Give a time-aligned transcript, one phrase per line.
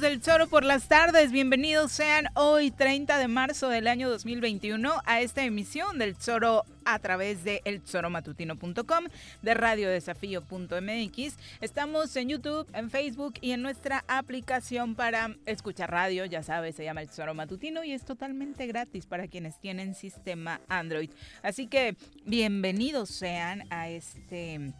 [0.00, 1.32] del Choro por las tardes.
[1.32, 6.98] Bienvenidos sean hoy 30 de marzo del año 2021 a esta emisión del Choro a
[6.98, 9.04] través de elchoromatutino.com,
[9.42, 11.36] de radiodesafío.mx.
[11.60, 16.84] Estamos en YouTube, en Facebook y en nuestra aplicación para escuchar radio, ya sabes, se
[16.84, 21.10] llama El Choro Matutino y es totalmente gratis para quienes tienen sistema Android.
[21.42, 24.72] Así que bienvenidos sean a este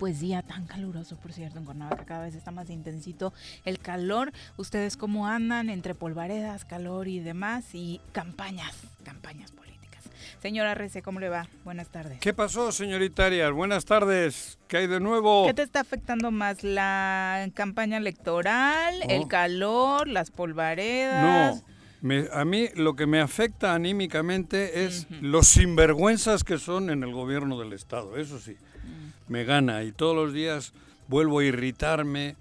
[0.00, 3.34] pues día tan caluroso, por cierto, en Cuernavaca cada vez está más intensito
[3.66, 4.32] el calor.
[4.56, 7.74] ¿Ustedes cómo andan entre polvaredas, calor y demás?
[7.74, 10.04] Y campañas, campañas políticas.
[10.40, 11.48] Señora Rece, ¿cómo le va?
[11.64, 12.18] Buenas tardes.
[12.18, 13.52] ¿Qué pasó, señorita Arias?
[13.52, 14.58] Buenas tardes.
[14.68, 15.46] ¿Qué hay de nuevo?
[15.46, 16.64] ¿Qué te está afectando más?
[16.64, 21.62] ¿La campaña electoral, el calor, las polvaredas?
[22.02, 22.24] No.
[22.32, 27.58] a mí lo que me afecta anímicamente es los sinvergüenzas que son en el gobierno
[27.58, 28.56] del Estado, eso sí
[29.30, 30.72] me gana y todos los días
[31.08, 32.36] vuelvo a irritarme,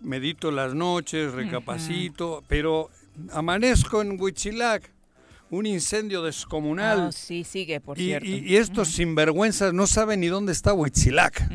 [0.00, 2.90] medito las noches, recapacito, pero
[3.32, 4.90] amanezco en Huichilac,
[5.50, 7.08] un incendio descomunal.
[7.08, 8.26] Ah, sí, sigue, por y, cierto.
[8.26, 11.46] Y, estos sinvergüenzas no saben ni dónde está Huichilac.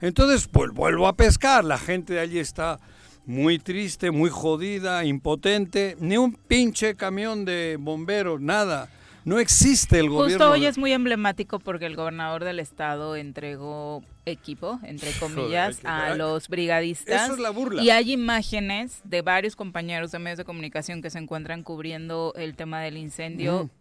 [0.00, 1.64] Entonces, pues vuelvo a pescar.
[1.64, 2.80] La gente de allí está
[3.24, 5.96] muy triste, muy jodida, impotente.
[6.00, 8.90] Ni un pinche camión de bomberos, nada.
[9.28, 10.46] No existe el gobierno.
[10.46, 16.14] Justo hoy es muy emblemático porque el gobernador del estado entregó equipo, entre comillas, a
[16.14, 17.24] los brigadistas.
[17.24, 17.82] Eso es la burla.
[17.82, 22.56] Y hay imágenes de varios compañeros de medios de comunicación que se encuentran cubriendo el
[22.56, 23.64] tema del incendio.
[23.64, 23.78] Mm.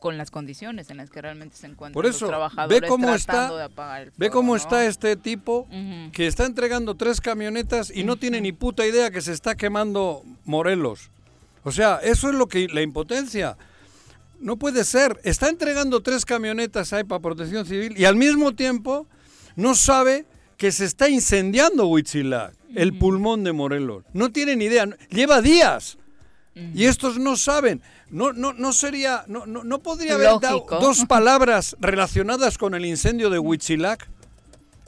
[0.00, 3.14] con las condiciones en las que realmente se encuentran Por eso, los trabajadores ve cómo
[3.14, 5.68] está, de apagar el Ve cómo está este tipo
[6.12, 10.24] que está entregando tres camionetas y no tiene ni puta idea que se está quemando
[10.44, 11.12] Morelos.
[11.62, 13.56] O sea, eso es lo que la impotencia.
[14.42, 15.20] No puede ser.
[15.24, 19.06] Está entregando tres camionetas ahí para protección civil y al mismo tiempo
[19.56, 20.26] no sabe
[20.56, 24.04] que se está incendiando Huitzilac, el pulmón de Morelos.
[24.12, 24.86] No tienen idea.
[25.10, 25.96] Lleva días.
[26.54, 27.80] Y estos no saben.
[28.10, 32.84] No, no, no sería, no, no, no podría haber dado dos palabras relacionadas con el
[32.84, 34.06] incendio de Huitzilac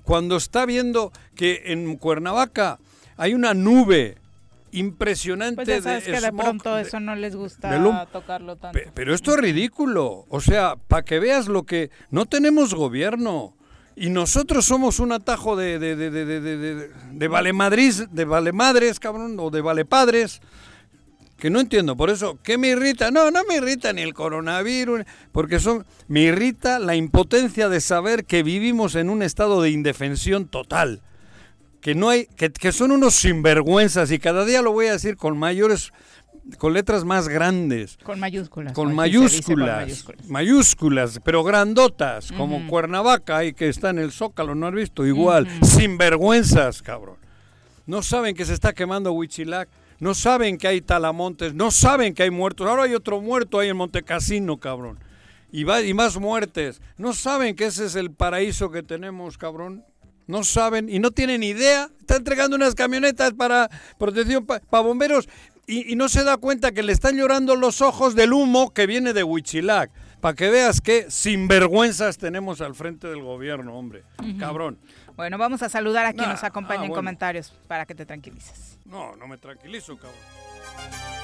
[0.03, 2.79] cuando está viendo que en Cuernavaca
[3.17, 4.19] hay una nube
[4.75, 8.79] impresionante pues de que de pronto eso no les gusta tocarlo tanto.
[8.95, 10.27] Pero esto es ridículo.
[10.29, 11.91] O sea, para que veas lo que...
[12.11, 13.57] No tenemos gobierno.
[13.97, 19.51] Y nosotros somos un atajo de, de, de, de, de, de vale de cabrón, o
[19.51, 20.41] de vale padres,
[21.39, 21.97] que no entiendo.
[21.97, 23.13] Por eso, ¿qué me irrita?
[23.13, 28.25] No, no me irrita ni el coronavirus, porque son, me irrita la impotencia de saber
[28.25, 31.01] que vivimos en un estado de indefensión total
[31.85, 35.37] que no hay, que, son unos sinvergüenzas y cada día lo voy a decir con
[35.37, 35.93] mayores,
[36.57, 37.99] con letras más grandes.
[38.03, 38.73] Con mayúsculas.
[38.73, 44.73] Con mayúsculas, mayúsculas, pero grandotas, como Cuernavaca y que está en el Zócalo, ¿no has
[44.73, 45.05] visto?
[45.05, 47.17] Igual, sinvergüenzas, cabrón.
[47.85, 49.69] No saben que se está quemando Huichilac,
[50.01, 52.67] no saben que hay talamontes, no saben que hay muertos.
[52.67, 54.99] Ahora hay otro muerto ahí en Montecasino, cabrón.
[55.53, 56.81] Y, va, y más muertes.
[56.97, 59.85] No saben que ese es el paraíso que tenemos, cabrón
[60.27, 61.89] no saben y no tienen idea.
[62.01, 65.29] Está entregando unas camionetas para protección para bomberos
[65.67, 69.13] y, no se da cuenta que le están llorando los ojos del humo que viene
[69.13, 69.91] de Huichilac.
[70.21, 74.05] Para que veas que sinvergüenzas tenemos al frente del gobierno, hombre.
[74.39, 74.79] Cabrón.
[75.17, 77.01] Bueno, vamos a saludar a quien Nah, nos acompaña ah, en bueno.
[77.01, 78.79] comentarios para que te tranquilices.
[78.87, 81.24] No, no me tranquilizo, cabrón.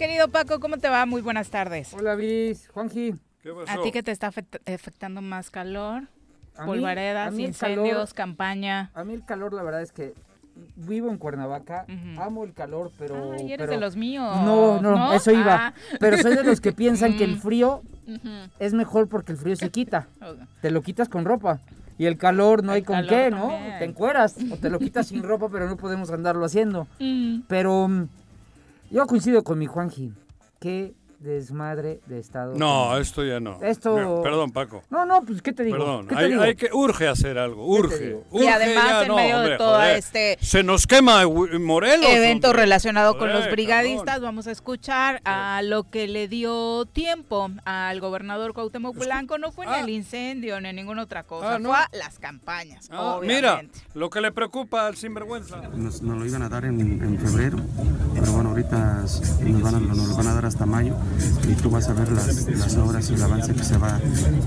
[0.00, 1.04] Querido Paco, ¿cómo te va?
[1.04, 1.92] Muy buenas tardes.
[1.92, 3.14] Hola, Bis, Juanji.
[3.42, 3.80] ¿Qué pasó?
[3.80, 6.04] ¿A ti que te está afect- afectando más calor?
[6.56, 8.90] A mí- Polvaredas, mí el incendios, calor- campaña.
[8.94, 10.14] A mí el calor, la verdad es que
[10.76, 11.84] vivo en Cuernavaca,
[12.18, 13.32] amo el calor, pero...
[13.34, 14.36] Ay, eres pero- de los míos.
[14.42, 15.66] No, no, eso iba.
[15.68, 15.74] Ah.
[16.00, 17.40] Pero soy de los que piensan que el Mm.
[17.40, 17.82] frío
[18.58, 20.08] es mejor porque el frío se quita.
[20.62, 21.60] Te lo quitas con ropa.
[21.98, 23.48] Y el calor no El hay con qué, ¿no?
[23.78, 26.86] Te encueras o te lo quitas sin ropa, pero no podemos andarlo haciendo.
[26.98, 27.42] Mm.
[27.48, 28.08] Pero mm,
[28.90, 30.12] yo coincido con mi Juanji.
[30.60, 32.54] Qué desmadre de estado.
[32.56, 33.58] No, esto ya no.
[33.62, 34.82] Esto- Perdón, Paco.
[34.88, 35.76] No, no, pues ¿qué te digo?
[35.76, 36.06] Perdón.
[36.08, 36.42] ¿Qué te Hay, digo?
[36.42, 37.66] hay que, urge hacer algo.
[37.66, 37.98] Urge.
[37.98, 38.24] digo?
[38.32, 39.96] Y urge además, ya, en no, medio de todo joder.
[39.98, 42.08] este Se nos quema Morelos.
[42.08, 42.62] evento hombre.
[42.62, 44.06] relacionado con los brigadistas.
[44.06, 44.22] cabrón.
[44.24, 49.36] Vamos a escuchar a lo que le dio tiempo al gobernador Cuauhtémoc Blanco.
[49.36, 49.80] No fue ni Ah.
[49.80, 51.56] al incendio ni ninguna otra cosa.
[51.56, 51.68] Ah, ¿no?
[51.68, 53.62] Fue a las campañas, Ah, mira,
[53.92, 55.60] lo que le preocupa al sinvergüenza.
[55.74, 57.58] Nos, nos lo iban a dar en, en febrero,
[58.20, 59.02] pero bueno, ahorita
[59.44, 60.94] nos van, a, nos lo van a dar hasta mayo
[61.48, 64.00] y tú vas a ver las, las obras y el avance que se va a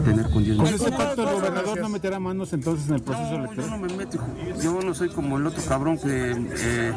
[0.05, 0.81] tener con 10 Con meses.
[0.81, 3.69] ese pacto el gobernador no meterá manos entonces en el proceso Yo electoral.
[3.71, 4.17] no me meto,
[4.61, 6.93] yo no soy como el otro cabrón que eh,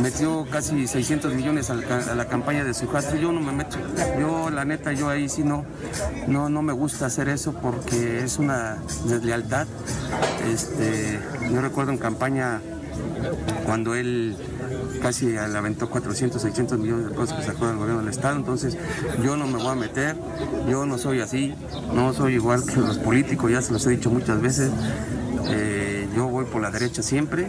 [0.00, 3.52] metió casi 600 millones al ca- a la campaña de su hijastro, yo no me
[3.52, 3.76] meto.
[4.20, 5.64] Yo la neta, yo ahí sí no,
[6.28, 8.76] no, no me gusta hacer eso porque es una
[9.06, 9.66] deslealtad.
[10.52, 11.18] Este,
[11.52, 12.60] yo recuerdo en campaña
[13.64, 14.36] cuando él
[15.00, 18.36] casi le aventó 400, 600 millones de pesos que sacó del gobierno del Estado.
[18.36, 18.76] Entonces,
[19.22, 20.16] yo no me voy a meter,
[20.68, 21.54] yo no soy así,
[21.94, 24.70] no soy igual que los políticos, ya se los he dicho muchas veces.
[25.48, 27.48] Eh, yo voy por la derecha siempre.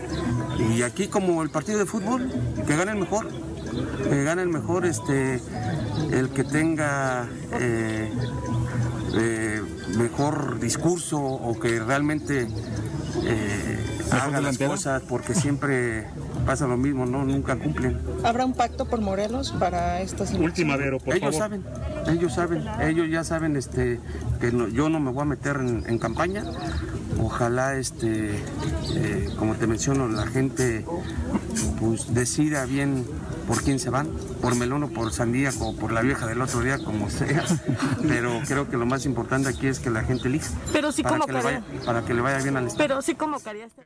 [0.75, 2.31] Y aquí, como el partido de fútbol,
[2.65, 3.27] que gane el mejor,
[4.09, 5.41] que gane el mejor, este,
[6.11, 7.27] el que tenga.
[7.59, 8.11] eh,
[9.15, 9.61] eh,
[9.97, 12.47] mejor discurso o que realmente
[14.13, 16.07] haga las cosas porque siempre
[16.45, 17.99] pasa lo mismo, no nunca cumplen.
[18.23, 20.49] ¿Habrá un pacto por Morelos para estas elecciones?
[20.51, 21.39] Última, Vero, por ellos favor.
[21.39, 21.65] saben,
[22.07, 23.99] ellos saben, ellos ya saben este
[24.39, 26.43] que no- yo no me voy a meter en, en campaña.
[27.19, 28.35] Ojalá este
[28.95, 30.85] eh, como te menciono la gente
[31.79, 33.05] pues decida bien
[33.47, 34.09] por quién se van,
[34.41, 37.43] por melón o por sandía o por la vieja del otro día, como sea.
[38.07, 40.49] Pero creo que lo más importante aquí es que la gente elija.
[40.71, 42.83] Pero sí para como que le vaya, para que le vaya bien al Estado.
[42.87, 43.85] Pero sí convocaría este-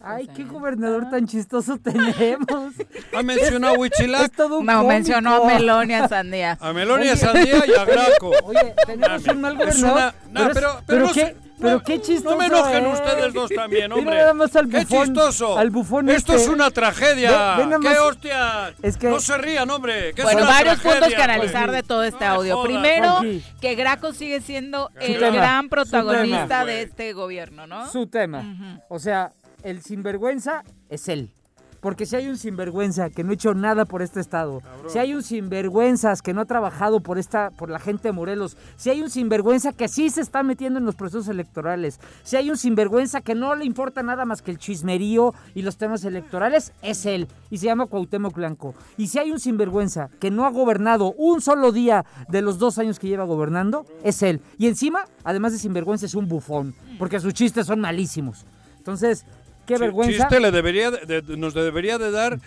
[0.00, 2.72] Ay, qué gobernador tan chistoso tenemos.
[3.16, 5.58] Ha mencionado a Es Huichilac, todo un No, mencionó a cómico.
[5.58, 6.56] Melón y a Sandía.
[6.60, 8.30] a Melonia Sandía y a Graco.
[8.44, 10.14] Oye, tenemos un mal Es gobernador.
[10.30, 12.30] una- pero- pero no qué, pero no- qué chistoso.
[12.30, 12.92] No me enojen es.
[13.00, 14.16] ustedes dos también, Mira hombre.
[14.18, 15.58] nada más al Qué chistoso.
[15.58, 16.44] al bufón Esto este.
[16.44, 17.56] es una tragedia.
[17.56, 18.74] Ve- ve nada ¡Qué hostia!
[18.82, 20.12] Es que- No se rían, hombre.
[20.22, 22.54] Bueno, una varios tragedia, puntos que analizar de todo este No audio.
[22.58, 23.20] jodas, Primero,
[23.60, 26.64] que Graco sigue siendo el tema, gran protagonista tema.
[26.66, 27.90] de este gobierno, ¿no?
[27.90, 28.44] Su tema.
[28.88, 31.32] O sea, el sinvergüenza es él.
[31.80, 35.14] Porque si hay un sinvergüenza que no ha hecho nada por este estado, si hay
[35.14, 39.00] un sinvergüenzas que no ha trabajado por esta, por la gente de Morelos, si hay
[39.00, 43.20] un sinvergüenza que sí se está metiendo en los procesos electorales, si hay un sinvergüenza
[43.20, 47.28] que no le importa nada más que el chismerío y los temas electorales, es él.
[47.48, 48.74] Y se llama Cuauhtémoc Blanco.
[48.96, 52.78] Y si hay un sinvergüenza que no ha gobernado un solo día de los dos
[52.78, 54.40] años que lleva gobernando, es él.
[54.58, 58.44] Y encima, además de sinvergüenza, es un bufón, porque sus chistes son malísimos.
[58.88, 59.26] Entonces,
[59.68, 60.16] qué Chi- vergüenza.
[60.28, 62.40] Chiste le debería de- de- nos debería de dar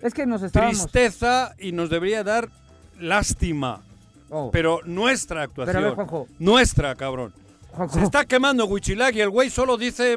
[0.00, 0.78] Es que nos estábamos.
[0.90, 2.48] tristeza y nos debería dar
[2.98, 3.82] lástima.
[4.30, 5.76] Oh, Pero nuestra actuación.
[5.76, 6.26] Pero a ver, Juanjo.
[6.40, 7.32] Nuestra, cabrón.
[7.70, 10.16] Juanjo, Se está quemando Huichilac y el güey solo dice...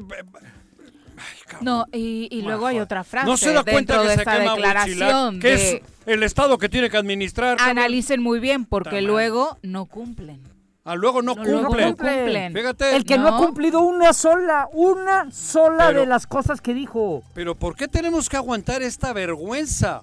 [1.62, 4.38] No, y, y luego hay otra frase No se da cuenta que de se esta
[4.40, 7.58] quema declaración Huichilac, que de es el Estado que tiene que administrar.
[7.58, 7.78] cabrón.
[7.78, 10.42] analicen muy bien porque luego no cumplen.
[10.88, 11.84] Ah, luego no, No, luego cumple.
[11.86, 12.54] no cumplen.
[12.54, 12.96] Fíjate.
[12.96, 13.28] el que no.
[13.28, 17.24] ha cumplido una sola, una sola Pero- de las cosas que dijo.
[17.34, 20.02] Pero ¿por qué tenemos que aguantar esta vergüenza?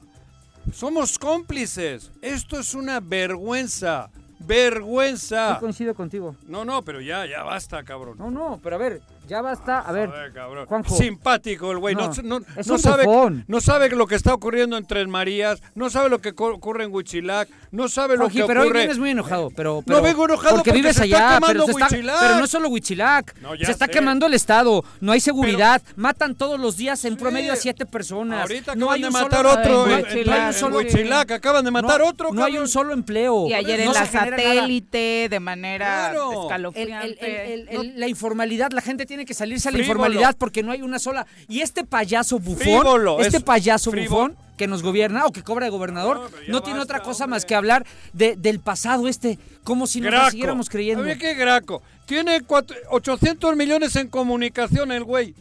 [0.72, 2.10] Somos cómplices.
[2.20, 4.10] Esto es una vergüenza.
[4.12, 5.56] Yo Vergüenza.
[5.58, 6.36] coincido contigo.
[6.46, 8.16] No, no, pero ya, ya basta, cabrón.
[8.18, 9.80] No, no, pero a ver, Ya basta.
[9.80, 10.66] A ver, Joder.
[10.66, 10.96] Juanjo.
[10.96, 11.94] Simpático el güey.
[11.94, 13.44] No, No, no, es no un sabe, bufón.
[13.48, 16.92] no sabe lo que está ocurriendo en Tres Marías, no sabe lo que ocurre en
[16.94, 18.80] Huichilac, no sabe lo que pero hoy ocurre.
[18.80, 19.50] vienes muy enojado.
[19.56, 21.34] Pero, No pero- vengo enojado porque, porque vives se está allá.
[21.40, 22.16] quemando pero, se está- Huichilac.
[22.20, 23.40] pero no solo Huichilac.
[23.40, 23.90] No, se está sé.
[23.92, 24.84] quemando el Estado.
[25.00, 25.80] No hay seguridad.
[25.96, 28.42] Matan todos los días en promedio a siete personas.
[28.42, 32.00] Ahorita no acaban hay de un matar solo- otro en Huichilac, Huichilac, acaban de matar
[32.00, 32.32] no, otro.
[32.32, 33.46] No hay un solo empleo.
[33.48, 37.66] Y ayer No en la satélite, de manera escalofriante.
[37.96, 40.00] la informalidad, la gente tiene que salirse a la Frívolo.
[40.00, 41.26] informalidad porque no hay una sola.
[41.48, 45.66] Y este payaso bufón, Frívolo, este es payaso bufón que nos gobierna o que cobra
[45.66, 47.36] de gobernador, No, tiene basta, otra cosa hombre.
[47.36, 51.04] más que hablar de- del pasado este, como si nos siguiéramos creyendo.
[51.18, 51.82] Qué graco.
[52.06, 55.34] Tiene cuatro- 800 millones en comunicación el güey.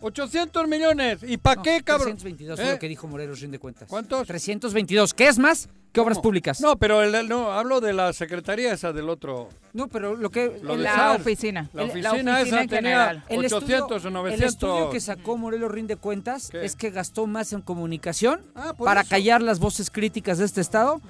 [0.00, 1.20] 800 millones.
[1.22, 2.16] ¿Y para No, qué, cabrón?
[2.16, 2.62] 322 ¿Eh?
[2.62, 3.88] fue lo que dijo Morelos rinde cuentas.
[3.88, 4.26] ¿Cuántos?
[4.26, 5.14] 322.
[5.14, 6.60] ¿Qué es más que obras públicas?
[6.60, 9.48] No, pero el- el- no, hablo de la secretaría esa del otro.
[9.74, 10.58] No, pero lo que...
[10.62, 11.20] Lo el- la SAR.
[11.20, 11.68] oficina.
[11.74, 13.24] La El- oficina, esa en tenía.
[13.28, 14.48] El 800 estudio, o El 900.
[14.52, 16.64] estudio que sacó Morelos rinde cuentas ¿Qué?
[16.64, 19.10] es que gastó más en comunicación Ah, para eso.
[19.10, 21.00] callar las voces críticas de este estado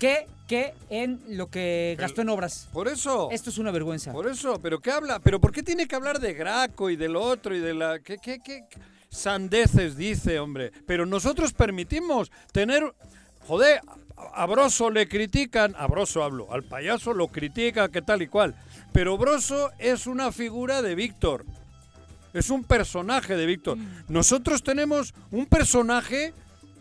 [0.00, 2.68] que, que en lo que gastó en obras.
[2.72, 3.28] Por eso.
[3.30, 4.12] Esto es una vergüenza.
[4.12, 5.20] Por eso, pero ¿qué habla?
[5.20, 8.00] ¿Pero por qué tiene que hablar de Graco y del otro y de la...
[8.00, 8.64] ¿Qué, qué, qué?
[9.08, 10.72] Sandeces dice, hombre.
[10.86, 12.92] Pero nosotros permitimos tener...
[13.46, 13.80] Joder,
[14.34, 18.54] a- Broso le critican, a Broso hablo, al payaso lo critican, que tal y cual.
[18.92, 21.44] Pero Broso es una figura de Víctor.
[22.32, 23.76] Es un personaje de Víctor.
[23.76, 24.04] Mm.
[24.08, 26.32] Nosotros tenemos un personaje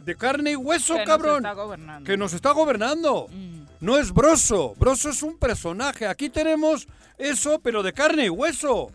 [0.05, 1.35] de carne y hueso, Que nos cabrón.
[1.45, 2.05] está gobernando.
[2.09, 3.27] Que nos está gobernando.
[3.29, 3.61] Mm.
[3.81, 4.75] No es Broso.
[4.77, 6.05] Broso es un personaje.
[6.07, 6.87] Aquí tenemos
[7.17, 8.91] eso, pero de carne y hueso.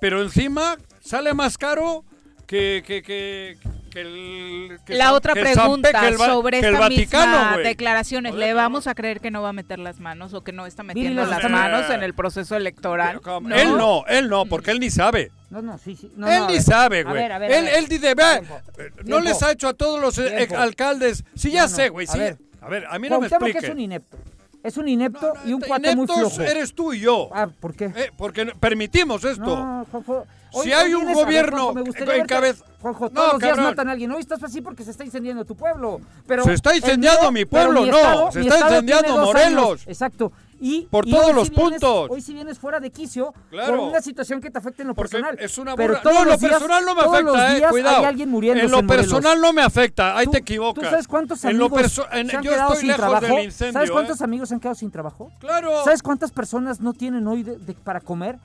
[0.00, 2.04] Pero encima sale más caro
[2.46, 3.58] que, que, que,
[4.02, 4.80] que el.
[4.84, 8.52] que La San- otra que pregunta que el sobre que esta Vaticano, misma declaraciones, ¿le
[8.54, 11.24] vamos a creer que no va a meter las manos o que no está metiendo
[11.26, 13.20] las manos en el proceso electoral?
[13.54, 15.30] Él no, él no, porque él ni sabe.
[15.50, 16.12] No, no, sí, sí.
[16.16, 17.14] No, él no, ni sabe, güey.
[17.14, 17.74] ver, a ver, a Él, ver.
[17.76, 18.60] él dice, ve, Tiempo.
[18.78, 21.24] eh, no les ha hecho a todos los eh, alcaldes.
[21.34, 22.06] Sí, ya sé, güey.
[22.06, 22.18] a Sí.
[22.18, 22.36] ver.
[22.60, 23.58] A ver, a mí no me explique.
[23.58, 24.18] es un inepto.
[24.68, 26.42] Es un inepto y un cuate muy Ineptos flojo.
[26.50, 27.30] eres tú y yo.
[27.32, 27.86] Ah, ¿por qué?
[27.86, 29.42] Eh, porque permitimos esto.
[29.44, 30.26] No, Juanjo.
[30.62, 33.64] Si hay un gobierno en cabeza- Juanjo, No, todos los días cabrón.
[33.66, 34.12] matan a alguien.
[34.12, 36.00] Hoy estás así porque se está incendiando tu pueblo.
[36.26, 39.64] Pero Se está incendiando mi pueblo, mi no, se está estado incendiando Morelos.
[39.70, 39.82] años.
[39.86, 40.32] Exacto.
[40.60, 42.06] Y, Por y todos los vienes- puntos.
[42.10, 43.76] hoy sí vienes fuera de quicio Claro.
[43.76, 45.36] por una situación que te afecta en lo Porque personal.
[45.38, 47.70] es una pero todos No, lo los días- personal no me todos los afecta, eh.
[47.70, 47.98] Cuidado.
[47.98, 50.16] Hay alguien muriéndose en lo personal no me afecta.
[50.16, 50.82] Ahí ¿Tú- te equivocas.
[50.84, 53.00] ¿Tú sabes cuántos En lo amigos perso- en- se han yo quedado estoy sin lejos
[53.00, 53.26] trabajo?
[53.34, 53.72] del incendio.
[53.72, 53.92] ¿Sabes eh.
[53.92, 55.30] cuántos amigos se han quedado sin trabajo?
[55.38, 55.84] Claro.
[55.84, 58.36] ¿Sabes cuántas personas no tienen hoy de- de- para comer?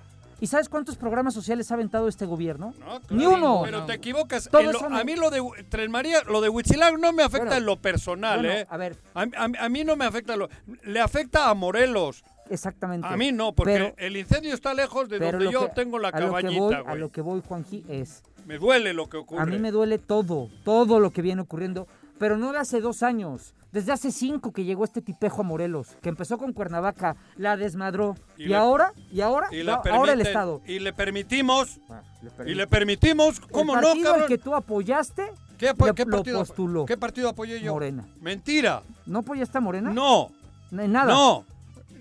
[0.44, 2.74] ¿Y sabes cuántos programas sociales ha aventado este gobierno?
[2.78, 3.62] No, claro, Ni uno.
[3.64, 4.50] Pero te equivocas.
[4.52, 4.94] Lo-.
[4.94, 7.82] A mí lo de Tres María, lo de Huitzilac no me afecta Bueno, en lo
[7.82, 8.68] personal, bueno, ¿eh?
[8.70, 8.98] a ver.
[9.14, 10.36] A, mí- a a mí no me afecta.
[10.36, 10.50] Lo,
[10.84, 12.26] le afecta a Morelos.
[12.50, 13.08] Exactamente.
[13.08, 16.10] A mí no, porque Pero- el incendio está lejos de donde yo que- tengo la
[16.10, 18.22] a lo que voy- A lo que voy, Juanji, es...
[18.46, 19.42] Me duele lo que ocurre.
[19.42, 21.88] A mí me duele todo, todo lo que viene ocurriendo,
[22.20, 25.98] pero no de hace dos años, desde hace cinco que llegó este tipejo a Morelos,
[26.01, 30.22] que empezó con Cuernavaca, la desmadró, Y y, le- ahora, y ahora, y ahora el
[30.22, 30.62] Estado.
[30.65, 31.80] Y le permitimos.
[31.89, 33.39] Ah, le Y le permitimos.
[33.51, 34.27] ¿Cómo el no, partido al cabrón?
[34.30, 36.86] que tú apoyaste, ¿Qué, le- qué lo partido, postuló.
[36.86, 37.74] ¿Qué partido apoyé yo?
[37.74, 38.06] Morena.
[38.22, 38.84] Mentira.
[39.06, 39.92] ¿No apoyaste a Morena?
[39.92, 40.30] No.
[40.72, 41.12] En nada.
[41.12, 41.46] No.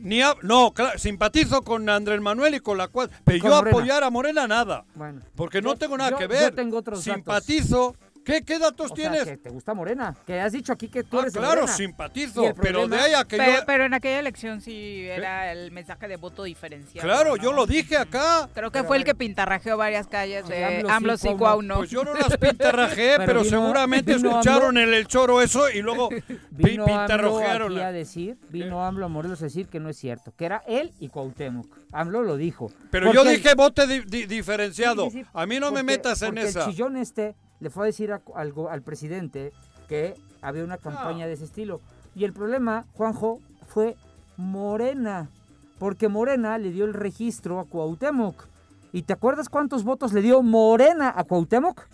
[0.01, 3.09] Ni a- no, claro, simpatizo con Andrés Manuel y con la cual.
[3.25, 3.77] Pero Con yo Morena.
[3.79, 4.85] apoyar a Morena nada.
[4.95, 5.21] Bueno.
[5.37, 6.55] Porque no Yo- tengo nada yo- que yo ver.
[6.55, 7.23] tengo otros datos.
[8.25, 9.25] ¿Qué, qué datos O sea, tienes?
[9.29, 11.73] que te gusta Morena, que has dicho aquí que tú Ah, eres claro, Morena.
[11.73, 12.55] simpatizo.
[12.61, 13.59] Pero de ahí a que Pero, yo.
[13.67, 17.07] pero en aquella elección sí era el mensaje de voto diferenciado.
[17.07, 17.43] Claro, ¿no?
[17.43, 18.49] yo lo dije acá.
[18.55, 21.37] Creo que Pero fue el que pintarrajeó varias calles de AMLO sí, AMLO sí, Cuau
[21.37, 21.39] no.
[21.39, 21.75] Cuau no.
[21.79, 25.41] Pues yo no las pintarrajeé, Pero pero, vino- seguramente vino escucharon AMLO- en el choro
[25.43, 26.09] eso y luego
[26.51, 30.33] Vino AMLO aquí a decir, vino AMLO a Morelos a decir que no es cierto,
[30.37, 31.67] que era él y Cuauhtémoc.
[31.93, 32.71] AMLO lo dijo.
[32.91, 35.07] Pero Porque yo dije vote di- di- diferenciado.
[35.07, 35.27] Sí, sí, sí.
[35.33, 36.65] A mí no me metas en porque esa.
[36.65, 39.53] El chillón este le fue a decir a- al, presidente
[39.89, 41.81] que había una campaña de ese estilo.
[42.15, 43.39] Y el problema, Juanjo,
[43.69, 43.97] fue
[44.37, 45.31] Morena.
[45.79, 48.47] Porque Morena le dio el registro a Cuauhtémoc.
[48.93, 51.87] ¿Y te acuerdas cuántos votos le dio Morena a Cuauhtémoc?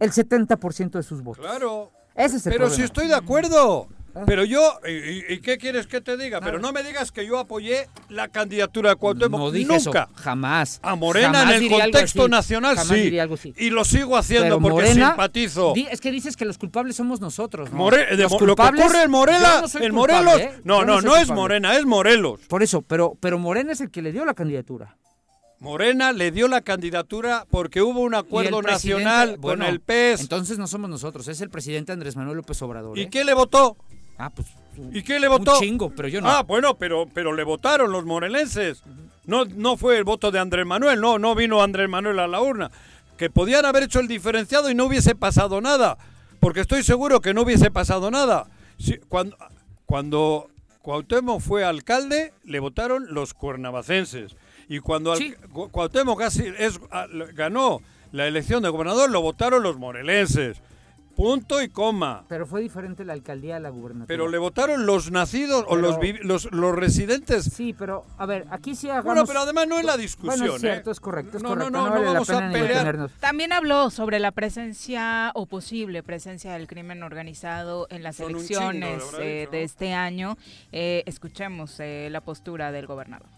[0.00, 1.44] El 70% de sus votos.
[1.44, 1.90] Claro.
[2.14, 2.76] Ese es el Pero problema.
[2.76, 3.86] si estoy de acuerdo.
[4.14, 4.24] Ah.
[4.26, 6.40] Pero yo, ¿y, qué quieres que te diga?
[6.40, 9.40] Pero no me digas que yo apoyé la candidatura de Cuauhtémoc.
[9.40, 10.02] No dije Nunca.
[10.10, 10.80] eso, jamás.
[10.82, 13.02] A Morena Jamás en el contexto nacional, Jamás sí.
[13.04, 13.54] diría algo así.
[13.56, 15.72] Y lo sigo haciendo Pero porque Morena, simpatizo.
[15.74, 17.78] di- es que dices que los culpables somos nosotros, ¿no?
[17.78, 20.40] More- de Los lo que ocurre en Morela, no en Morelos.
[20.40, 20.60] ¿eh?
[20.64, 21.28] No, no, no es.
[21.30, 22.40] Morena, es Morelos.
[22.48, 24.96] Por eso, pero, pero Morena es el que le dio la candidatura.
[25.58, 30.20] Morena le dio la candidatura porque hubo un acuerdo nacional con el PES.
[30.22, 32.98] Entonces no somos nosotros, es el presidente Andrés Manuel López Obrador.
[32.98, 33.08] ¿Y ¿eh?
[33.10, 33.76] qué le votó?
[34.24, 34.46] Ah, pues
[34.92, 35.54] ¿Y qué le votó?
[35.54, 36.28] un chingo, pero yo no.
[36.30, 38.82] Ah, bueno, pero, pero le votaron los morelenses.
[39.26, 42.40] No, no fue el voto de Andrés Manuel, no, no vino Andrés Manuel a la
[42.40, 42.70] urna.
[43.18, 45.98] Que podían haber hecho el diferenciado y no hubiese pasado nada.
[46.40, 48.46] Porque estoy seguro que no hubiese pasado nada.
[48.78, 49.36] Si- cuando,
[49.86, 50.48] cuando
[50.82, 54.36] Cuauhtémoc fue alcalde, le votaron los cuernavacenses.
[54.68, 55.34] Y cuando Sí.
[55.52, 56.80] Cu- Cuauhtémoc casi es,
[57.34, 57.80] ganó
[58.12, 60.62] la elección de gobernador, lo votaron los morelenses.
[61.16, 62.24] Punto y coma.
[62.28, 64.06] Pero fue diferente la alcaldía a la gubernatura.
[64.06, 67.44] Pero le votaron los nacidos o los, los, los residentes.
[67.44, 69.04] Sí, pero a ver, aquí sí hagamos...
[69.04, 70.38] Bueno, pero además no es la discusión.
[70.38, 70.92] Bueno, es cierto, ¿eh?
[70.92, 71.78] es correcto, es No, no, correcto.
[71.78, 73.10] no, no vale vamos la a pelear.
[73.20, 79.02] También habló sobre la presencia o posible presencia del crimen organizado en las Son elecciones
[79.04, 79.64] chingo, eh, de ¿no?
[79.64, 80.38] este año.
[80.72, 83.28] Eh, escuchemos eh, la postura del gobernador.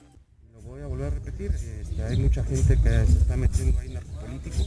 [0.54, 3.90] Lo voy a volver a repetir, este, hay mucha gente que se está metiendo ahí
[3.92, 4.64] narcopolítico,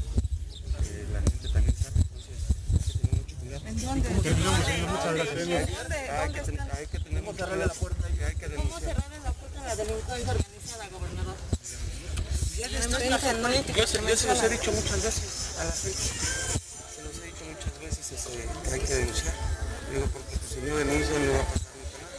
[3.82, 4.10] dónde?
[4.10, 4.40] Muchas
[5.14, 5.70] gracias.
[6.10, 6.34] Hay
[6.88, 7.74] que, mucho cuidado
[8.18, 11.36] y hay que ¿Cómo cerrarle la puerta a la delincuencia organizada, gobernador?
[12.58, 12.68] Yo
[13.88, 17.46] se, yo se los he dicho muchas veces a la gente, se los he dicho
[17.46, 18.28] muchas veces
[18.66, 19.34] que hay que denunciar.
[19.92, 21.62] Digo, porque pues, si no denuncian no va a pasar
[22.02, 22.18] nada.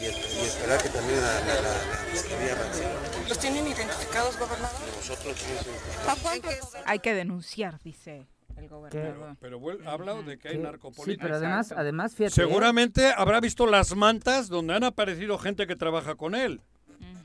[0.00, 3.28] Y, y esperar que también la, la, la, la fiscalía reaccione.
[3.28, 4.80] ¿Los tienen identificados, gobernador?
[4.96, 6.54] Nosotros somos ¿A cuántos?
[6.84, 8.26] Hay que denunciar, dice
[8.56, 9.36] el gobernador.
[9.40, 11.12] Pero vuel- ha hablado de que hay narcopolítica.
[11.12, 11.80] Sí, pero además, Exacto.
[11.80, 12.26] además, fíjate...
[12.40, 12.44] ¿eh?
[12.46, 16.60] Seguramente habrá visto las mantas donde han aparecido gente que trabaja con él.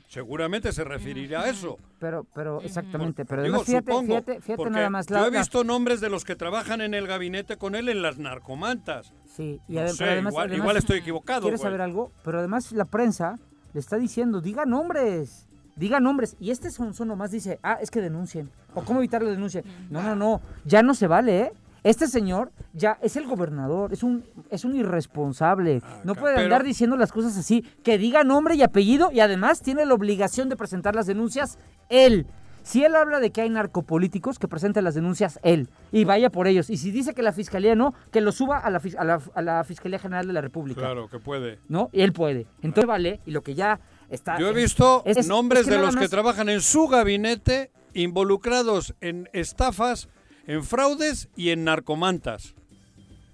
[0.08, 1.78] Seguramente se referirá a eso.
[2.00, 3.24] Pero, pero, exactamente.
[3.24, 5.06] Pero Digo, además, fíjate, supongo, fíjate, nada más.
[5.06, 7.88] Yo la- he la- visto nombres de los que trabajan en el gabinete con él
[7.88, 9.12] en las narcomantas.
[9.24, 11.42] Sí, y No ade- sé, pero además, igual, además- igual estoy equivocado.
[11.42, 12.10] ¿Quieres saber algo?
[12.24, 13.38] Pero además la prensa
[13.72, 15.46] le está diciendo, diga nombres,
[15.76, 16.36] diga nombres.
[16.40, 18.50] Y este son, son nomás dice, ah, es que denuncien.
[18.74, 19.62] O cómo evitar la denuncia.
[19.90, 21.52] No, no, no, ya no se vale, ¿eh?
[21.82, 25.82] Este señor ya es el gobernador, es un, es un irresponsable.
[26.04, 27.62] no puede Ah, pero- andar diciendo las cosas así.
[27.82, 31.58] Que diga nombre y apellido y además tiene la obligación de presentar las denuncias
[31.88, 32.26] él.
[32.62, 36.46] Si él habla de que hay narcopolíticos, que presente las denuncias él y vaya por
[36.46, 36.68] ellos.
[36.68, 39.18] Y si dice que la fiscalía no, que lo suba a la, fis- a la,
[39.34, 40.82] a la Fiscalía General de la República.
[40.82, 41.58] Claro, que puede.
[41.68, 41.88] ¿no?
[41.92, 42.46] Y él puede.
[42.60, 44.38] Entonces vale, y lo que ya está...
[44.38, 48.94] Yo he visto es- es nombres que de los que trabajan en su gabinete involucrados
[49.00, 50.08] en estafas,
[50.46, 52.54] en fraudes y en narcomantas.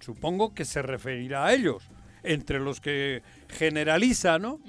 [0.01, 1.83] Supongo que se referirá a ellos,
[2.23, 4.61] entre los que generaliza, ¿no?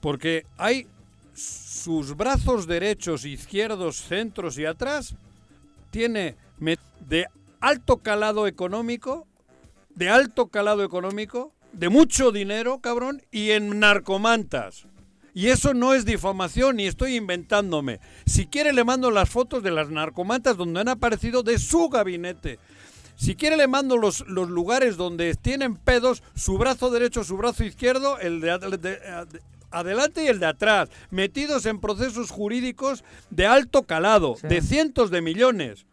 [0.00, 0.86] Porque hay
[1.34, 5.14] sus brazos derechos, izquierdos, centros y atrás,
[5.90, 6.36] tiene
[7.06, 7.26] de
[7.60, 9.26] alto calado económico,
[9.94, 14.86] de alto calado económico, de mucho dinero, cabrón, y en narcomantas.
[15.34, 17.98] Y eso no es difamación ni estoy inventándome.
[18.24, 22.58] Si quiere le mando las fotos de las narcomantas donde han aparecido de su gabinete.
[23.16, 27.64] Si quiere le mando los, los lugares donde tienen pedos, su brazo derecho, su brazo
[27.64, 33.02] izquierdo, el de, ad- de- ad- adelante y el de atrás, metidos en procesos jurídicos
[33.30, 34.46] de alto calado, Sí.
[34.48, 35.86] de cientos de millones.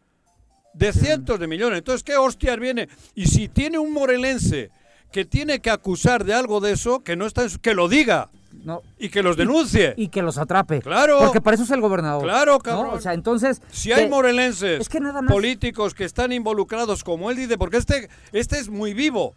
[0.73, 1.79] De cientos de millones.
[1.79, 2.89] Entonces, ¿qué hostias viene?
[3.15, 4.69] Y si tiene un morelense
[5.11, 7.87] que tiene que acusar de algo de eso, que no está en su- que lo
[7.89, 8.29] diga
[8.63, 9.93] No, y que los denuncie.
[9.97, 10.81] y que los atrape.
[10.81, 11.19] Claro.
[11.19, 12.23] Porque para eso es el gobernador.
[12.23, 12.59] Claro, ¿no?
[12.59, 12.93] cabrón.
[12.93, 13.61] O sea, entonces...
[13.71, 17.57] Si hay que- morelenses es que nada más- políticos que están involucrados, como él dice,
[17.57, 19.33] porque este, este es muy vivo.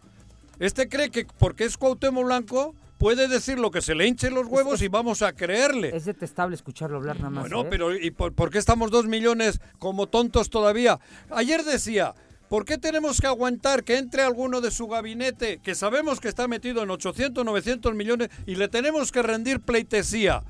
[0.59, 4.47] Este cree que porque es Cuauhtémoc Blanco puede decir lo que se le hinche los
[4.47, 5.95] huevos y vamos a creerle.
[5.95, 7.43] Es detestable escucharlo hablar nada más.
[7.43, 7.67] Bueno, ¿eh?
[7.69, 10.99] pero ¿y por, por qué estamos dos millones como tontos todavía?
[11.29, 12.13] Ayer decía,
[12.49, 16.47] ¿por qué tenemos que aguantar que entre alguno de su gabinete, que sabemos que está
[16.47, 20.43] metido en 800, 900 millones, y le tenemos que rendir pleitesía?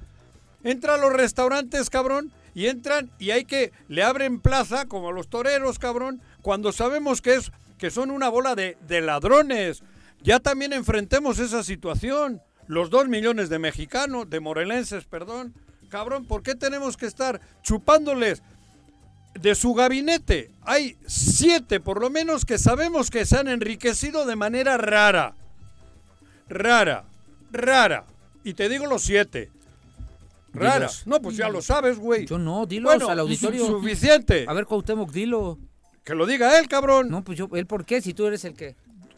[0.63, 5.13] Entra a los restaurantes, cabrón, y entran y hay que, le abren plaza, como a
[5.13, 9.83] los toreros, cabrón, cuando sabemos que, es, que son una bola de, de ladrones.
[10.23, 12.41] Ya también enfrentemos esa situación.
[12.67, 15.53] Los dos millones de mexicanos, de morelenses, perdón.
[15.89, 18.41] Cabrón, ¿por qué tenemos que estar chupándoles
[19.39, 20.51] de su gabinete?
[20.63, 25.35] Hay siete, por lo menos, que sabemos que se han enriquecido de manera rara.
[26.49, 27.05] Rara,
[27.51, 28.05] rara.
[28.43, 29.49] Y te digo los siete.
[30.53, 30.75] Rara.
[30.87, 31.03] Dilos.
[31.05, 32.25] No, pues ya lo sabes, güey.
[32.25, 33.65] Yo no, dilos Bueno, al auditorio.
[33.65, 34.45] su- suficiente.
[34.47, 35.57] A ver, Cuauhtémoc, dilo.
[36.03, 37.09] Que lo diga él, cabrón.
[37.09, 38.01] No, pues yo, ¿él por qué?
[38.01, 38.75] Si tú eres el que...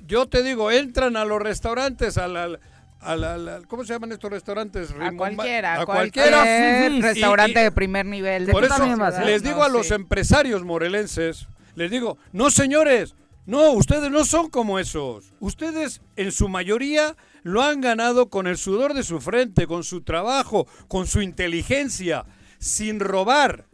[0.08, 2.58] Yo te digo, entran a los restaurantes, a la,
[3.02, 4.92] a la- ¿cómo se llaman estos restaurantes?
[4.92, 6.38] A cualquiera, A cualquiera.
[6.38, 8.46] cualquier restaurante Y- y- de primer nivel.
[8.46, 9.26] de Por eso ciudad.
[9.26, 9.94] les digo No, a los sí.
[9.94, 15.34] empresarios morelenses, les digo, no señores, no, ustedes no son como esos.
[15.40, 20.02] Ustedes en su mayoría lo han ganado con el sudor de su frente, con su
[20.02, 22.26] trabajo, con su inteligencia,
[22.60, 23.66] sin robar.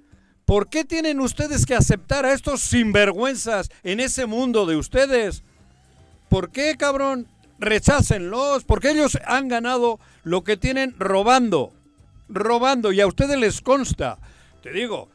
[0.46, 5.42] ¿Por qué tienen ustedes que aceptar a estos sinvergüenzas en ese mundo de ustedes?
[6.30, 7.28] ¿Por qué, cabrón?
[7.64, 11.72] Rechácenlos, porque ellos han ganado lo que tienen robando.
[12.30, 14.18] robando y a ustedes les consta.
[14.62, 15.10] Te digo,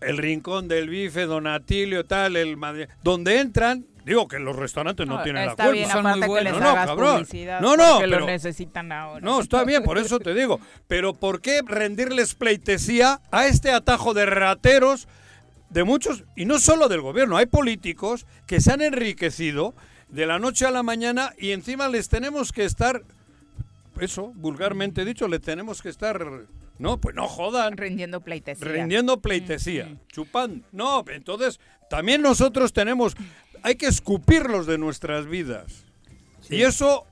[0.00, 5.22] el rincón del bife, Donatilio, tal, el Madrid, donde entran, digo que los restaurantes no,
[5.22, 5.72] tienen la está culpa.
[5.78, 6.52] bien, Son muy que les.
[6.52, 7.26] No, no, cabrón.
[7.60, 9.20] No, no, pero- lo necesitan ahora.
[9.24, 10.60] No, está bien, por eso te digo.
[10.86, 15.08] Pero ¿por qué rendirles pleitesía a este atajo de rateros
[15.70, 19.74] de muchos, y no solo del gobierno, hay políticos que se han enriquecido
[20.16, 23.02] de la noche a la mañana y encima les tenemos que estar,
[24.00, 26.46] eso, vulgarmente dicho, le tenemos que estar,
[26.78, 27.76] no, pues no jodan.
[27.76, 28.66] Rindiendo pleitesía.
[28.66, 30.66] Rindiendo pleitesía, chupando.
[30.72, 33.14] No, entonces también nosotros tenemos,
[33.62, 35.84] hay que escupirlos de nuestras vidas.
[36.48, 37.04] Y eso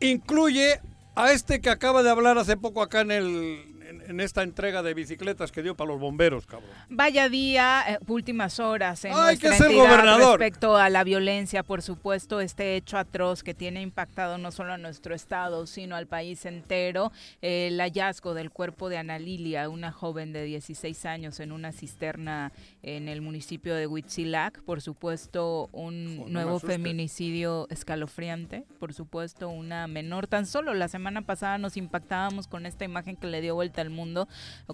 [0.00, 0.80] incluye
[1.14, 4.82] a este que acaba de hablar hace poco acá en el en, en esta entrega
[4.82, 6.70] de bicicletas que dio para los bomberos, cabrón.
[6.88, 10.40] Vaya día, eh, últimas horas en Ay, que nuestra entidad gobernador.
[10.40, 14.78] respecto a la violencia, por supuesto, este hecho atroz que tiene impactado no solo a
[14.78, 17.12] nuestro estado, sino al país entero.
[17.40, 21.72] Eh, el hallazgo del cuerpo de Ana Lilia, una joven de 16 años en una
[21.72, 22.52] cisterna
[22.82, 30.26] en el municipio de Huitzilac, por supuesto, un nuevo feminicidio escalofriante, por supuesto, una menor.
[30.26, 34.28] Tan solo la semana pasada nos impactábamos con esta imagen que le dio vuelta mundo,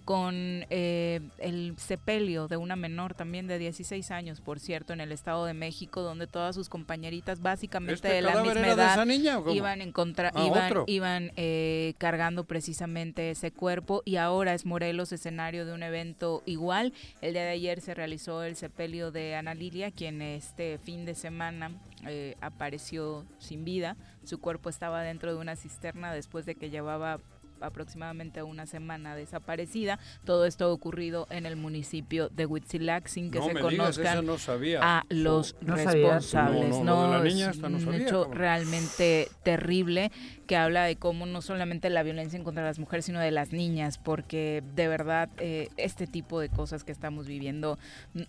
[0.05, 0.35] con
[0.71, 5.45] eh, el sepelio de una menor también de 16 años, por cierto, en el Estado
[5.45, 9.81] de México, donde todas sus compañeritas, básicamente ¿Este de la misma edad, esa niña iban
[9.81, 15.67] en contra, Ah, iban, iban eh, cargando precisamente ese cuerpo y ahora es Morelos escenario
[15.67, 16.93] de un evento igual.
[17.21, 21.15] El día de ayer se realizó el sepelio de Ana Lilia, quien este fin de
[21.15, 21.73] semana
[22.07, 23.97] eh, apareció sin vida.
[24.25, 27.21] Su cuerpo estaba dentro de una cisterna después de que llevaba
[27.61, 29.99] aproximadamente una semana desaparecida.
[30.25, 34.19] Todo esto ha ocurrido en el municipio de Huitzilac sin que no se me conozcan
[34.19, 34.81] eso no sabía.
[34.83, 36.71] a los responsables.
[36.71, 40.11] No, No, no, lo de la es niña esta no un sabía, hecho realmente terrible
[40.47, 43.31] que habla de cómo no solamente la violencia en contra de las mujeres, sino de
[43.31, 47.79] las niñas, porque de verdad eh, este tipo de cosas que estamos viviendo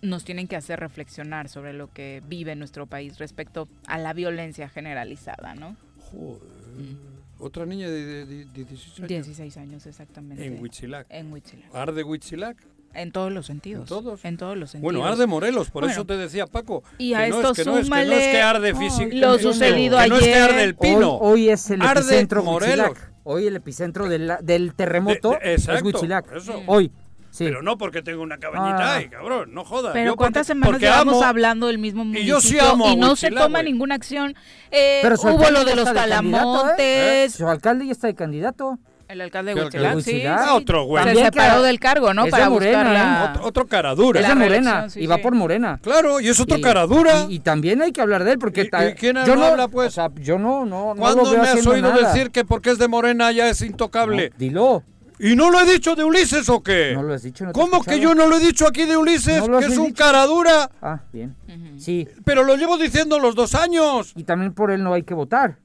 [0.02, 4.68] nos tienen que hacer reflexionar sobre lo que vive nuestro país respecto a la violencia
[4.68, 5.76] generalizada, ¿no?
[6.10, 7.19] Joder.
[7.40, 9.08] Otra niña de, de- de 16 años.
[9.08, 10.44] 16 años exactamente.
[10.46, 11.06] En Huitzilac.
[11.10, 11.74] En Huitzilac.
[11.74, 12.56] ¿Arde Huitzilac?
[12.92, 13.82] En todos los sentidos.
[13.82, 14.24] ¿En todos?
[14.24, 14.92] En todos los sentidos.
[14.92, 15.92] Bueno, arde Morelos, por Bueno.
[15.92, 16.82] eso te decía Paco.
[16.98, 18.74] Y a que no esto es, que no es, que no es súmale que arde
[18.74, 19.16] físicamente.
[19.16, 20.42] lo sucedido que no es que ayer.
[20.50, 21.14] arde el pino.
[21.16, 22.88] Hoy, hoy es el Arde epicentro Morelos.
[22.88, 23.12] Huitzilac.
[23.22, 26.32] Hoy el epicentro del, del terremoto De- de- exacto, es Huitzilac.
[26.36, 26.62] eso.
[26.66, 26.90] Hoy.
[27.30, 27.44] Sí.
[27.44, 28.94] Pero no porque tengo una cabañita Ah.
[28.96, 29.92] ahí, cabrón, no jodas.
[29.92, 32.34] Pero Yo ¿cuántas porque- semanas porque llevamos amo- hablando del mismo Y municipio?
[32.34, 34.34] yo sí amo y no se toma ninguna acción.
[34.70, 36.10] Eh, Pero su hubo lo de los de candidato, ¿eh?
[36.10, 37.34] talamontes.
[37.34, 38.78] Su alcalde ya está de candidato.
[39.08, 39.64] El alcalde de.
[39.64, 40.38] Huitzilac.
[40.40, 41.02] Ah, otro güey.
[41.02, 42.20] Se También separó que- del cargo, ¿no?
[42.22, 43.30] es de Para Morena, buscar la...
[43.32, 44.20] Otro, otro cara dura.
[44.20, 45.22] Es La de Morena sí, y va sí.
[45.22, 45.80] por Morena.
[45.82, 47.26] Claro, y es otro Y- cara dura.
[47.28, 49.66] Y, y también hay que hablar de él porque ¿Y- y quién yo no habla,
[49.66, 49.88] pues?
[49.88, 52.06] O sea, yo no, no, no ¿Cuándo lo veo me has oído nada.
[52.12, 54.30] decir que porque es de Morena ya es intocable?
[54.30, 54.82] No, dilo.
[55.22, 56.92] ¿Y no lo he dicho de Ulises o qué?
[56.94, 57.44] No lo has dicho.
[57.44, 59.40] no ¿Cómo que yo no lo he dicho aquí de Ulises?
[59.42, 59.96] No lo que es un dicho.
[60.02, 60.70] cara dura.
[60.80, 61.36] Ah, bien.
[61.78, 62.08] Sí.
[62.24, 64.12] Pero lo llevo diciendo los dos años.
[64.16, 65.58] Y también por él no hay que votar.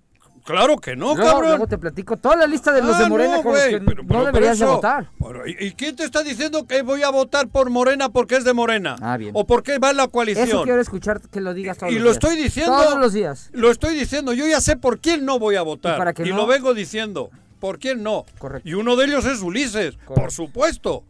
[0.43, 1.49] Claro que no, luego, cabrón.
[1.49, 3.73] luego te platico toda la lista de los Ah, de Morena no, con los güey,
[3.73, 5.09] que pero- no pero deberías de eso- votar.
[5.17, 8.43] Bueno, ¿y, y quién te está diciendo que voy a votar por Morena porque es
[8.43, 8.95] de Morena?
[9.01, 9.31] Ah, bien.
[9.33, 10.47] ¿O porque va en la coalición?
[10.47, 12.17] Eso quiero escuchar que lo digas todos y los lo días.
[12.23, 12.73] estoy diciendo.
[12.77, 13.49] Todos los días.
[13.53, 14.33] Lo estoy diciendo.
[14.33, 15.95] Yo ya sé por quién no voy a votar.
[15.95, 17.31] Y para que no- lo vengo diciendo.
[17.65, 18.25] ¿Por quién no?
[18.37, 18.69] Correcto.
[18.69, 19.95] Y uno de ellos es Ulises.
[20.05, 21.03] Por supuesto.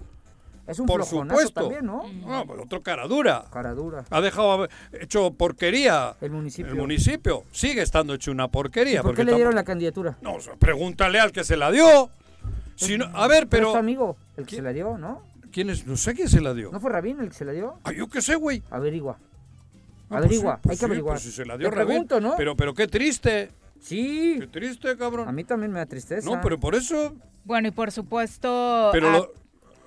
[0.68, 1.62] Es un por supuesto.
[1.62, 2.04] también, ¿no?
[2.26, 3.44] No, pero otro cara dura.
[3.52, 4.06] Cara dura.
[4.10, 6.16] Ha dejado hecho porquería.
[6.22, 6.72] El municipio.
[6.72, 7.44] El municipio.
[7.52, 9.02] Sigue estando hecho una porquería.
[9.02, 10.18] ¿Y ¿Por qué le dieron la candidatura?
[10.22, 12.10] No, pregúntale al que se la dio.
[12.78, 14.60] Si no- a ver, Pero es amigo el que ¿Quién?
[14.60, 15.22] se la dio, ¿no?
[15.52, 15.86] ¿Quién es?
[15.86, 16.72] No sé quién se la dio.
[16.72, 17.76] ¿No fue Rabín el que se la dio?
[17.84, 18.64] Ah, yo qué sé, güey.
[18.72, 19.18] Averigua.
[19.20, 21.14] Ah, pues Averigua, sí, pues hay que sí, averiguar.
[21.16, 21.88] pues si se la dio Rabín.
[21.88, 22.36] pregunto, ¿no?
[22.38, 23.52] Pero, pero qué triste.
[23.86, 24.38] Sí.
[24.40, 25.28] Qué triste, cabrón.
[25.30, 26.28] A mí también me da tristeza.
[26.30, 27.14] No, pero por eso.
[27.44, 29.34] Bueno, y por supuesto, Pero a lo-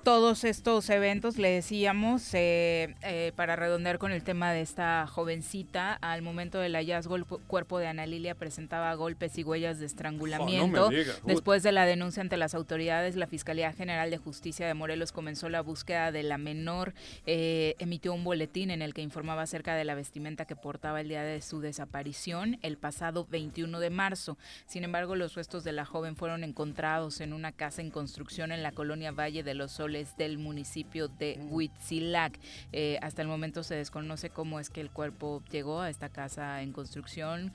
[0.03, 5.93] todos estos eventos, le decíamos, eh, eh, para redondear con el tema de esta jovencita,
[5.93, 9.85] al momento del hallazgo el cu- cuerpo de Ana Lilia presentaba golpes y huellas de
[9.85, 10.87] estrangulamiento.
[10.87, 10.91] Oh.
[11.25, 15.49] Después de la denuncia ante las autoridades, la Fiscalía General de Justicia de Morelos comenzó
[15.49, 16.93] la búsqueda de la menor,
[17.25, 21.09] eh, emitió un boletín en el que informaba acerca de la vestimenta que portaba el
[21.09, 24.37] día de su desaparición, el pasado 21 de marzo.
[24.65, 28.63] Sin embargo, los restos de la joven fueron encontrados en una casa en construcción en
[28.63, 32.39] la colonia Valle de los Del municipio de Huitzilac.
[32.71, 36.61] Eh, hasta el momento se desconoce cómo es que el cuerpo llegó a esta casa
[36.61, 37.51] en construcción.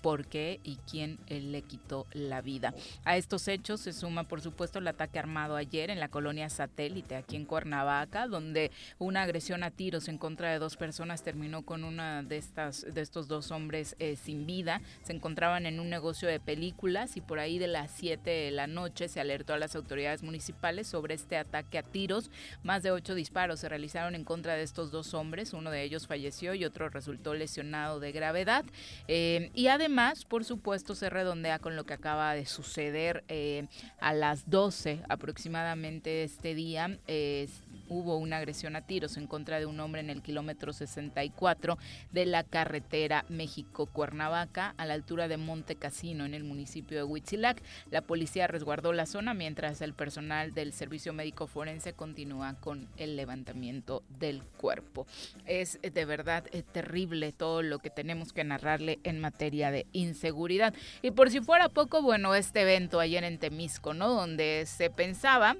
[0.00, 2.74] Por qué y quién le quitó la vida.
[3.04, 7.16] A estos hechos se suma, por supuesto, el ataque armado ayer en la colonia Satélite,
[7.16, 11.84] aquí en Cuernavaca, donde una agresión a tiros en contra de dos personas terminó con
[11.84, 14.80] una de estas de estos dos hombres eh, sin vida.
[15.02, 18.66] Se encontraban en un negocio de películas y por ahí de las 7 de la
[18.66, 22.30] noche se alertó a las autoridades municipales sobre este ataque a tiros.
[22.62, 25.52] Más de ocho disparos se realizaron en contra de estos dos hombres.
[25.52, 28.64] Uno de ellos falleció y otro resultó lesionado de gravedad.
[29.08, 29.89] Eh, y además,
[30.28, 33.66] por supuesto, se redondea con lo que acaba de suceder eh,
[34.00, 36.98] a las 12 aproximadamente este día.
[37.06, 37.48] Eh,
[37.90, 41.76] hubo una agresión a tiros en contra de un hombre en el kilómetro 64
[42.12, 47.62] de la carretera México-Cuernavaca a la altura de Monte Casino en el municipio de Huitzilac.
[47.90, 53.16] La policía resguardó la zona mientras el personal del servicio médico forense continúa con el
[53.16, 55.06] levantamiento del cuerpo.
[55.46, 60.74] Es de verdad eh, terrible todo lo que tenemos que narrarle en materia de inseguridad.
[61.02, 64.10] Y por si fuera poco, bueno, este evento ayer en Temisco, ¿no?
[64.10, 65.56] Donde se pensaba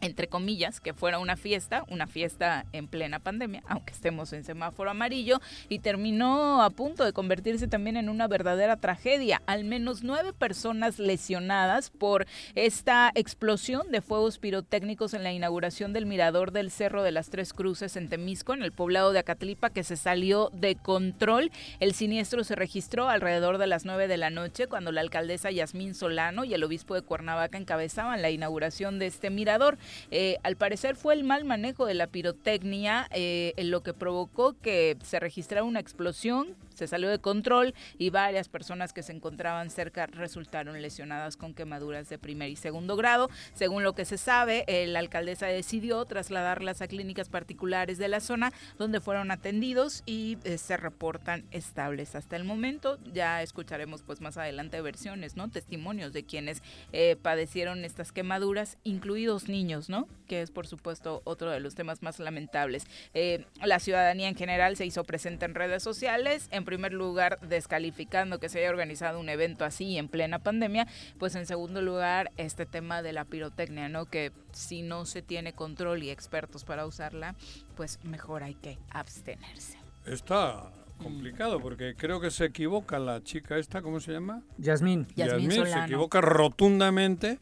[0.00, 4.90] entre comillas, que fuera una fiesta, una fiesta en plena pandemia, aunque estemos en semáforo
[4.90, 9.42] amarillo, y terminó a punto de convertirse también en una verdadera tragedia.
[9.46, 16.06] Al menos nueve personas lesionadas por esta explosión de fuegos pirotécnicos en la inauguración del
[16.06, 19.84] mirador del Cerro de las Tres Cruces en Temisco, en el poblado de Acatlipa, que
[19.84, 21.50] se salió de control.
[21.80, 25.94] El siniestro se registró alrededor de las nueve de la noche, cuando la alcaldesa Yasmín
[25.94, 29.78] Solano y el obispo de Cuernavaca encabezaban la inauguración de este mirador.
[30.10, 34.96] Eh, al parecer fue el mal manejo de la pirotecnia eh, lo que provocó que
[35.02, 40.06] se registrara una explosión se salió de control y varias personas que se encontraban cerca
[40.06, 43.30] resultaron lesionadas con quemaduras de primer y segundo grado.
[43.54, 48.52] Según lo que se sabe, la alcaldesa decidió trasladarlas a clínicas particulares de la zona
[48.78, 52.98] donde fueron atendidos y eh, se reportan estables hasta el momento.
[53.12, 55.48] Ya escucharemos pues más adelante versiones, ¿no?
[55.48, 56.62] Testimonios de quienes
[56.92, 60.06] eh, padecieron estas quemaduras, incluidos niños, ¿no?
[60.28, 62.84] Que es por supuesto otro de los temas más lamentables.
[63.14, 68.38] Eh, la ciudadanía en general se hizo presente en redes sociales, en primer lugar descalificando
[68.38, 70.86] que se haya organizado un evento así en plena pandemia,
[71.18, 74.04] pues en segundo lugar este tema de la pirotecnia, ¿no?
[74.04, 77.34] Que si no se tiene control y expertos para usarla,
[77.74, 79.78] pues mejor hay que abstenerse.
[80.04, 84.42] Está complicado porque creo que se equivoca la chica esta, ¿cómo se llama?
[84.58, 85.06] Yasmín.
[85.16, 87.38] Yasmín, se equivoca rotundamente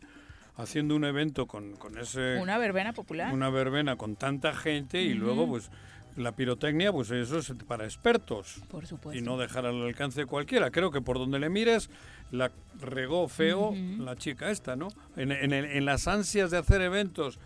[0.57, 2.39] haciendo un evento con, con ese...
[2.41, 3.33] Una verbena popular.
[3.33, 5.71] Una verbena con tanta gente y luego pues
[6.17, 8.61] la pirotecnia, pues eso es para expertos.
[8.71, 9.19] Por supuesto.
[9.19, 10.71] Y no dejar al alcance de cualquiera.
[10.71, 11.91] Creo que por donde le mires,
[12.31, 12.51] la
[12.81, 14.89] regó feo la chica esta, ¿no?
[15.17, 17.39] En, en, las ansias de hacer eventos.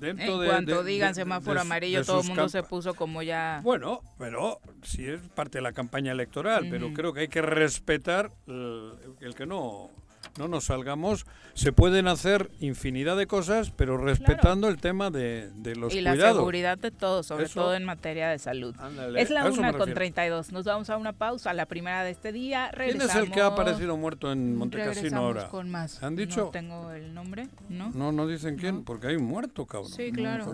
[0.00, 3.60] Dentro en cuanto digan semáforo amarillo, todo el mundo se puso como ya...
[3.62, 8.30] Bueno, pero sí es parte de la campaña electoral, pero creo que hay que respetar
[8.46, 9.90] el que no
[10.38, 11.26] no nos salgamos.
[11.54, 16.18] Se pueden hacer infinidad de cosas, pero respetando el tema de, de los y cuidados.
[16.18, 18.74] Y la seguridad de todos, sobre todo en materia de salud.
[19.16, 20.52] es la una con 32.
[20.52, 22.70] Nos vamos a una pausa, la primera de este día.
[22.74, 25.48] ¿Quién es el que ha aparecido muerto en Montecasino ahora?
[25.48, 26.02] con más.
[26.02, 26.46] ¿Han dicho?
[26.46, 27.90] No tengo el nombre, ¿no?
[27.94, 29.92] No, no dicen quién, porque hay un muerto, cabrón.
[29.92, 30.52] Sí, claro.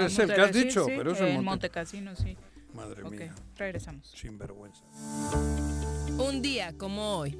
[0.00, 2.36] es el que has dicho, pero es en Montecasino, sí.
[2.74, 3.34] Madre mía.
[3.56, 4.10] regresamos.
[4.10, 4.82] Sin vergüenza.
[6.18, 7.36] Un día como hoy.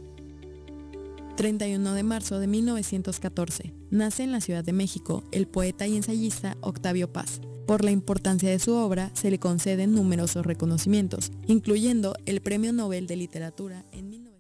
[1.37, 6.57] 31 de marzo de 1914, nace en la Ciudad de México el poeta y ensayista
[6.61, 7.41] Octavio Paz.
[7.67, 13.07] Por la importancia de su obra, se le conceden numerosos reconocimientos, incluyendo el Premio Nobel
[13.07, 14.33] de Literatura en 1900.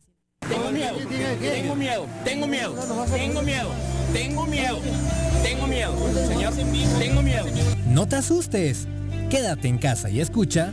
[0.49, 0.97] Tengo miedo,
[1.41, 2.75] tengo miedo, tengo miedo,
[3.13, 3.71] tengo miedo,
[4.13, 4.79] tengo miedo,
[5.43, 5.95] tengo miedo,
[6.29, 6.53] señor,
[6.99, 7.47] tengo miedo.
[7.87, 8.87] No te asustes,
[9.31, 10.73] quédate en casa y escucha.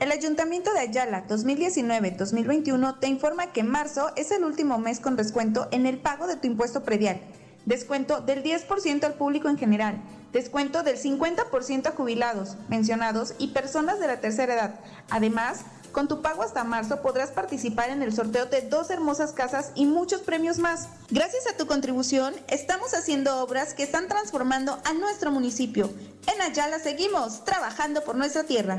[0.00, 5.68] El Ayuntamiento de Ayala 2019-2021 te informa que marzo es el último mes con descuento
[5.72, 7.20] en el pago de tu impuesto predial.
[7.66, 10.00] Descuento del 10% al público en general.
[10.32, 14.80] Descuento del 50% a jubilados, mencionados y personas de la tercera edad.
[15.10, 19.70] Además, con tu pago hasta marzo podrás participar en el sorteo de dos hermosas casas
[19.74, 20.88] y muchos premios más.
[21.10, 25.90] Gracias a tu contribución, estamos haciendo obras que están transformando a nuestro municipio.
[26.26, 28.78] En Ayala seguimos trabajando por nuestra tierra.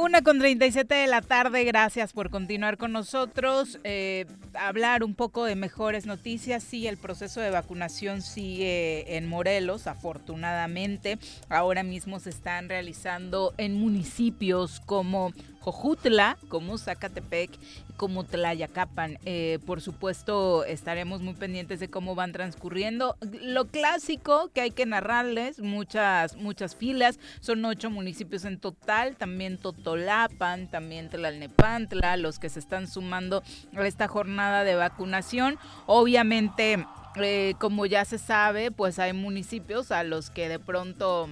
[0.00, 3.80] Una con 37 de la tarde, gracias por continuar con nosotros.
[3.82, 6.62] Eh, hablar un poco de mejores noticias.
[6.62, 11.18] Sí, el proceso de vacunación sigue en Morelos, afortunadamente.
[11.48, 15.32] Ahora mismo se están realizando en municipios como
[15.72, 17.50] Jojutla, como Zacatepec,
[17.98, 19.18] como Tlayacapan.
[19.26, 23.16] Eh, por supuesto, estaremos muy pendientes de cómo van transcurriendo.
[23.42, 29.58] Lo clásico que hay que narrarles, muchas, muchas filas, son ocho municipios en total, también
[29.58, 33.42] Totolapan, también Tlalnepantla, los que se están sumando
[33.76, 35.58] a esta jornada de vacunación.
[35.86, 41.28] Obviamente, eh, como ya se sabe, pues hay municipios a los que de pronto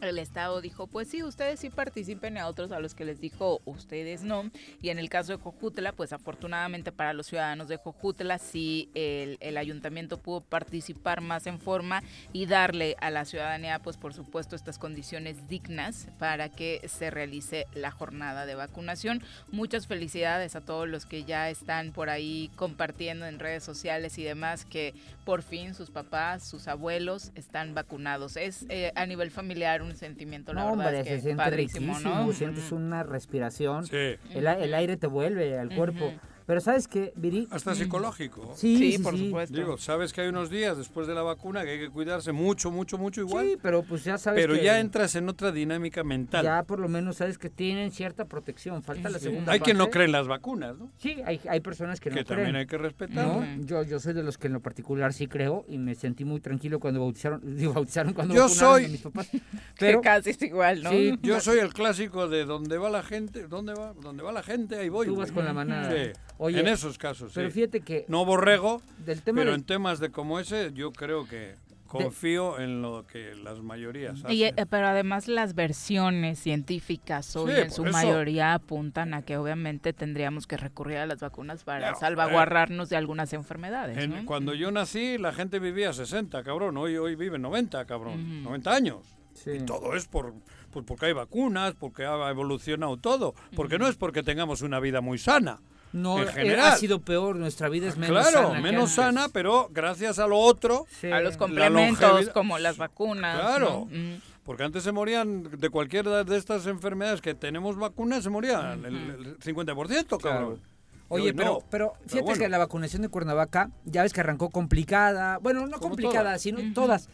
[0.00, 3.60] el Estado dijo, pues sí, ustedes sí participen, a otros a los que les dijo,
[3.64, 4.50] ustedes no.
[4.80, 9.36] Y en el caso de Jojutla, pues afortunadamente para los ciudadanos de Jojutla, sí el,
[9.40, 14.56] el, ayuntamiento pudo participar más en forma y darle a la ciudadanía, pues por supuesto,
[14.56, 19.22] estas condiciones dignas para que se realice la jornada de vacunación.
[19.50, 24.24] Muchas felicidades a todos los que ya están por ahí compartiendo en redes sociales y
[24.24, 28.36] demás que por fin sus papás, sus abuelos están vacunados.
[28.36, 31.42] Es eh, a nivel familiar un sentimiento, la no, verdad hombre, es que se siente
[31.42, 32.32] padrísimo, riquísimo, ¿no?
[32.32, 34.16] sientes una respiración, Sí.
[34.34, 36.12] el, el aire te vuelve al cuerpo.
[36.50, 37.46] Pero ¿sabes qué, Viri?
[37.52, 38.54] Hasta psicológico.
[38.56, 39.32] Sí, sí, sí.
[39.50, 42.72] Digo, sabes que hay unos días después de la vacuna que hay que cuidarse mucho,
[42.72, 43.46] mucho, mucho igual.
[43.46, 46.42] Sí, pero pues ya sabes Pero que ya entras en otra dinámica mental.
[46.44, 48.82] ya por lo menos sabes que tienen cierta protección.
[48.82, 49.26] Falta la Sí.
[49.26, 49.92] segunda Hay quien no parte.
[49.92, 50.90] cree en las vacunas, ¿no?
[50.98, 52.56] Sí, hay, hay personas que, Que no también creen.
[52.56, 53.24] hay que respetar.
[53.28, 53.46] ¿no?
[53.64, 56.40] Yo, yo soy de los que en lo particular sí creo y me sentí muy
[56.40, 59.28] tranquilo cuando bautizaron, digo, bautizaron cuando Yo vacunaron soy- a mis papás.
[59.78, 60.90] Que casi es igual, ¿no?
[60.90, 63.94] Sí, Yo soy el clásico de donde va la gente, ¿dónde va?
[64.02, 65.06] Donde va la gente, ahí voy.
[65.06, 65.26] Tú güey.
[65.26, 65.92] vas con la manada.
[65.92, 66.10] Sí.
[66.42, 67.54] Oye, en esos casos, pero sí.
[67.54, 71.26] fíjate que No borrego, del tema pero de- en temas de como ese, yo creo
[71.28, 71.54] que
[71.86, 74.30] confío en lo que las mayorías hacen.
[74.30, 77.92] Y, eh, pero además las versiones científicas hoy Sí, en su eso.
[77.92, 83.32] mayoría apuntan a que obviamente tendríamos que recurrir a las vacunas para salvaguardarnos de algunas
[83.32, 83.98] enfermedades.
[83.98, 84.24] En- ¿no?
[84.24, 86.76] Cuando yo nací, la gente vivía 60, cabrón.
[86.76, 88.44] Hoy, hoy vive 90, cabrón.
[88.44, 88.98] 90 años.
[89.46, 90.32] Y todo es por,
[90.72, 93.34] por- porque hay vacunas, porque ha evolucionado todo.
[93.56, 95.60] Porque no es porque tengamos una vida muy sana.
[95.92, 96.68] No, en eh, general.
[96.68, 100.26] ha sido peor, nuestra vida es menos claro, sana que menos sana, pero gracias a
[100.26, 100.86] lo otro.
[101.12, 103.40] A los complementos como las vacunas.
[103.40, 103.88] Claro.
[103.90, 103.96] ¿no?
[103.98, 104.20] Mm.
[104.44, 108.96] Porque antes se morían de cualquiera de estas enfermedades que tenemos vacunas, se morían el,
[108.96, 110.60] el 50%, cabrón.
[110.60, 110.70] Y
[111.12, 111.58] Oye, hoy pero, no.
[111.70, 112.40] pero fíjate bueno.
[112.40, 115.38] que la vacunación de Cuernavaca, ya ves que arrancó complicada.
[115.38, 116.42] Bueno, no Como complicada, todas.
[116.42, 117.08] sino todas.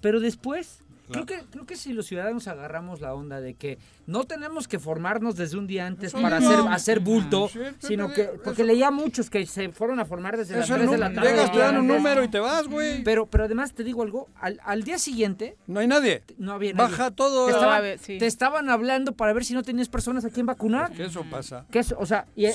[0.00, 1.26] Pero después, Claro.
[1.26, 4.78] creo, que, creo que si los ciudadanos agarramos la onda de que no tenemos que
[4.78, 8.32] formarnos desde un día antes Eso para hacer, hacer bulto, Sí, sí, sino que, eso.
[8.44, 11.30] porque leía muchos que se fueron a formar desde las Eso 3 de la tarde.
[11.30, 13.02] llegas, te dan un número y te vas, güey.
[13.04, 15.56] Pero, pero además te digo algo, al, al día siguiente...
[15.66, 16.22] No hay nadie.
[16.38, 16.90] No había nadie.
[16.90, 17.46] Baja todo.
[17.46, 18.18] Te estaban, ver, sí.
[18.18, 20.92] te estaban hablando para ver si no tenías personas a quien vacunar.
[20.92, 21.66] Que eso pasa.
[21.70, 22.46] Que eso, o sea, y,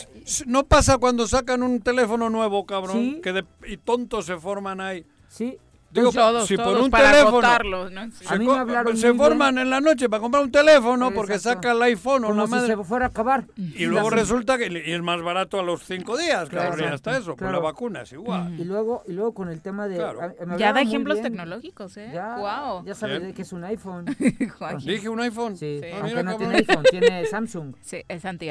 [0.47, 2.97] No pasa cuando sacan un teléfono nuevo, cabrón.
[2.97, 3.19] Sí.
[3.21, 5.05] Que de- y tontos se forman ahí.
[5.27, 5.57] Sí.
[5.95, 8.05] Digo, Todos, si por todos, un para teléfono ¿no?
[8.11, 8.25] Sí.
[8.25, 11.33] se, A mí me hablaron se forman en la noche para comprar un teléfono porque
[11.35, 11.69] Exacto.
[11.69, 12.75] saca el iPhone o como la si madre.
[12.75, 13.45] se fuera a acabar.
[13.55, 16.71] Y luego resulta que y es más barato a los cinco días, Claro.
[16.71, 17.27] cabrón, y hasta eso.
[17.31, 17.53] Con Claro.
[17.53, 18.59] la vacuna es igual.
[18.59, 19.95] Y luego, y luego con el tema de...
[19.95, 20.19] Claro.
[20.21, 21.31] a- Ya da ejemplos bien.
[21.33, 22.11] tecnológicos, ¿eh?
[22.13, 22.85] Ya, wow.
[22.85, 23.33] ya sabes Bien.
[23.33, 24.05] que es un iPhone.
[24.85, 25.55] Dije un iPhone.
[25.57, 26.37] Sí, Ah, aunque no cabrón.
[26.37, 27.75] tiene iPhone, tiene Samsung.
[27.81, 28.49] Sí, es anti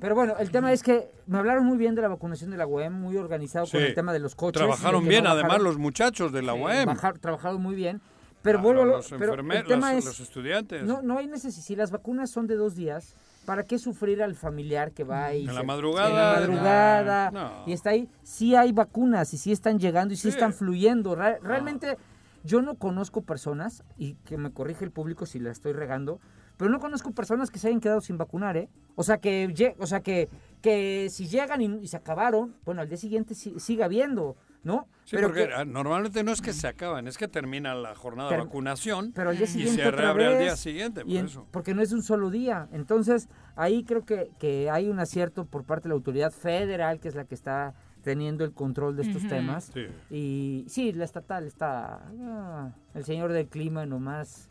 [0.00, 2.66] Pero- bueno, el tema es que me hablaron muy bien de la vacunación de la
[2.66, 4.58] UEM, muy organizado con el tema de los coches.
[4.60, 6.86] Trabajaron bien, no además, los muchachos de la Sí, UEM.
[6.86, 8.00] bajar- trabajaron muy bien.
[8.42, 10.82] Pero Ah, vuelvo los pero el enfermeros, tema los- es, los estudiantes.
[10.84, 11.62] No, no hay necesidad.
[11.62, 15.46] Si las vacunas son de dos días, ¿para qué sufrir al familiar que va y
[15.46, 17.50] En la madrugada, en la madrugada no.
[17.66, 18.08] y está ahí?
[18.22, 20.28] Sí hay vacunas y sí están llegando y sí, Sí.
[20.30, 21.14] están fluyendo.
[21.14, 21.98] Re- realmente
[22.42, 26.18] yo no conozco personas y que me corrige el público si la estoy regando.
[26.60, 28.68] Pero no conozco personas que se hayan quedado sin vacunar, ¿eh?
[28.94, 30.28] O sea, que, o sea, que,
[30.60, 34.86] que si llegan y, y se acabaron, bueno, al día siguiente si- siga habiendo, ¿no?
[35.04, 37.94] Sí, pero porque que- ah, normalmente no es que se acaban, es que termina la
[37.94, 41.00] jornada Pero- de vacunación pero al día y siguiente se otra reabre al día siguiente,
[41.00, 41.46] por y en- eso.
[41.50, 42.68] porque no es un solo día.
[42.72, 47.08] Entonces, ahí creo que, que hay un acierto por parte de la autoridad federal, que
[47.08, 49.70] es la que está teniendo el control de estos temas.
[49.72, 49.86] Sí.
[50.14, 52.02] Y sí, la estatal está...
[52.20, 54.49] ah, el señor del clima nomás...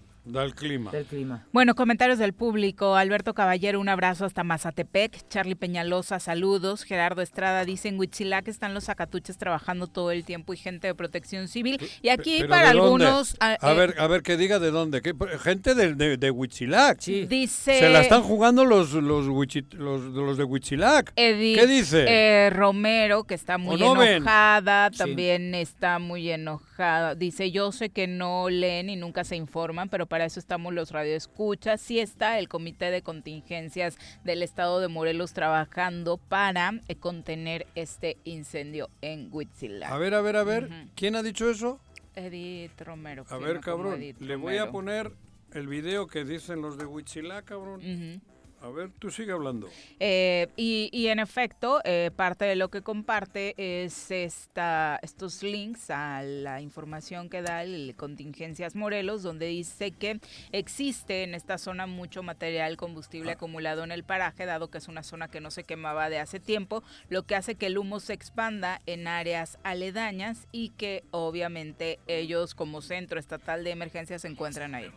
[0.53, 0.91] Clima.
[0.91, 1.45] Del clima.
[1.51, 2.95] Bueno, comentarios del público.
[2.95, 5.27] Alberto Caballero, un abrazo hasta Mazatepec.
[5.29, 6.83] Charlie Peñalosa, saludos.
[6.83, 10.95] Gerardo Estrada dice, en Huitzilac están los zacatuches trabajando todo el tiempo y gente de
[10.95, 11.79] protección civil.
[12.01, 13.35] Y aquí Pero para algunos...
[13.39, 15.01] ah, A eh, ver, a ver, que diga de dónde.
[15.01, 15.13] ¿Qué?
[15.41, 16.99] Gente de, de, de Huitzilac.
[16.99, 17.79] Dice...
[17.79, 21.11] Se la están jugando los, los, Huichi- los, los de Huitzilac.
[21.15, 22.05] Edith, ¿Qué dice?
[22.07, 24.97] eh, Romero, que está muy enojada, Sí.
[24.97, 26.68] también está muy enojada.
[27.17, 30.91] Dice, yo sé que no leen y nunca se informan, pero para eso estamos los
[30.91, 31.81] radioescuchas.
[31.81, 38.15] Sí está el Comité de Contingencias del Estado de Morelos trabajando para eh, contener este
[38.23, 39.91] incendio en Huitzilac.
[39.91, 40.69] A ver, a ver, a ver.
[40.95, 41.81] ¿Quién ha dicho eso?
[42.15, 43.25] Edith Romero.
[43.29, 43.99] A ver, cabrón.
[44.17, 45.11] Le voy a poner
[45.51, 47.81] el video que dicen los de Huitzilac, cabrón.
[47.81, 48.21] Ujú.
[48.61, 49.69] A ver, tú sigue hablando.
[49.99, 55.89] Eh, y, y en efecto, eh, parte de lo que comparte es esta, estos links
[55.89, 60.19] a la información que da el Contingencias Morelos, donde dice que
[60.51, 65.03] existe en esta zona mucho material combustible acumulado en el paraje, dado que es una
[65.03, 68.13] zona que no se quemaba de hace tiempo, lo que hace que el humo se
[68.13, 74.75] expanda en áreas aledañas y que obviamente ellos como centro estatal de emergencia se encuentran
[74.75, 74.91] ahí.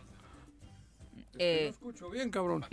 [1.39, 2.65] Eh, escucho bien, cabrón.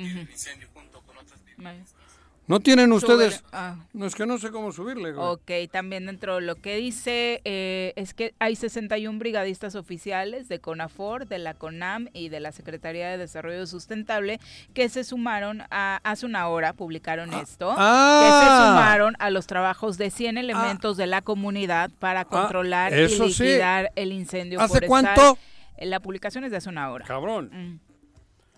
[2.47, 3.45] ¿No tienen ustedes?
[3.53, 3.77] Ah.
[3.93, 5.25] No, es que no sé cómo subirle, güey.
[5.25, 10.59] Ok, también dentro de lo que dice eh, es que hay 61 brigadistas oficiales de
[10.59, 14.41] CONAFOR, de la CONAM y de la Secretaría de Desarrollo Sustentable
[14.75, 18.73] que se sumaron a, hace una hora, publicaron esto, que se ah.
[18.75, 23.23] sumaron a los trabajos de 100 elementos de la comunidad para controlar y Ah, sí.
[23.45, 25.15] liquidar el incendio ¿Hace forestal.
[25.15, 25.39] cuánto?
[25.77, 27.05] Eh, La publicación es de hace una hora.
[27.07, 27.51] Cabrón.
[27.53, 27.90] Mm.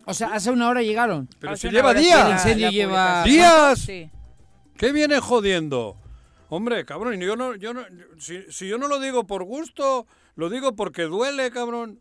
[0.06, 1.28] O sea, hace una hora llegaron.
[1.38, 2.26] Pero Hace si lleva días.
[2.26, 3.24] El incendio la lleva-.
[3.24, 3.78] ¡Días!
[3.78, 4.10] Sí.
[4.76, 5.96] ¿Qué viene jodiendo?
[6.48, 7.82] Hombre, cabrón, yo no, yo no,
[8.18, 12.00] si, si yo no lo digo por gusto, lo digo porque duele, cabrón.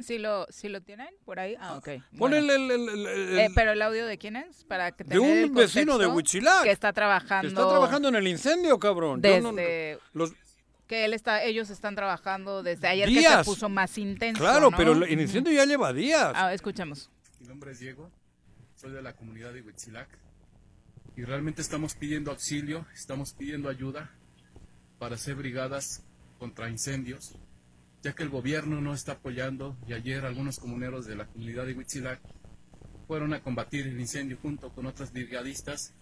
[0.00, 1.56] ¿Sí, lo, ¿Sí lo tienen por ahí?
[1.58, 1.88] Ah, ok.
[2.12, 2.36] Bueno.
[2.36, 5.18] el, el- el- el- el- Eh, pero el audio de quién es para que de
[5.18, 6.62] un el vecino de Huitzilac.
[6.62, 9.20] que está trabajando que está trabajando en el incendio, cabrón.
[9.20, 10.32] Yo no- desde los,
[10.86, 13.38] que él está ellos están trabajando desde ayer que Días.
[13.38, 14.76] se puso más intenso claro, ¿no?
[14.76, 16.32] pero el incendio ya lleva días.
[16.36, 17.10] Ah, escuchemos
[17.40, 18.10] Mi nombre es Diego,
[18.76, 20.08] soy de la comunidad de Huitzilac
[21.16, 24.10] y realmente estamos pidiendo auxilio, estamos pidiendo ayuda
[24.98, 26.02] para hacer brigadas
[26.38, 27.36] contra incendios,
[28.02, 31.74] ya que el gobierno no está apoyando y ayer algunos comuneros de la comunidad de
[31.74, 32.20] Huitzilac
[33.06, 35.92] fueron a combatir el incendio junto con otras brigadistas.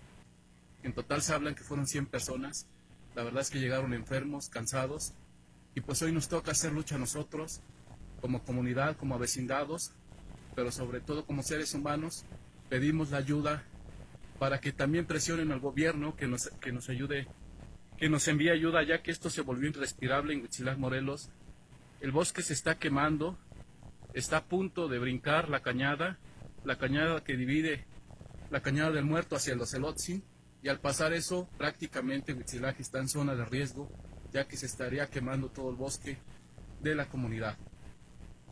[0.85, 2.69] En total se hablan que fueron 100 personas.
[3.17, 5.15] La verdad es que llegaron enfermos, cansados
[5.75, 7.61] y pues hoy nos toca hacer lucha a nosotros
[8.21, 9.93] como comunidad, como vecindados,
[10.55, 12.25] pero sobre todo como seres humanos.
[12.69, 13.65] Pedimos la ayuda
[14.39, 17.27] para que también presionen al gobierno que nos, que nos ayude,
[17.99, 21.31] que nos envíe ayuda ya que esto se volvió irrespirable en Huitzilac, Morelos.
[22.01, 23.39] El bosque se está quemando,
[24.13, 26.19] está a punto de brincar la cañada,
[26.65, 27.87] la cañada que divide
[28.51, 30.23] la cañada del muerto hacia los Elotzin,
[30.63, 33.91] y al pasar eso prácticamente Huitzilac está en zona de riesgo
[34.35, 36.19] ya que se estaría quemando todo el bosque
[36.83, 37.57] de la comunidad.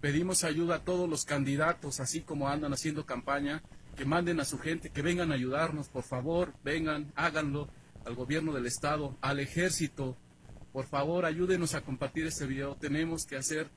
[0.02, 3.62] Pedimos ayuda a todos los candidatos, así como andan haciendo campaña,
[3.96, 7.68] que manden a su gente, que vengan a ayudarnos, por favor, vengan, háganlo
[8.04, 10.18] al gobierno del estado, al ejército,
[10.72, 12.74] por favor, ayúdenos a compartir este video.
[12.74, 13.70] Tenemos que hacer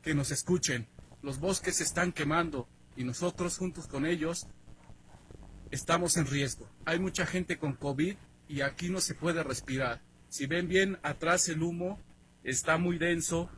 [0.00, 0.88] que nos escuchen.
[1.20, 4.46] Los bosques se están quemando y nosotros juntos con ellos
[5.70, 6.66] estamos en riesgo.
[6.86, 8.14] Hay mucha gente con COVID
[8.48, 10.00] y aquí no se puede respirar.
[10.30, 12.00] Si ven bien atrás el humo
[12.42, 13.50] está muy denso.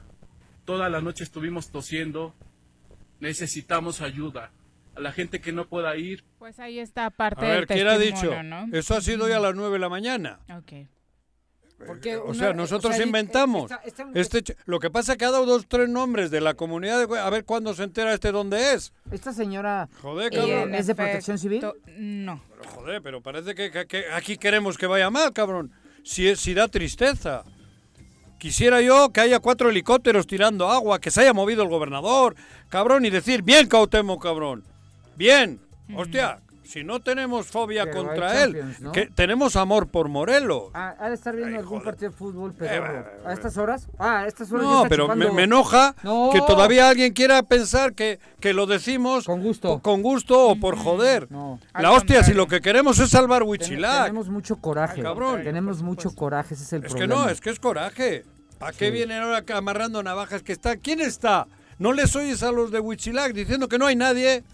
[0.64, 2.34] Toda la noche estuvimos tosiendo.
[3.20, 4.50] Necesitamos ayuda.
[4.96, 6.24] A la gente que no pueda ir.
[6.38, 8.42] Pues ahí está parte A ver, del ¿quién ha testimonio, dicho?
[8.44, 8.66] ¿no?
[8.78, 10.38] Eso ha sido hoy a las 9 de la mañana.
[10.56, 10.88] Ok.
[11.86, 13.70] Porque o una- sea, nosotros o sea, inventamos.
[13.70, 16.54] esta- esta- Este lo que pasa es que ha dado dos, tres nombres de la
[16.54, 17.06] comunidad.
[17.06, 18.92] De, a ver cuándo se entera este dónde es.
[19.10, 20.74] Esta señora Joder, eh, cabrón.
[20.74, 21.60] es de protección civil.
[21.98, 22.40] No.
[22.48, 25.72] Pero, joder, pero parece que, que- que aquí queremos que vaya mal, cabrón.
[26.04, 27.42] Si, es- si da tristeza.
[28.38, 32.36] Quisiera yo que haya cuatro helicópteros tirando agua, que se haya movido el gobernador,
[32.68, 34.64] cabrón, y decir, bien, Cautemo, cabrón.
[35.16, 35.60] Bien.
[35.94, 38.92] Hostia, si no tenemos fobia Pero contra él, ¿no?
[38.92, 40.70] que tenemos amor por Morelos.
[40.74, 43.04] Ah, ha de estar viendo algún partido de fútbol pedorro.
[43.24, 43.88] ¿A estas horas?
[43.98, 46.30] Ah, a estas horas No, está pero me, enoja No.
[46.32, 50.76] que todavía alguien quiera pensar que, que lo decimos con gusto, con gusto o por
[50.76, 51.28] joder.
[51.72, 54.02] Al La hostia, si lo que queremos es salvar Huichilac.
[54.06, 55.00] Tenemos mucho coraje.
[55.00, 55.42] Ah, cabrón.
[55.44, 57.24] Tenemos mucho coraje, ese es el Es que problema.
[57.24, 58.24] no, es que es coraje.
[58.58, 58.90] ¿Para qué Sí.
[58.92, 60.76] vienen ahora amarrando navajas que está?
[60.76, 61.46] ¿Quién está?
[61.78, 64.44] ¿No les oyes a los de Huichilac diciendo que no hay nadie?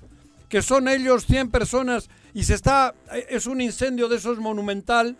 [0.50, 2.94] Que son ellos 100 personas y se está...
[3.30, 5.16] Es un incendio de esos monumental.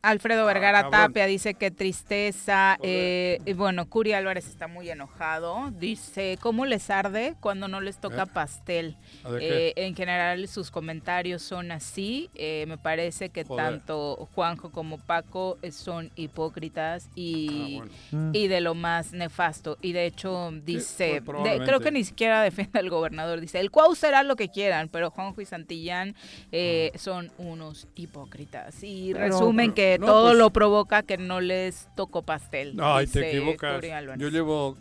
[0.00, 1.00] Alfredo Vergara Ah, cabrón.
[1.08, 2.78] Tapia dice que tristeza.
[2.82, 5.70] eh, y bueno, Curi Álvarez está muy enojado.
[5.72, 8.26] Dice, ¿cómo les arde cuando no les toca ¿Eh?
[8.32, 8.96] pastel?
[9.40, 12.30] Eh, en general sus comentarios son así.
[12.34, 13.64] Eh, me parece que Joder.
[13.64, 18.30] tanto Juanjo como Paco son hipócritas y, Ah, bueno.
[18.34, 19.78] y de lo más nefasto.
[19.82, 21.66] Y de hecho dice, de- probablemente.
[21.66, 23.40] creo que ni siquiera defiende al gobernador.
[23.40, 26.14] Dice, el Cuau será lo que quieran, pero Juanjo y Santillán
[26.52, 28.82] eh, son unos hipócritas.
[28.82, 32.76] Y Pero- resumen que no, todo pues- lo provoca que no les tocó pastel.
[32.80, 33.82] Ay, te dice equivocas.
[34.18, 34.76] Yo llevo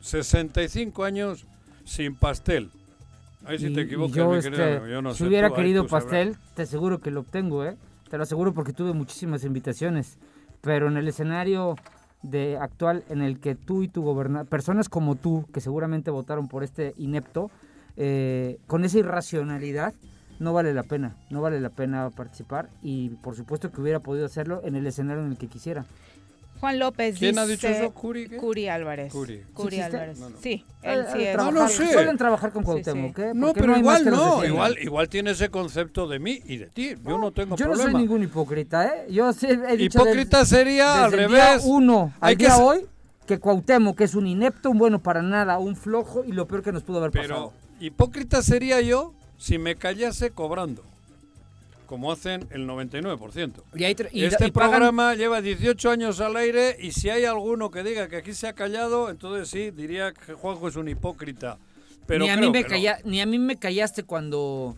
[0.00, 1.44] 65 años
[1.84, 2.70] sin pastel.
[3.44, 4.86] Ahí sí Y- te equivocas, yo, mi este, querido.
[4.88, 6.04] Yo no si sé, hubiera tú, ahí querido tú sabrás.
[6.04, 7.76] pastel, te aseguro que lo obtengo, ¿eh?
[8.10, 10.18] Te lo aseguro porque tuve muchísimas invitaciones.
[10.62, 11.76] Pero en el escenario
[12.22, 16.48] de actual en el que tú y tu gobernador, personas como tú, que seguramente votaron
[16.48, 17.50] por este inepto,
[17.96, 19.94] eh, con esa irracionalidad,
[20.38, 24.26] no vale la pena, no vale la pena participar y por supuesto que hubiera podido
[24.26, 25.84] hacerlo en el escenario en el que quisiera.
[26.60, 27.40] Juan López ¿Quién dice...
[27.40, 27.90] ha dicho eso?
[27.92, 28.28] ¿Curi?
[28.30, 29.12] Curi Álvarez.
[29.12, 29.42] Curi.
[29.68, 29.78] ¿Sí?
[29.80, 30.18] Álvarez.
[30.18, 30.36] No, no.
[30.40, 31.36] Sí, él sí eh, es.
[31.36, 33.22] trabajar- Suelen trabajar con Sí, Cuauhtémoc, sí.
[33.22, 33.32] ¿eh?
[33.34, 36.94] No, pero igual no, igual, igual tiene ese concepto de mí y de ti.
[37.04, 37.92] Yo no tengo Yo no problema.
[37.92, 39.06] soy ningún hipócrita, ¿eh?
[39.12, 41.62] Yo sí he dicho Hipócrita desde- sería al el día revés.
[41.66, 42.86] uno al Hay que día hoy
[43.26, 46.62] que Cuauhtémoc que es un inepto, un bueno para nada, un flojo y lo peor
[46.62, 47.52] que nos pudo haber Pero pasado.
[47.80, 50.82] hipócrita sería yo si me callase cobrando.
[51.86, 53.62] Como hacen el 99%.
[53.74, 57.70] Y tra- y- este y programa lleva 18 años al aire y si hay alguno
[57.70, 61.58] que diga que aquí se ha callado, entonces sí, diría que Juanjo es un hipócrita.
[62.06, 62.74] Pero ni a mí me que no.
[62.76, 64.76] calla- ni a mí me callaste cuando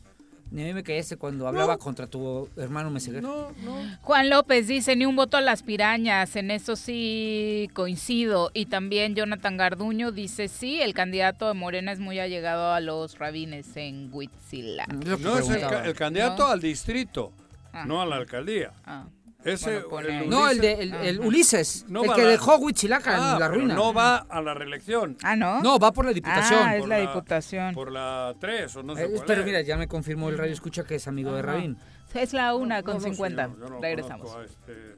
[0.51, 3.23] ni a mí me callaste cuando hablaba contra tu hermano Meseguer.
[3.23, 3.77] No, no.
[4.03, 8.51] Juan López dice, ni un voto a las pirañas, en eso sí coincido.
[8.55, 13.19] Y también Jonathan Garduño dice, sí, el candidato de Morena es muy allegado a los
[13.19, 14.93] rabines en Huitzilac.
[14.93, 16.53] No es el, el candidato ¿No?
[16.53, 17.33] al distrito,
[17.73, 17.85] Ah.
[17.87, 18.73] no a la alcaldía.
[18.87, 19.05] Ah.
[19.45, 20.25] Ese, Bueno.
[20.27, 23.41] No, el de el, el Ulises, No el va que la- dejó Huitzilaca Ah, en
[23.41, 23.75] la pero ruina.
[23.75, 25.17] No va a la reelección.
[25.23, 25.63] Ah, ¿no?
[25.63, 26.61] No, va por la diputación.
[26.61, 27.75] Ah, es Por la diputación.
[27.75, 29.47] Por la 3 o no sé Eh, cuál pero es.
[29.47, 31.43] mira, ya me confirmó el radio escucha que es amigo de.
[31.43, 31.77] Rabín.
[32.15, 33.43] Es la una con No, no sé, 50.
[33.47, 34.31] yo no- yo no Regresamos.
[34.45, 34.97] este-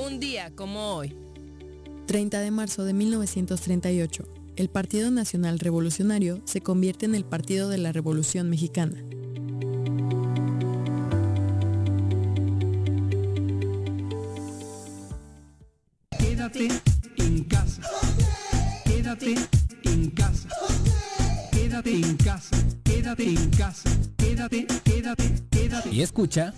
[0.00, 1.16] Un día como hoy.
[2.06, 7.78] 30 de marzo de 1938, el Partido Nacional Revolucionario se convierte en el Partido de
[7.78, 9.02] la Revolución Mexicana.
[16.52, 16.82] Quédate
[17.16, 17.82] en casa.
[18.84, 19.34] Quédate
[19.84, 20.48] en casa.
[21.50, 22.56] Quédate en casa.
[22.84, 23.90] Quédate en casa.
[24.18, 25.88] Quédate, quédate, quédate.
[25.90, 26.52] Y escucha.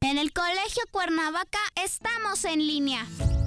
[0.00, 3.04] En el Colegio Cuernavaca estamos en línea.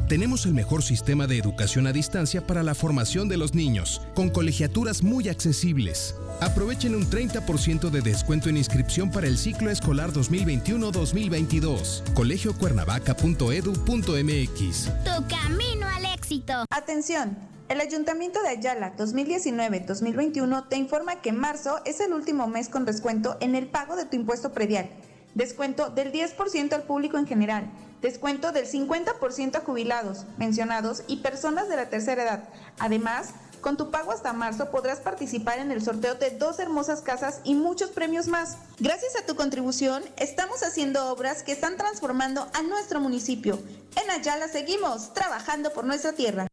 [0.07, 4.29] Tenemos el mejor sistema de educación a distancia para la formación de los niños, con
[4.29, 6.15] colegiaturas muy accesibles.
[6.41, 12.03] Aprovechen un 30% de descuento en inscripción para el ciclo escolar 2021-2022.
[12.13, 14.89] colegiocuernavaca.edu.mx.
[15.05, 16.65] Tu camino al éxito.
[16.69, 17.37] Atención.
[17.69, 23.37] El Ayuntamiento de Ayala 2019-2021 te informa que marzo es el último mes con descuento
[23.39, 24.89] en el pago de tu impuesto predial.
[25.33, 27.71] Descuento del 10% al público en general.
[28.03, 32.43] Descuento del 50% a jubilados, pensionados y personas de la tercera edad.
[32.77, 33.29] Además,
[33.61, 37.55] con tu pago hasta marzo podrás participar en el sorteo de dos hermosas casas y
[37.55, 38.57] muchos premios más.
[38.77, 43.57] Gracias a tu contribución, estamos haciendo obras que están transformando a nuestro municipio.
[43.95, 46.47] En Ayala seguimos trabajando por nuestra tierra.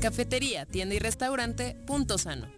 [0.00, 2.57] Cafetería, tienda y restaurante Punto Sano.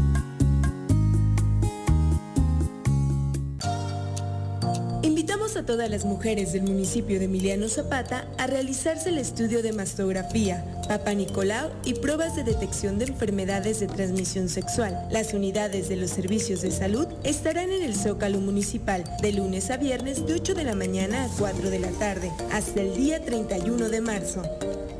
[5.03, 9.73] Invitamos a todas las mujeres del municipio de Emiliano Zapata a realizarse el estudio de
[9.73, 15.07] mastografía, Papa Nicolau y pruebas de detección de enfermedades de transmisión sexual.
[15.09, 19.77] Las unidades de los servicios de salud estarán en el Zócalo Municipal de lunes a
[19.77, 23.89] viernes de 8 de la mañana a 4 de la tarde, hasta el día 31
[23.89, 24.43] de marzo.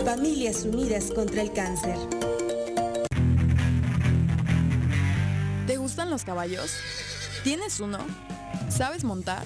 [0.03, 1.95] Familias Unidas contra el Cáncer.
[5.67, 6.71] ¿Te gustan los caballos?
[7.43, 7.99] ¿Tienes uno?
[8.69, 9.45] ¿Sabes montar?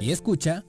[0.00, 0.64] Y escucha...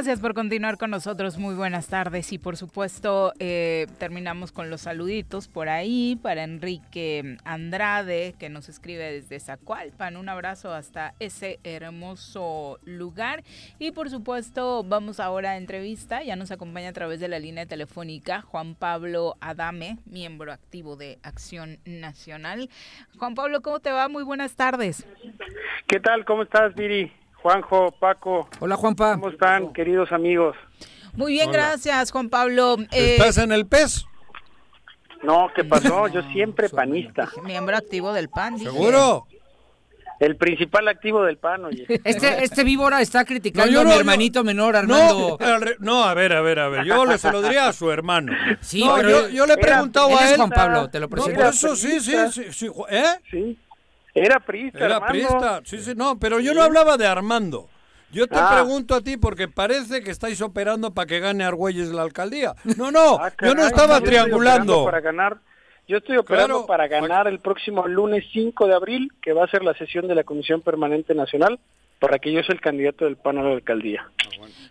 [0.00, 1.36] Gracias por continuar con nosotros.
[1.36, 2.32] Muy buenas tardes.
[2.32, 8.70] Y por supuesto, eh, terminamos con los saluditos por ahí para Enrique Andrade, que nos
[8.70, 10.16] escribe desde Zacualpan.
[10.16, 13.42] Un abrazo hasta ese hermoso lugar.
[13.78, 16.22] Y por supuesto, vamos ahora a entrevista.
[16.22, 21.18] Ya nos acompaña a través de la línea telefónica Juan Pablo Adame, miembro activo de
[21.22, 22.70] Acción Nacional.
[23.18, 24.08] Juan Pablo, ¿cómo te va?
[24.08, 25.06] Muy buenas tardes.
[25.86, 26.24] ¿Qué tal?
[26.24, 27.12] ¿Cómo estás, Viri?
[27.42, 28.48] Juanjo, Paco.
[28.60, 29.14] Hola, Juanpa.
[29.14, 30.56] ¿Cómo están, queridos amigos?
[31.14, 32.76] Muy bien, gracias, Juan Pablo.
[32.92, 34.04] Eh, ¿Estás en el PES?
[35.22, 36.06] No, ¿qué pasó?
[36.12, 37.28] Yo siempre panista.
[37.42, 38.58] Miembro activo del PAN.
[38.58, 39.26] ¿Seguro?
[40.18, 41.86] El principal activo del PAN, oye.
[42.04, 45.38] Este, este víbora está criticando a mi hermanito menor, Armando.
[45.78, 46.84] No, a ver, a ver, a ver.
[46.84, 48.32] Yo le se lo diría a su hermano.
[48.60, 50.36] Sí, pero yo, le he preguntado a él.
[50.36, 51.40] Juan Pablo, te lo presento.
[51.40, 52.12] por eso sí, sí,
[52.50, 53.04] sí, ¿Eh?
[53.30, 53.58] Sí.
[54.14, 57.68] Era prista, Era prista, sí, sí, no, pero yo no hablaba de Armando.
[58.12, 58.50] Yo te Ah.
[58.54, 62.54] pregunto a ti porque parece que estáis operando para que gane Argüelles la alcaldía.
[62.76, 64.84] No, no, Ah, yo no estaba yo triangulando.
[64.84, 65.38] Para ganar.
[65.86, 66.66] Yo estoy operando Claro.
[66.66, 70.14] para ganar el próximo lunes 5 de abril, que va a ser la sesión de
[70.16, 71.58] la Comisión Permanente Nacional,
[72.00, 74.08] para que yo sea el candidato del PAN a la alcaldía.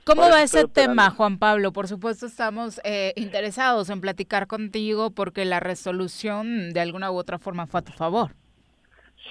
[0.06, 0.74] ¿Cómo Por va ese operando.
[0.96, 1.72] tema, Juan Pablo?
[1.74, 7.38] Por supuesto, estamos eh, interesados en platicar contigo porque la resolución de alguna u otra
[7.38, 8.32] forma fue a tu favor.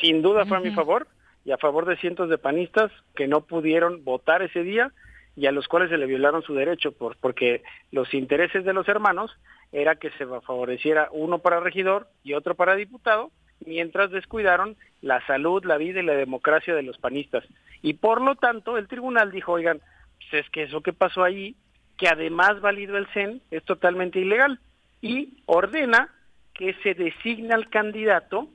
[0.01, 1.07] Sin duda fue a mi favor
[1.45, 4.93] y a favor de cientos de panistas que no pudieron votar ese día
[5.37, 8.89] y a los cuales se le violaron su derecho, por, porque los intereses de los
[8.89, 9.31] hermanos
[9.71, 13.31] era que se favoreciera uno para regidor y otro para diputado,
[13.65, 17.45] mientras descuidaron la salud, la vida y la democracia de los panistas.
[17.83, 19.81] Y por lo tanto, el tribunal dijo, oigan,
[20.19, 21.55] pues es que eso que pasó allí,
[21.97, 24.59] que además válido el CEN, es totalmente ilegal.
[25.01, 26.09] Y ordena
[26.53, 28.49] que se designa al candidato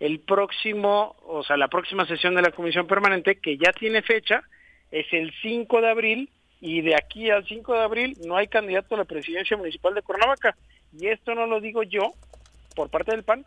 [0.00, 4.42] el próximo, o sea, la próxima sesión de la Comisión Permanente, que ya tiene fecha,
[4.90, 6.30] es el 5 de abril,
[6.60, 10.02] y de aquí al 5 de abril no hay candidato a la presidencia municipal de
[10.02, 10.56] Cuernavaca.
[10.98, 12.12] Y esto no lo digo yo,
[12.74, 13.44] por parte del PAN,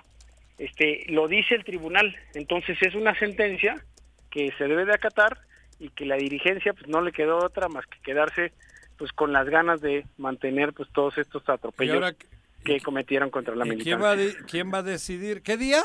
[0.57, 2.15] este, lo dice el tribunal.
[2.33, 3.75] Entonces es una sentencia
[4.31, 5.39] que se debe de acatar
[5.79, 8.51] y que la dirigencia pues no le quedó otra más que quedarse
[8.97, 12.13] pues con las ganas de mantener pues todos estos atropellos ahora
[12.63, 13.97] que cometieron contra la ¿Y militancia.
[13.97, 15.41] quién va, de- quién va a decidir?
[15.41, 15.81] ¿Qué día?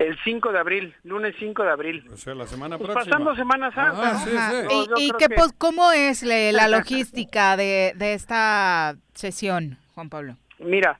[0.00, 2.04] El 5 de abril, lunes 5 de abril.
[2.10, 3.16] O sea, la semana Pues próxima.
[3.18, 4.10] pasando Semana Santa.
[4.12, 4.86] Ah, sí, sí.
[4.88, 10.36] Yo ¿Y, qué, que- cómo es la logística de, de esta sesión, Juan Pablo?
[10.58, 10.98] Mira,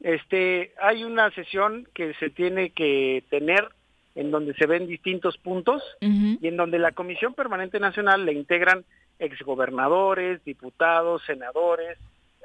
[0.00, 3.68] este, hay una sesión que se tiene que tener
[4.14, 8.84] en donde se ven distintos puntos y en donde la Comisión Permanente Nacional le integran
[9.18, 11.98] exgobernadores, diputados, senadores,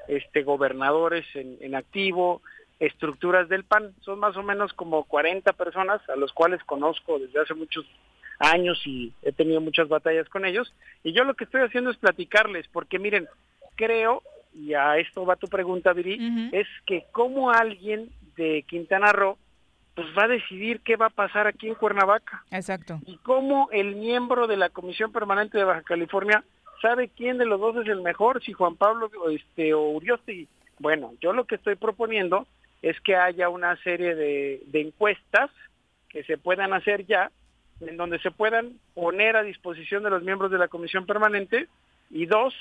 [0.07, 2.41] este, gobernadores en, en activo,
[2.81, 3.93] estructuras del PAN.
[4.01, 7.85] Son más o menos como 40 personas a los cuales conozco desde hace muchos
[8.39, 10.73] años y he tenido muchas batallas con ellos.
[11.03, 13.27] Y yo lo que estoy haciendo es platicarles, porque miren,
[13.75, 14.23] creo,
[14.53, 19.37] y a esto va tu pregunta, Viri, es que como alguien de Quintana Roo
[19.93, 22.43] pues va a decidir qué va a pasar aquí en Cuernavaca.
[22.49, 22.99] Exacto.
[23.05, 26.43] Y cómo el miembro de la Comisión Permanente de Baja California
[26.81, 30.47] sabe quién de los dos es el mejor, si Juan Pablo o, este, o Uriostegui.
[30.79, 32.47] Bueno, yo lo que estoy proponiendo
[32.81, 35.51] es que haya una serie de, encuestas
[36.09, 37.31] que se puedan hacer ya,
[37.79, 41.67] en donde se puedan poner a disposición de los miembros de la Comisión Permanente
[42.09, 42.53] y dos,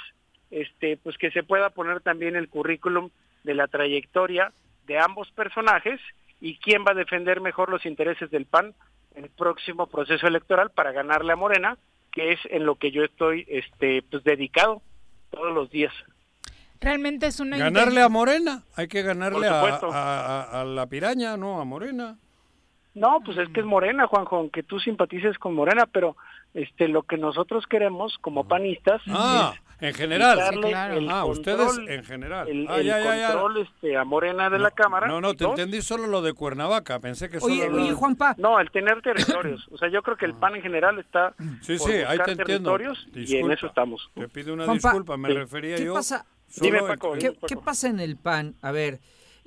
[0.51, 3.11] este, pues que se pueda poner también el currículum
[3.45, 4.53] de la trayectoria
[4.87, 6.01] de ambos personajes
[6.41, 8.75] y quién va a defender mejor los intereses del PAN
[9.15, 11.77] en el próximo proceso electoral para ganarle a Morena,
[12.13, 14.83] que es en lo que yo estoy este pues dedicado
[15.31, 15.93] todos los días.
[16.81, 18.63] Realmente es una Ganarle a Morena.
[18.77, 22.17] Hay que ganarle a, a- a- la piraña, no a Morena.
[22.95, 26.17] No, pues es que es Morena, Juanjo, aunque tú simpatices con Morena, pero
[26.55, 30.41] este lo que nosotros queremos como panistas Ah, es en general.
[30.51, 30.95] Sí, claro.
[30.95, 32.49] el Ah, ustedes control- en general.
[32.49, 33.27] el, Ah, el ya, ya, ya.
[33.29, 35.07] control este, a Morena de la Cámara.
[35.07, 36.99] No, no, te dos, entendí solo lo de Cuernavaca.
[36.99, 38.35] Pensé que Oye, solo lo- oye, Juanpa.
[38.39, 39.69] No, el tener territorios.
[39.71, 42.33] O sea, yo creo que el PAN en general está Sí, por sí, ahí te
[42.33, 42.45] entiendo.
[42.73, 43.55] territorios y en Disculpa.
[43.55, 44.11] eso estamos.
[44.15, 45.35] Te pido una Juanpa, disculpa, me Sí.
[45.35, 45.95] refería ¿Qué yo.
[45.95, 46.27] pasa?
[46.51, 48.55] Solo Dime, Paco, ¿Qué, qué pasa en el PAN?
[48.63, 49.01] A ver,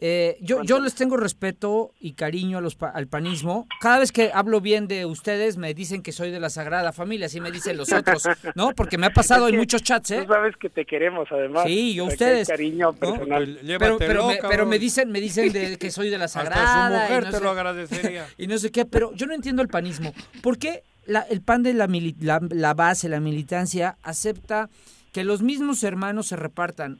[0.05, 3.67] eh, yo, yo les tengo respeto y cariño a los, pa- al panismo.
[3.79, 7.27] Cada vez que hablo bien de ustedes me dicen que soy de la Sagrada Familia,
[7.27, 8.23] así me dicen los otros,
[8.55, 8.73] ¿no?
[8.75, 10.23] Porque me ha pasado en muchos chats, ¿eh?
[10.25, 11.63] Tú sabes que te queremos, además.
[11.65, 12.47] Sí, yo ustedes.
[12.49, 16.87] cariño Pero, pero, me, pero dicen, me dicen de que soy de la Hasta Sagrada.
[16.87, 18.27] su mujer y no te sé- lo agradecería.
[18.37, 20.13] y no sé qué, pero yo no entiendo el panismo.
[20.41, 24.69] ¿Por qué la- el PAN de la, mili- la, la base, la militancia, acepta
[25.13, 26.99] que los mismos hermanos se repartan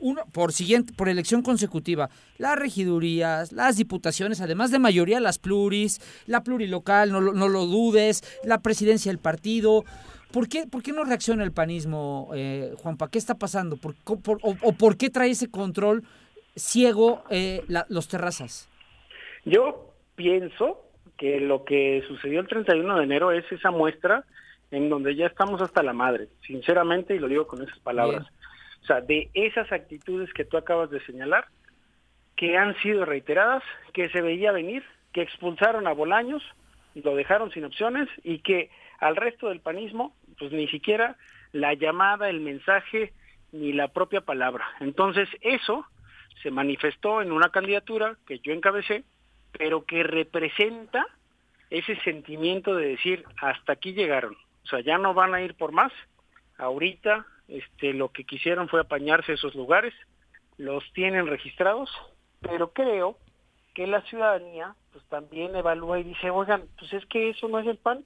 [0.00, 2.08] uno por siguiente por elección consecutiva
[2.38, 8.22] las regidurías, las diputaciones, además de mayoría las pluris, la plurilocal, no, no lo dudes,
[8.44, 9.84] la presidencia del partido.
[10.32, 13.08] ¿Por qué, ¿Por qué no reacciona el panismo, eh, Juanpa?
[13.10, 13.76] ¿Qué está pasando?
[13.76, 16.02] ¿Por, por- o, o por qué trae ese control
[16.56, 18.68] ciego eh, la- los terrazas?
[19.44, 20.80] Yo pienso
[21.18, 24.24] que lo que sucedió el 31 de enero es esa muestra
[24.70, 28.26] en donde ya estamos hasta la madre, sinceramente, y lo digo con esas palabras.
[28.82, 31.46] O sea, de esas actitudes que tú acabas de señalar,
[32.36, 33.62] que han sido reiteradas,
[33.92, 36.42] que se veía venir, que expulsaron a Bolaños,
[36.94, 41.16] lo dejaron sin opciones y que al resto del panismo, pues ni siquiera
[41.52, 43.12] la llamada, el mensaje,
[43.52, 44.66] ni la propia palabra.
[44.80, 45.86] Entonces, eso
[46.42, 49.04] se manifestó en una candidatura que yo encabecé,
[49.52, 51.06] pero que representa
[51.70, 54.36] ese sentimiento de decir, hasta aquí llegaron.
[54.64, 55.92] O sea, ya no van a ir por más.
[56.58, 59.92] Ahorita este, lo que quisieron fue apañarse esos lugares,
[60.56, 61.90] los tienen registrados,
[62.40, 63.18] pero creo
[63.74, 67.66] que la ciudadanía pues también evalúa y dice, oigan, pues es que eso no es
[67.66, 68.04] el PAN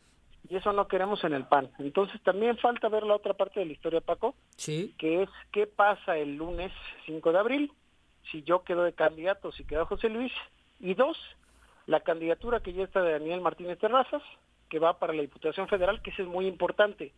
[0.49, 1.71] y eso no queremos en el PAN.
[1.79, 4.95] Entonces también falta ver la otra parte de la historia, Paco, Sí.
[4.99, 6.73] que es qué pasa el lunes
[7.05, 7.73] 5 de abril,
[8.31, 10.33] si yo quedo de candidato, si queda José Luis,
[10.81, 11.19] y dos,
[11.87, 14.23] la candidatura que ya está de Daniel Martínez Terrazas,
[14.69, 17.13] que va para la Diputación Federal, que eso es muy importante,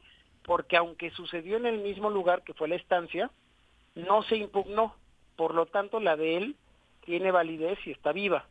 [0.45, 3.31] porque aunque sucedió en el mismo lugar que fue la estancia,
[3.95, 4.95] no se impugnó,
[5.37, 6.57] por lo tanto la de él
[7.05, 8.47] tiene validez y está viva.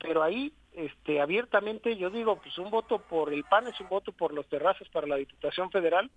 [0.00, 4.12] Pero ahí, este, abiertamente yo digo, pues un voto por el PAN es un voto
[4.12, 6.10] por los terrazas para la Diputación Federal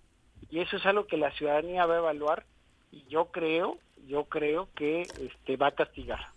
[0.50, 2.44] y eso es algo que la ciudadanía va a evaluar
[2.90, 6.28] y yo creo, yo creo que este va a castigar.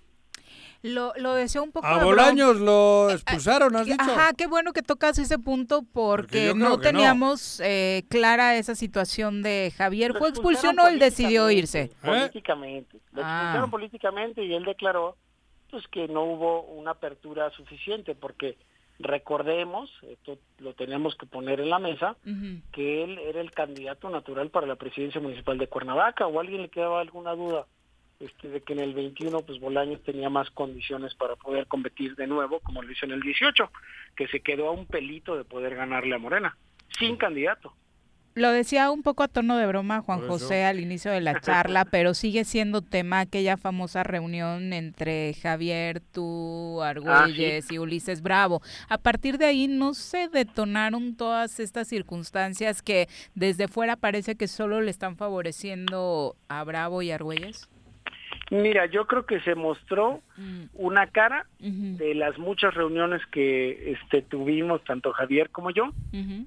[0.85, 3.97] Lo, lo deseo un poco A Bolaños lo expulsaron, has dicho.
[3.99, 9.73] Ajá, qué bueno que tocas ese punto porque no teníamos eh, clara esa situación de
[9.75, 10.13] Javier.
[10.13, 11.91] Lo ¿Fue expulsión o él decidió irse?
[12.03, 12.99] Políticamente.
[13.13, 13.39] Lo Ah.
[13.39, 15.17] expulsaron políticamente y él declaró
[15.71, 18.57] pues que no hubo una apertura suficiente porque
[18.99, 22.15] recordemos, esto lo tenemos que poner en la mesa,
[22.71, 26.61] que él era el candidato natural para la presidencia municipal de Cuernavaca o a alguien
[26.61, 27.65] le quedaba alguna duda
[28.19, 32.27] este, de que en el 21 pues Bolaños tenía más condiciones para poder competir de
[32.27, 33.71] nuevo como lo hizo en el 18,
[34.15, 36.57] que se quedó a un pelito de poder ganarle a Morena,
[36.97, 37.73] sin candidato.
[38.35, 40.27] Lo decía un poco a tono de broma Juan.
[40.27, 46.01] José al inicio de la charla, pero sigue siendo tema aquella famosa reunión entre Javier,
[46.01, 48.61] tú, Argüelles y Ulises Bravo.
[48.89, 54.49] A partir de ahí no se detonaron todas estas circunstancias que desde fuera parece que
[54.49, 57.69] solo le están favoreciendo a Bravo y Argüelles.
[58.51, 60.21] Mira, yo creo que se mostró
[60.73, 65.91] una cara de las muchas reuniones que este, tuvimos, tanto Javier como yo,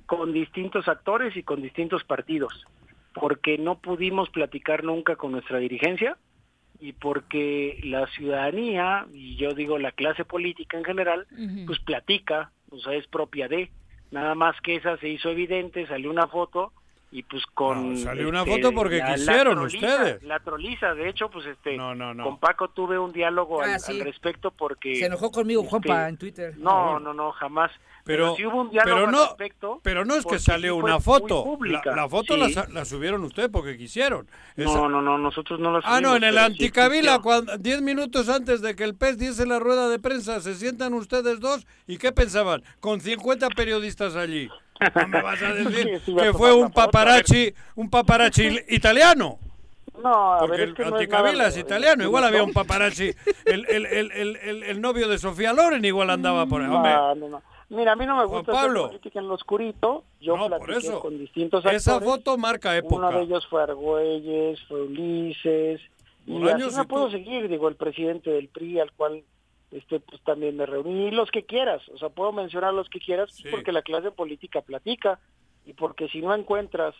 [0.06, 2.66] con distintos actores y con distintos partidos,
[3.14, 6.16] porque no pudimos platicar nunca con nuestra dirigencia
[6.80, 11.26] y porque la ciudadanía, y yo digo la clase política en general,
[11.66, 13.70] pues platica, o sea, es propia de,
[14.12, 16.72] nada más que esa se hizo evidente, salió una foto
[17.10, 17.94] y pues con...
[17.94, 20.22] No, salió una este, foto porque la- la quisieron troliza, ustedes.
[20.24, 22.22] La troliza, de hecho, pues este, no, no.
[22.24, 23.92] con Paco tuve un diálogo al, Ah, sí.
[23.92, 24.96] al respecto porque...
[24.96, 26.56] Se enojó conmigo, este, Juanpa, en Twitter.
[26.58, 27.70] No, no, no, jamás.
[28.04, 29.80] Pero, sí hubo un diálogo pero al no, respecto.
[29.82, 31.38] pero no es que salió sí una foto.
[31.38, 31.94] La, pública.
[31.96, 32.40] la foto Sí.
[32.40, 34.26] la, sa- la subieron ustedes porque quisieron.
[34.56, 36.98] Esa- No, no, no, nosotros no la Ah, no, subimos, en el pero sí Anticavila,
[37.16, 37.22] existió.
[37.22, 40.94] cuando 10 minutos antes de que el PES diese la rueda de prensa, se sientan
[40.94, 42.62] ustedes dos y ¿qué pensaban?
[42.80, 44.48] Con 50 periodistas allí.
[44.94, 49.38] No me vas a decir Sí, a que fue un paparazzi, un paparazzi italiano.
[50.02, 52.50] No, a Porque ver, es que no es Anticavila nada- es italiano, igual había un
[52.50, 53.10] No, paparazzi.
[53.44, 56.68] El, el, el, el, el- novio de Sofía Loren igual andaba por ahí.
[56.68, 57.42] No, no, no.
[57.70, 58.86] Mira, a mí no me gusta hacer Pablo.
[58.86, 60.04] política en lo oscurito.
[60.20, 61.00] Yo No, por platiqué eso.
[61.00, 61.82] con distintos actores.
[61.82, 63.10] esa foto marca Uno época.
[63.10, 65.80] de ellos fue Argüelles, fue Ulises.
[66.26, 69.22] Y así y puedo seguir, digo, el presidente del PRI, al cual
[69.70, 71.08] este pues también me reuní.
[71.08, 74.62] Y los que quieras, o sea, puedo mencionar los que quieras, porque la clase política
[74.62, 75.18] platica.
[75.66, 76.94] Y porque si no encuentras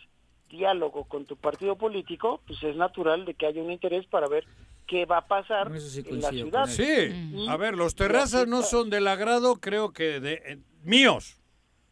[0.49, 4.45] diálogo con tu partido político, pues es natural de que haya un interés para ver
[4.85, 6.65] qué va a pasar en la ciudad.
[6.67, 11.39] Sí, a ver, los terrazas no son del agrado, creo que de eh, míos.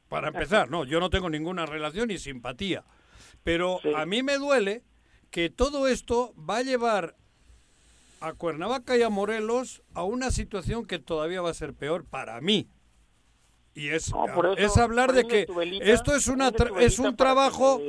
[0.09, 2.85] Para empezar, no, yo no tengo ninguna relación ni simpatía.
[3.43, 4.83] Pero a mí me duele
[5.31, 7.15] que todo esto va a llevar
[8.19, 12.39] a Cuernavaca y a Morelos a una situación que todavía va a ser peor para
[12.41, 12.67] mí.
[13.73, 17.79] Y es, eso, es hablar de que velita, esto es, una es un que trabajo,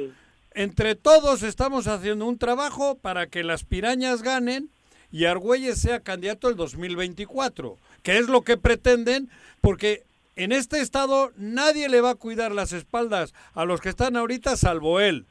[0.53, 4.71] entre todos estamos haciendo un trabajo para que las pirañas ganen
[5.11, 9.31] y Argüelles sea candidato el 2024, que es lo que pretenden,
[9.63, 10.05] porque
[10.37, 14.57] en este estado nadie le va a cuidar las espaldas a los que están ahorita
[14.57, 15.27] salvo él.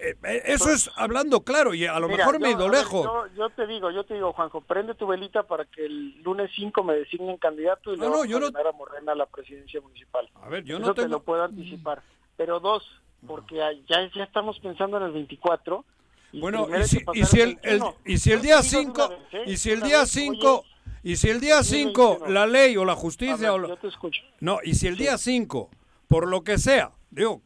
[0.00, 3.04] Eh, eh, Eso es hablando claro y a lo Mira, mejor me he yo- lejos.
[3.04, 6.50] Yo, yo te digo, yo te digo, Juanjo, prende tu velita para que el lunes
[6.54, 9.26] 5 me designen candidato y No, le no, yo a no- a Morena a la
[9.26, 10.28] presidencia municipal.
[10.42, 11.14] A ver, yo Eso no te tengo...
[11.16, 12.02] lo puedo anticipar.
[12.36, 12.84] Pero dos,
[13.26, 13.56] porque
[13.88, 15.84] ya, ya estamos pensando en el 24.
[16.30, 17.94] y Bueno, y si, y el, el- 21.
[18.04, 19.42] y si el día te digo de 5 una vez, ¿eh?
[19.46, 20.68] y si el día vez, 5 oye,
[21.02, 22.32] y si el día dime, 5 dime, no.
[22.34, 24.22] la ley o la justicia ver, o yo te escucho.
[24.40, 25.70] no y si el día 5
[26.06, 27.40] por lo que sea digo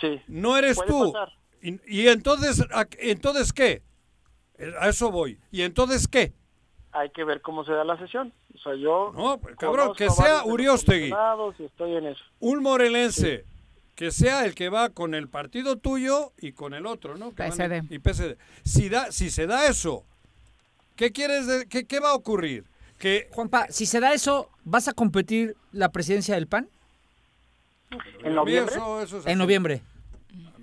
[0.00, 0.20] Sí.
[0.28, 1.32] no eres tú pasar.
[1.62, 3.82] Y, y entonces ¿a- entonces qué
[4.58, 6.32] Eh, a eso voy y entonces qué
[6.92, 8.32] Hay que ver cómo se da la sesión.
[8.54, 9.12] O sea, yo.
[9.14, 11.10] No, pues, cabrón, que sea Uriostegui.
[11.10, 12.24] comisionados Y estoy en eso.
[12.40, 13.44] un morelense
[13.94, 17.30] que sea el que va con el partido tuyo y con el otro, ¿no?
[17.34, 17.84] Que van a- PSD.
[17.94, 18.36] y PSD.
[18.64, 20.04] Si, da, si se da eso,
[20.96, 22.64] ¿qué quieres de- qué, qué va a ocurrir?
[22.98, 26.68] Que Juanpa, si se da eso, ¿vas a competir la presidencia del PAN?
[28.24, 28.74] ¿En noviembre?
[28.74, 29.82] Eso- eso es En noviembre.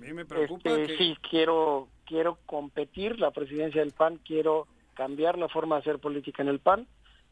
[0.06, 5.36] Mí me preocupa Este, que- Sí, quiero, quiero competir la presidencia del PAN, quiero cambiar
[5.38, 6.86] la forma de hacer política en el PAN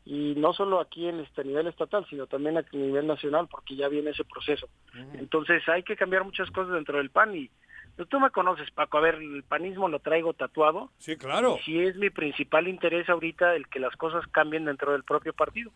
[0.04, 3.88] y no solo aquí en este nivel estatal, sino también a nivel nacional, porque ya
[3.88, 4.68] viene ese proceso.
[5.14, 7.50] Entonces hay que cambiar muchas cosas dentro del PAN y
[7.96, 10.90] pues, tú me conoces, Paco, a ver, el panismo lo traigo tatuado.
[10.98, 11.56] Sí, claro.
[11.60, 15.32] Y sí es mi principal interés ahorita el que las cosas cambien dentro del propio
[15.32, 15.70] partido.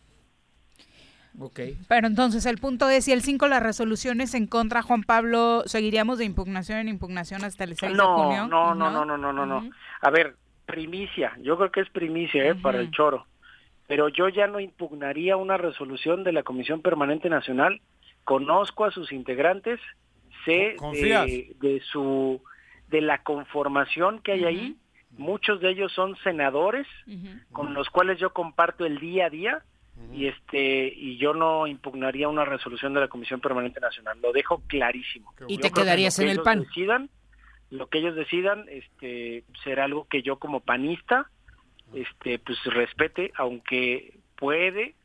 [1.39, 1.59] Ok.
[1.87, 6.17] Pero entonces el punto es, si el 5 las resoluciones en contra, Juan Pablo, ¿seguiríamos
[6.19, 8.47] de impugnación en impugnación hasta el 6 de No, junio?
[8.47, 9.69] no, no, no, no, no, no, no.
[10.01, 10.35] A ver,
[10.65, 12.55] primicia, yo creo que es primicia ¿eh?
[12.55, 13.25] para el choro,
[13.87, 17.81] pero yo ya no impugnaría una resolución de la Comisión Permanente Nacional,
[18.23, 19.79] conozco a sus integrantes,
[20.45, 22.41] sé de, de su
[22.89, 24.77] de la conformación que hay ahí,
[25.17, 26.87] muchos de ellos son senadores
[27.51, 29.63] con los cuales yo comparto el día a día
[30.13, 34.61] y este y yo no impugnaría una resolución de la Comisión Permanente Nacional, lo dejo
[34.67, 35.33] clarísimo.
[35.47, 36.61] ¿Y te quedarías que en el PAN?
[36.63, 37.09] Decidan,
[37.69, 41.29] lo que ellos decidan este será algo que yo como panista
[41.93, 44.95] este pues respete aunque puede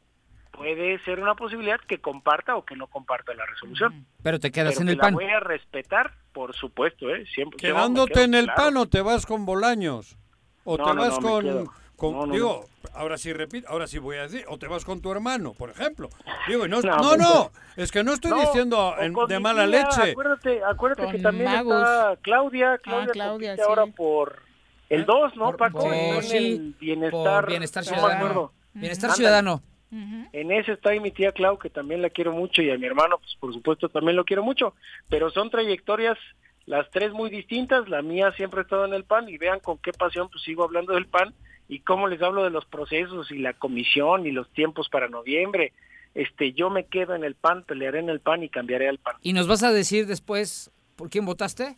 [0.50, 4.74] puede ser una posibilidad que comparta o que no comparta la resolución Pero te quedas
[4.74, 5.14] Pero en que el la PAN.
[5.14, 8.62] voy a respetar por supuesto eh siempre quedándote quedo, en el claro.
[8.62, 10.16] pan o te vas con Bolaños
[10.64, 11.72] o No, te no, vas no, con, quedo.
[11.96, 14.84] Con- No, no, digo ahora sí repito ahora sí voy a decir o te vas
[14.84, 16.08] con tu hermano por ejemplo
[16.48, 19.40] digo y no No, no pues, no, es que no estoy No, diciendo en- de
[19.40, 23.62] mala tía, leche Acuérdate, acuérdate que también está Claudia, Claudia, Ah, Claudia, compite sí.
[23.62, 24.42] ahora por
[24.90, 25.78] el 2, ¿no, Paco?
[25.78, 28.52] por- Está en sí, el bienestar, por bienestar ciudadano.
[28.74, 29.62] Bienestar ciudadano.
[29.90, 32.84] En ese está ahí mi tía Clau, que también la quiero mucho, y a mi
[32.86, 34.74] hermano, pues por supuesto también lo quiero mucho.
[35.08, 36.18] Pero son trayectorias,
[36.66, 37.88] las tres muy distintas.
[37.88, 40.64] La mía siempre ha estado en el PAN, y vean con qué pasión pues sigo
[40.64, 41.32] hablando del PAN,
[41.68, 45.72] y cómo les hablo de los procesos, y la comisión, y los tiempos para noviembre.
[46.14, 49.16] Este, yo me quedo en el PAN, pelearé en el PAN y cambiaré al PAN.
[49.22, 51.76] ¿Y nos vas a decir después por quién votaste?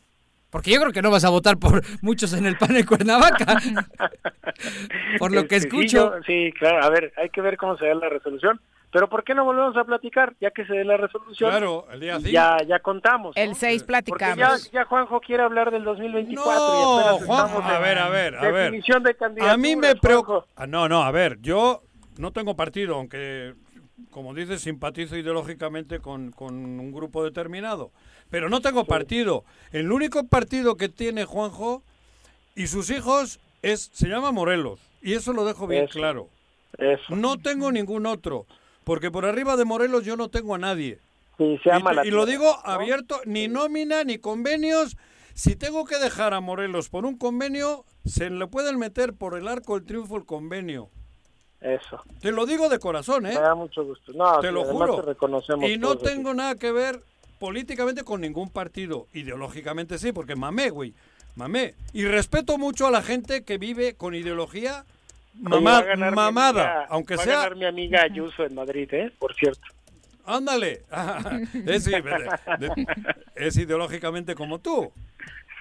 [0.50, 3.56] Porque yo creo que no vas a votar por muchos en el PAN en Cuernavaca.
[5.18, 6.16] por lo que Este, sí, escucho.
[6.16, 8.60] yo- Sí, claro, a ver, hay que ver cómo se da la resolución.
[8.92, 10.34] Pero ¿por qué no volvemos a platicar?
[10.40, 11.50] Ya que se dé la resolución.
[11.50, 12.30] Claro, el día y cinco.
[12.30, 13.36] ya, ya contamos.
[13.36, 13.42] ¿no?
[13.42, 14.70] El 6 Porque ya, platicamos.
[14.70, 18.36] ya Juanjo quiere hablar del 2024 No, y apenas Juan, estamos a ver, a ver,
[18.36, 18.54] a ver.
[18.72, 20.26] definición de A mí me preocupa.
[20.40, 20.48] Juanjo.
[20.56, 21.82] Ah, no, no, a ver, yo
[22.16, 23.54] no tengo partido, aunque,
[24.10, 27.90] como dices, simpatizo ideológicamente con, con un grupo determinado.
[28.30, 29.44] Pero no tengo partido.
[29.72, 31.82] El único partido que tiene Juanjo
[32.54, 34.80] y sus hijos es se llama Morelos.
[35.02, 35.92] Y eso lo dejo bien Eso.
[35.92, 36.28] claro.
[36.78, 37.14] Eso.
[37.14, 38.46] No tengo ningún otro.
[38.86, 41.00] Porque por arriba de Morelos yo no tengo a nadie.
[41.38, 42.70] Sí, se Y, ama te- la y lo digo ¿no?
[42.72, 44.96] abierto, ni nómina, ni convenios.
[45.34, 49.48] Si tengo que dejar a Morelos por un convenio, se le pueden meter por el
[49.48, 50.88] arco del triunfo el convenio.
[51.60, 52.00] Eso.
[52.20, 53.34] Te lo digo de corazón, ¿eh?
[53.34, 54.12] Me da mucho gusto.
[54.12, 54.96] No, Te lo juro.
[54.96, 56.04] te reconocemos Y no aquí.
[56.04, 57.00] tengo nada que ver
[57.40, 59.08] políticamente con ningún partido.
[59.14, 60.94] Ideológicamente sí, porque mamé, güey.
[61.34, 61.74] Mamé.
[61.92, 64.84] Y respeto mucho a la gente que vive con ideología
[65.40, 66.62] mamá- va mamada.
[66.80, 67.32] amiga- aunque va sea...
[67.34, 69.12] a ganar mi amiga Ayuso en Madrid, ¿eh?
[69.18, 69.62] Por cierto.
[70.24, 70.82] Ándale.
[71.66, 71.88] es,
[73.36, 74.92] es ideológicamente como tú.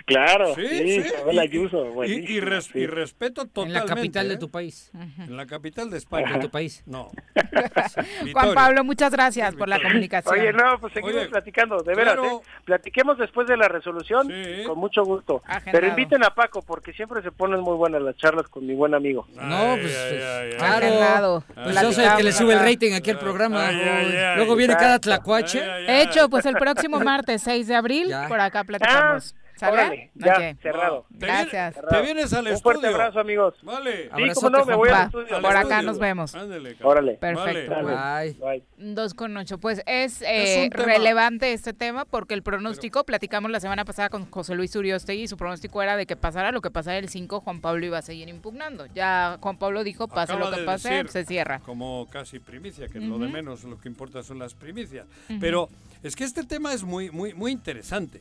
[0.05, 1.07] Claro, Sí, sí, sí.
[1.07, 2.79] Isabel Y- Ayuso, Y, buenísima, y res- sí.
[2.79, 3.79] y respeto En totalmente.
[3.89, 4.37] la capital de ¿eh?
[4.37, 4.91] tu país.
[5.17, 6.33] En la capital de España.
[6.33, 6.83] De tu país.
[6.85, 7.09] No.
[8.33, 8.53] Juan.
[8.53, 10.37] Pablo, muchas gracias por la comunicación.
[10.39, 12.41] Oye, no, pues seguimos Oye, platicando, de veras, claro.
[12.43, 12.47] ¿eh?
[12.65, 14.31] Platiquemos después de la resolución,
[14.67, 15.41] con mucho gusto.
[15.45, 15.71] Agendado.
[15.71, 18.93] Pero inviten a Paco, porque siempre se ponen muy buenas las charlas con mi buen
[18.93, 19.25] amigo.
[19.33, 20.13] No, pues,
[20.57, 20.85] claro.
[20.85, 21.43] Agendado.
[21.55, 23.69] Pues yo soy el que le sube el rating aquí al programa.
[23.69, 24.35] Ay, ay, ay.
[24.37, 25.63] Luego viene cada tlacuache.
[25.87, 28.27] Hecho, pues el próximo martes 6 de abril, Ya.
[28.27, 29.33] por acá platicamos.
[29.55, 29.71] ¿Sale?
[29.73, 30.61] órale, ya, Ok.
[30.61, 31.05] cerrado.
[31.17, 31.85] Te vienes- Gracias.
[31.89, 32.61] Te vienes al Un estudio.
[32.61, 33.53] fuerte abrazo, amigos.
[33.63, 34.03] Vale.
[34.03, 35.41] Sí, Abrazote, como no, me voy al estudio.
[35.41, 36.35] por acá nos vemos.
[36.35, 36.91] Ándale, cabrón.
[36.91, 37.13] Órale.
[37.13, 37.71] Perfecto.
[37.75, 37.95] Vale.
[37.97, 38.33] Ay.
[38.33, 38.63] Bye.
[38.93, 39.57] Dos con ocho.
[39.57, 43.85] Pues es, Es eh, un tema- relevante este tema porque el pronóstico, platicamos la semana
[43.85, 46.97] pasada con José Luis Uriostegui y su pronóstico era de que pasara lo que pasara
[46.97, 48.85] el 5, Juan Pablo iba a seguir impugnando.
[48.93, 51.59] Ya Juan Pablo dijo, pase Acaba lo que de pase, decir, se cierra.
[51.59, 55.05] Como casi primicia, que lo de menos lo que importa son las primicias.
[55.29, 55.39] Ujú.
[55.39, 55.69] Pero
[56.03, 58.19] es que este tema es muy, muy, muy interesante.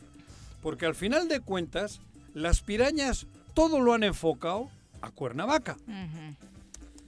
[0.64, 2.00] Porque al final de cuentas,
[2.32, 4.68] las pirañas todo lo han enfocado
[5.02, 5.76] a Cuernavaca.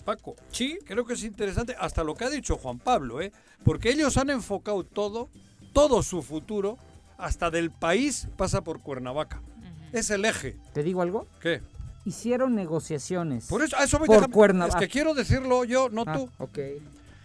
[0.05, 3.33] Paco, sí, creo que es interesante hasta lo que ha dicho Juan Pablo, ¿eh?
[3.65, 5.29] porque ellos han enfocado todo,
[5.73, 6.79] todo su futuro,
[7.19, 9.41] hasta del país pasa por Cuernavaca.
[9.93, 10.57] Es el eje.
[10.75, 11.27] ¿Te digo algo?
[11.41, 11.63] ¿Qué?
[12.05, 13.47] Hicieron negociaciones.
[13.47, 14.79] Por eso, a eso voy por déjame- Cuernavaca.
[14.79, 16.31] Es que quiero decirlo yo, no Ah, tú.
[16.39, 16.59] Ok.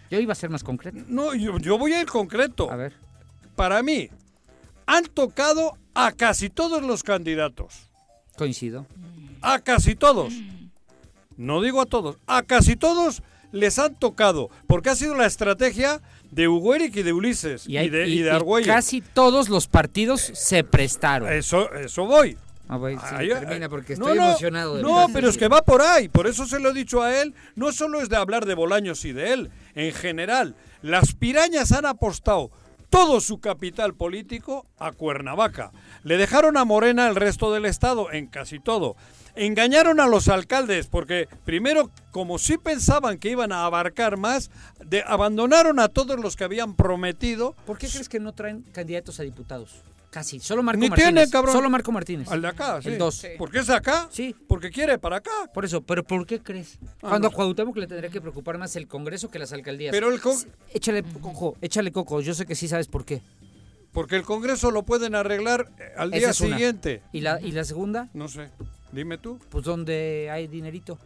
[0.09, 0.97] Yo iba a ser más concreto.
[1.07, 2.71] No, yo, yo voy a ir concreto.
[2.71, 2.93] A ver.
[3.55, 4.09] Para mí,
[4.97, 7.89] han tocado a casi todos los candidatos.
[8.37, 8.85] Coincido.
[9.41, 10.33] A casi todos.
[11.37, 12.17] No digo a todos.
[12.27, 14.49] A casi todos les han tocado.
[14.67, 17.67] Porque ha sido la estrategia de Hugo Eric y de Ulises.
[17.67, 21.31] Y, hay- de, y- y de casi todos los partidos se prestaron.
[21.31, 22.37] Eso, eso voy.
[22.67, 24.75] Ah, voy, sí, Ahí- termina porque estoy no, emocionado.
[24.77, 26.07] de No, pero es que va por ahí.
[26.07, 27.33] Por eso se lo he dicho a él.
[27.55, 29.51] No solo es de hablar de Bolaños y de él.
[29.75, 32.49] En general, las pirañas han apostado
[32.91, 35.71] todo su capital político a Cuernavaca.
[36.03, 38.97] Le dejaron a Morena el resto del estado en casi todo.
[39.33, 44.51] Engañaron a los alcaldes porque primero, como sí pensaban que iban a abarcar más,
[44.85, 47.55] de, abandonaron a todos los que habían prometido.
[47.65, 49.81] ¿Por qué crees que no traen candidatos a diputados?
[50.11, 50.39] Casi.
[50.41, 51.13] Solo Marco Ni Martínez.
[51.13, 51.55] tiene, cabrón.
[51.55, 52.27] Solo Marco Martínez.
[52.29, 52.89] Al de acá, sí.
[52.89, 53.27] El 2.
[53.37, 54.07] ¿Por qué es de acá?
[54.11, 54.35] Sí.
[54.47, 55.31] Porque quiere para acá.
[55.53, 56.77] Por eso, pero ¿por qué crees?
[57.01, 57.33] Ah, Cuando no.
[57.33, 59.91] a Cuauhtémoc le tendría que preocupar más el Congreso que las alcaldías.
[59.91, 62.19] Pero el con- S- Échale coco, échale coco.
[62.21, 63.21] Yo sé que sí sabes por qué.
[63.93, 67.01] Porque el Congreso lo pueden arreglar eh, al Esa día siguiente.
[67.13, 68.09] ¿Y la, ¿Y la segunda?
[68.13, 68.49] No sé.
[68.91, 69.39] Dime tú.
[69.49, 70.99] Pues donde hay dinerito.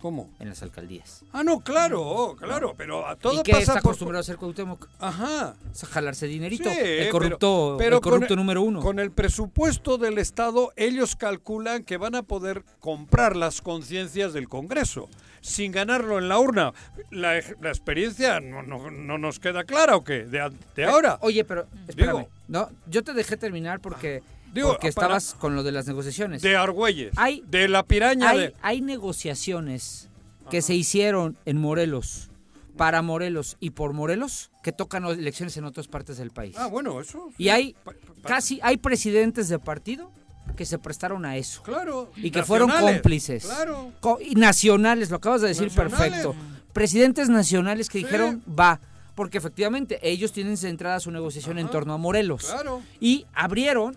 [0.00, 0.30] ¿Cómo?
[0.38, 1.22] En las alcaldías.
[1.32, 3.90] Ah, no, claro, claro, pero a todo ¿Y qué pasa está por...
[3.90, 4.88] acostumbrado a hacer Cuauhtémoc?
[5.00, 5.48] Ajá.
[5.82, 6.70] A jalarse dinerito.
[6.70, 8.80] Sí, el corrupto, pero el corrupto con- número uno.
[8.80, 14.48] Con el presupuesto del Estado, ellos calculan que van a poder comprar las conciencias del
[14.48, 15.08] Congreso
[15.40, 16.72] sin ganarlo en la urna.
[17.10, 21.14] La, la experiencia no, no- no nos queda clara o qué, de, de ahora.
[21.14, 22.16] Eh, Oye, pero espérame.
[22.18, 24.22] Digo- no, yo te dejé terminar porque,
[24.52, 26.42] Digo, porque para- estabas con lo de las negociaciones.
[26.42, 28.54] De Argüelles, Hay- de la piraña hay, de...
[28.62, 30.08] hay negociaciones
[30.50, 32.30] que se hicieron en Morelos,
[32.76, 36.54] para Morelos y por Morelos, que tocan elecciones en otras partes del país.
[36.58, 37.28] Ah, bueno, eso...
[37.36, 37.74] Y hay
[38.22, 40.10] casi, hay presidentes de partido
[40.56, 41.62] que se prestaron a eso.
[41.62, 42.10] Claro.
[42.16, 43.44] Y que fueron cómplices.
[43.44, 43.92] Claro.
[44.00, 45.98] Co- y nacionales, lo acabas de decir Nacionales.
[45.98, 46.34] perfecto.
[46.72, 48.80] Presidentes nacionales que dijeron, va,
[49.14, 52.46] porque efectivamente ellos tienen centrada su negociación en torno a Morelos.
[52.46, 52.80] Claro.
[53.00, 53.96] Y abrieron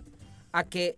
[0.52, 0.96] a que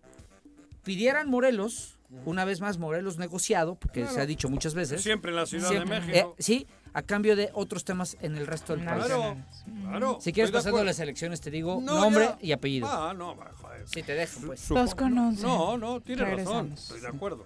[0.83, 4.15] pidieran Morelos, una vez más Morelos negociado, porque Claro.
[4.15, 5.01] se ha dicho muchas veces.
[5.01, 5.99] Siempre en la Ciudad Siempre.
[5.99, 6.35] de México.
[6.37, 9.05] Eh, sí, a cambio de otros temas en el resto del país.
[9.05, 9.35] Claro,
[9.83, 10.17] claro.
[10.21, 12.37] Si quieres pasando las elecciones, te digo No, nombre ya.
[12.41, 12.87] y apellido.
[12.89, 13.87] Ah, no, joder.
[13.87, 14.61] Si te dejo, pues.
[14.61, 15.43] Supongo- conocen.
[15.47, 16.37] No, no, tiene razón.
[16.37, 16.81] Regresamos.
[16.83, 17.45] Estoy de acuerdo.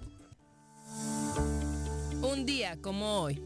[2.22, 3.42] Un día como hoy.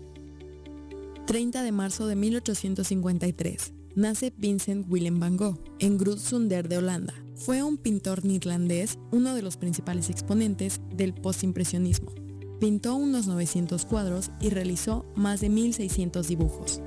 [1.28, 3.74] 30 de marzo de 1853.
[3.96, 7.14] Nace Vincent Willem van Gogh en Groot-Zunder de Holanda.
[7.36, 12.12] Fue un pintor neerlandés, uno de los principales exponentes del postimpresionismo.
[12.60, 16.82] Pintó unos 900 cuadros y realizó más de 1600 dibujos.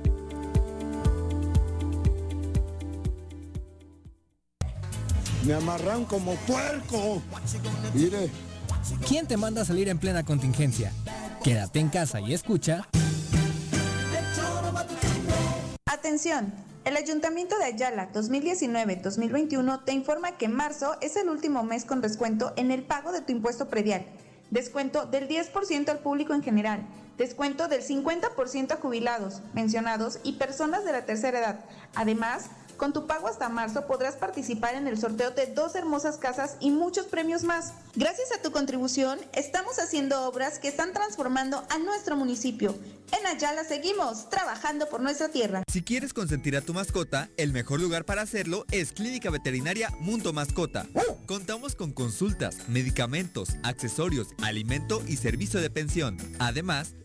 [5.45, 7.21] Me amarran como puerco.
[7.93, 8.29] Mire,
[9.07, 10.91] ¿Quién te manda a salir en plena contingencia?
[11.43, 12.87] Quédate en casa y escucha.
[15.85, 16.53] Atención,
[16.87, 22.53] el Ayuntamiento de Ayala 2019-2021 te informa que marzo es el último mes con descuento
[22.55, 24.05] en el pago de tu impuesto predial.
[24.51, 26.87] Descuento del 10% al público en general.
[27.17, 31.65] Descuento del 50% a jubilados, pensionados y personas de la tercera edad.
[31.93, 32.45] Además,
[32.77, 36.71] con tu pago hasta marzo podrás participar en el sorteo de dos hermosas casas y
[36.71, 37.73] muchos premios más.
[37.95, 42.75] Gracias a tu contribución, estamos haciendo obras que están transformando a nuestro municipio.
[43.17, 45.63] En Ayala seguimos trabajando por nuestra tierra.
[45.71, 50.33] Si quieres consentir a tu mascota, el mejor lugar para hacerlo es Clínica Veterinaria Mundo
[50.33, 50.85] Mascota.
[51.25, 56.17] Contamos con consultas, medicamentos, accesorios, alimento y servicio de pensión.
[56.39, 56.95] Además,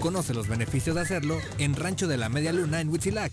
[0.00, 3.32] Conoce los beneficios de hacerlo en Rancho de la Media Luna en Huitzilac.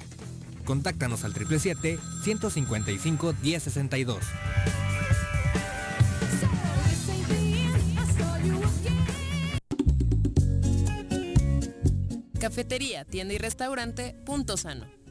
[0.66, 4.18] Contáctanos al 777-155-1062.
[12.40, 15.03] Cafetería, tienda y restaurante, punto sano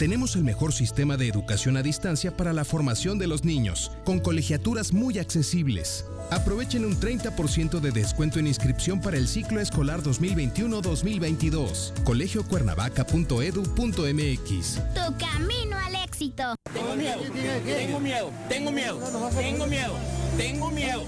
[0.00, 4.18] Tenemos el mejor sistema de educación a distancia para la formación de los niños, con
[4.18, 6.06] colegiaturas muy accesibles.
[6.30, 12.02] Aprovechen un 30% de descuento en inscripción para el ciclo escolar 2021-2022.
[12.04, 14.80] colegiocuernavaca.edu.mx.
[14.94, 16.54] Tu camino al éxito.
[16.72, 17.20] Tengo miedo,
[17.76, 18.98] tengo miedo, tengo miedo,
[19.36, 19.98] tengo miedo,
[20.38, 21.04] tengo miedo,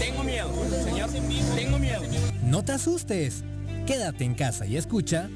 [0.00, 0.50] tengo miedo,
[0.82, 1.10] señor,
[1.54, 2.00] tengo miedo.
[2.42, 3.44] No te asustes.
[3.86, 5.28] Quédate en casa y escucha.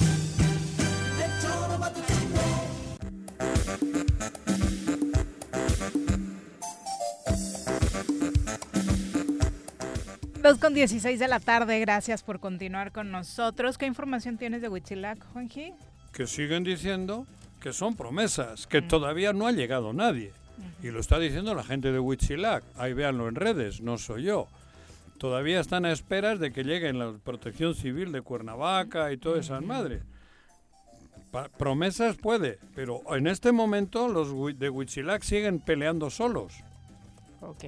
[10.47, 13.78] Dos con 16 de la tarde, gracias por continuar con nosotros.
[13.78, 15.72] ¿Qué información tienes de Huitzilac, Juanji?
[16.12, 17.26] Que siguen diciendo
[17.60, 20.30] que son promesas, que todavía no ha llegado nadie.
[20.84, 22.62] Y lo está diciendo la gente de Huitzilac.
[22.76, 24.47] Ahí véanlo en redes, no soy yo.
[25.18, 29.64] Todavía están a esperas de que lleguen la protección civil de Cuernavaca y todas esas
[29.64, 30.02] madres.
[31.58, 36.54] Promesas puede, pero en este momento los de Huitzilac siguen peleando solos.
[37.40, 37.64] Ok.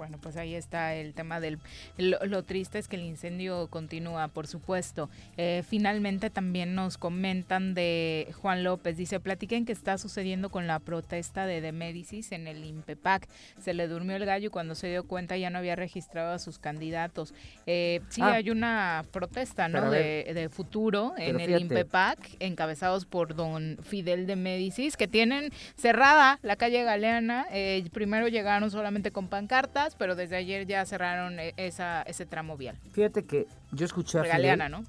[0.00, 1.58] Bueno, pues ahí está el tema del...
[1.98, 5.10] Lo, lo triste es que el incendio continúa, por supuesto.
[5.36, 10.78] Eh, finalmente también nos comentan de Juan López, dice, platiquen qué está sucediendo con la
[10.78, 13.28] protesta de De Médicis en el INPEPAC.
[13.58, 16.38] Se le durmió el gallo y cuando se dio cuenta ya no había registrado a
[16.38, 17.34] sus candidatos.
[17.66, 18.32] Eh, sí, Ah.
[18.36, 19.90] hay una protesta, ¿no?
[19.90, 21.60] De, futuro en el.
[21.60, 27.44] INPEPAC, encabezados por don Fidel de Médicis, que tienen cerrada la calle Galeana.
[27.52, 32.56] Eh, primero llegaron solamente con pancartas, pero desde ayer ya cerraron eh, esa, ese tramo
[32.56, 32.76] vial.
[32.92, 34.70] Fíjate que yo escuché a Fidel.
[34.70, 34.84] ¿no?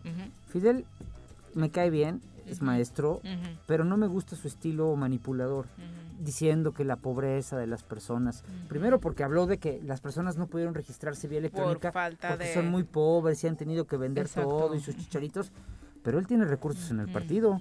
[0.48, 0.86] Fidel
[1.53, 3.22] me cae bien, es maestro,
[3.68, 5.65] pero no me gusta su estilo manipulador,
[6.19, 8.44] diciendo que la pobreza de las personas.
[8.69, 12.53] Primero porque habló de que las personas no pudieron registrarse vía electrónica falta porque de-
[12.53, 14.49] son muy pobres y han tenido que vender Exacto.
[14.49, 15.52] todo y sus chicharitos,
[16.03, 17.60] pero él tiene recursos en el partido.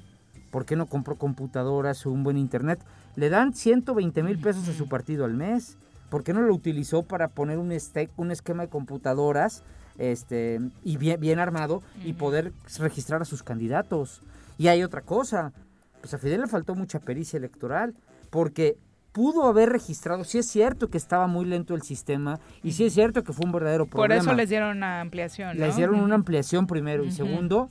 [0.50, 2.80] ¿Por qué no compró computadoras o un buen internet?
[3.16, 5.76] Le dan 120 mil pesos a su partido al mes.
[6.10, 9.62] ¿Por qué no lo utilizó para poner un, este- un esquema de computadoras
[9.98, 14.20] este, y bien, bien armado y poder registrar a sus candidatos?
[14.58, 15.52] Y hay otra cosa,
[16.00, 17.94] pues a Fidel le faltó mucha pericia electoral,
[18.30, 18.76] porque
[19.12, 22.92] pudo haber registrado, sí es cierto que estaba muy lento el sistema y sí es
[22.94, 24.20] cierto que fue un verdadero Por problema.
[24.22, 25.56] eso les dieron una ampliación.
[25.56, 25.68] Le ¿no?
[25.72, 26.04] hicieron Ujú.
[26.04, 27.68] una ampliación primero y segundo,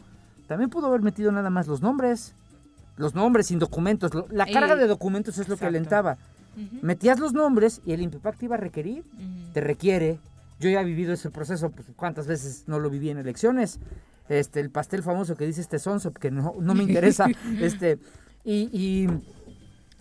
[0.48, 2.34] también pudo haber metido nada más los nombres.
[2.98, 4.12] Los nombres sin documentos.
[4.30, 5.72] La Y- carga de documentos es lo que Exacto.
[6.82, 9.04] Metías los nombres y el INPEPAC te iba a requerir.
[9.54, 10.20] Te requiere.
[10.60, 13.80] Yo ya he vivido ese proceso, pues cuántas veces no lo viví en elecciones.
[14.28, 17.28] Este, el pastel famoso que dice este sonso, que no, no me interesa.
[17.60, 17.98] este,
[18.44, 19.08] y, y,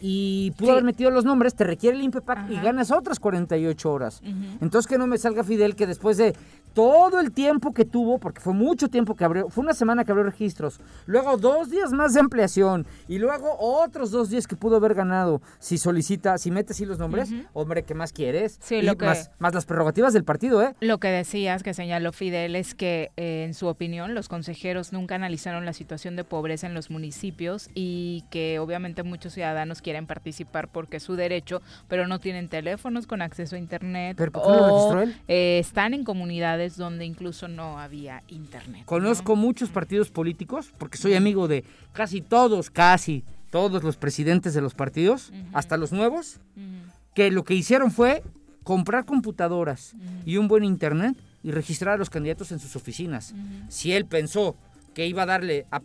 [0.01, 4.21] y pudo haber metido los nombres, te requiere el INPEPAC y ganas otras 48 horas.
[4.61, 6.35] Entonces que no me salga Fidel que después de
[6.75, 10.13] todo el tiempo que tuvo, porque fue mucho tiempo que abrió, fue una semana que
[10.13, 14.77] abrió registros, luego dos días más de ampliación y luego otros dos días que pudo
[14.77, 18.59] haber ganado si solicita, si mete así los nombres, hombre, ¿qué más quieres?
[18.63, 20.75] Sí, Y lo que- más, más las prerrogativas del partido, ¿eh?
[20.81, 25.15] Lo que decías, que señaló Fidel, es que eh, en su opinión los consejeros nunca
[25.15, 30.69] analizaron la situación de pobreza en los municipios y que obviamente muchos ciudadanos quieren participar
[30.69, 34.49] porque es su derecho, pero no tienen teléfonos con acceso a internet ¿Pero por qué
[34.51, 35.15] lo registró él?
[35.29, 38.83] eh, están en comunidades donde incluso no había internet.
[38.85, 44.61] Conozco muchos partidos políticos, porque soy amigo de casi todos, casi todos los presidentes de
[44.61, 46.41] los partidos, hasta los nuevos,
[47.15, 48.23] que lo que hicieron fue
[48.63, 49.95] comprar computadoras
[50.27, 53.35] y un buen internet y registrar a los candidatos en sus oficinas.
[53.69, 54.57] Si él pensó
[54.99, 55.81] que iba a darle a,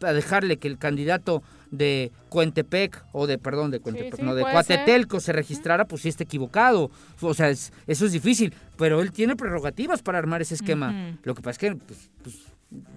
[0.00, 5.20] a, dejarle que el candidato de Cuentepec o de perdón de Cuentepec, no de Cuatetelco
[5.20, 6.90] se registrara, pues sí está equivocado.
[7.20, 11.18] O sea, eso es difícil, pero él tiene prerrogativas para armar ese esquema.
[11.22, 12.36] Lo que pasa es que pues, pues,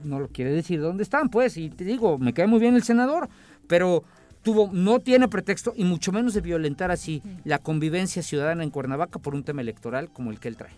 [0.06, 2.84] no lo quiere decir dónde están, pues, y te digo, me cae muy bien el
[2.84, 3.27] senador,
[3.68, 4.06] pero
[4.44, 9.19] tuvo no tiene pretexto y mucho menos de violentar así la convivencia ciudadana en Cuernavaca
[9.19, 10.72] por un tema electoral como el que él trae.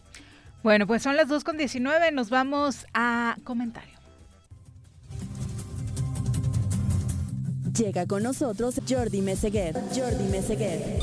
[0.63, 4.00] Bueno, pues son las 2.19, nos vamos a comentario.
[7.77, 9.75] Llega con nosotros Jordi Meseguer.
[9.95, 10.99] Jordi Meseguer.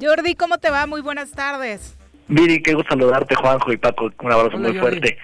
[0.00, 0.86] Jordi, ¿cómo te va?
[0.86, 1.96] Muy buenas tardes.
[2.26, 4.10] Viri, qué gusto saludarte, Juanjo y Paco.
[4.22, 5.18] Un abrazo muy fuerte.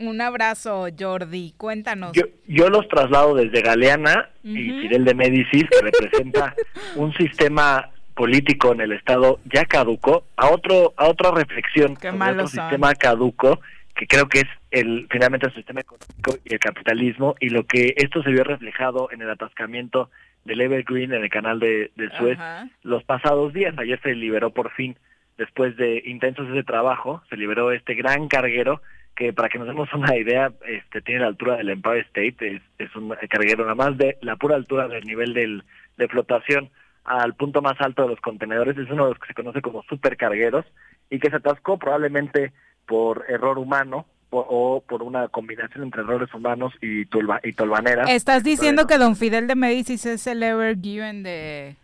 [0.00, 1.54] Un abrazo, Jordi.
[1.56, 2.12] Cuéntanos.
[2.12, 6.56] Yo, yo los traslado desde Galeana y Fidel de Médicis, que representa
[6.96, 12.46] un sistema político en el Estado ya caduco, a otro a otra reflexión Qué otro
[12.46, 13.60] sistema caduco
[13.94, 17.94] que creo que es el finalmente el sistema económico y el capitalismo y lo que
[17.96, 20.10] esto se vio reflejado en el atascamiento
[20.44, 22.38] del Evergreen en el canal de, de Suez
[22.82, 23.74] los pasados días.
[23.78, 24.96] Ayer se liberó por fin,
[25.38, 28.80] después de intensos de trabajo, se liberó este gran carguero
[29.14, 32.62] que para que nos demos una idea, este tiene la altura del Empire State, es,
[32.78, 35.64] es un carguero nada más de la pura altura del nivel del,
[35.98, 36.70] de flotación
[37.04, 39.82] al punto más alto de los contenedores, es uno de los que se conoce como
[39.82, 40.64] supercargueros
[41.10, 42.52] y que se atascó probablemente
[42.86, 48.08] por error humano o, por una combinación entre errores humanos y, tulba, y tolvaneras.
[48.08, 51.76] ¿Estás diciendo que don Fidel de Médicis es el Evergiven de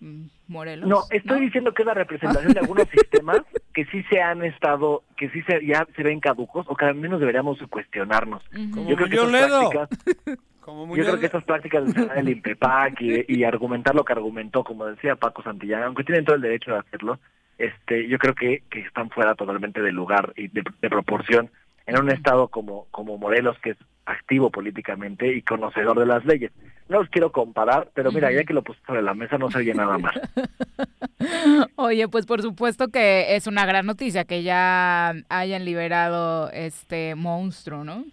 [0.00, 0.88] mm, Morelos?
[0.88, 3.40] No, estoy diciendo que es la representación de algunos sistemas
[3.74, 6.94] que sí se han estado, que sí se, ya se ven caducos o que al
[6.94, 8.42] menos deberíamos cuestionarnos.
[8.52, 9.88] Yo creo que esas prácticas,
[10.66, 15.16] yo creo que esas prácticas del INPEPAC y, y argumentar lo que argumentó, como decía
[15.16, 17.18] Paco Santillán, aunque tienen todo el derecho de hacerlo,
[17.62, 21.48] este, yo creo que, que están fuera totalmente de lugar y de, proporción
[21.86, 26.50] en un estado como, como Morelos, que es activo políticamente y conocedor de las leyes.
[26.88, 29.58] No los quiero comparar, pero mira, ya que lo puse sobre la mesa no se
[29.58, 30.14] oye nada más.
[31.76, 37.84] Oye, pues por supuesto que es una gran noticia que ya hayan liberado este monstruo,
[37.84, 38.04] ¿no?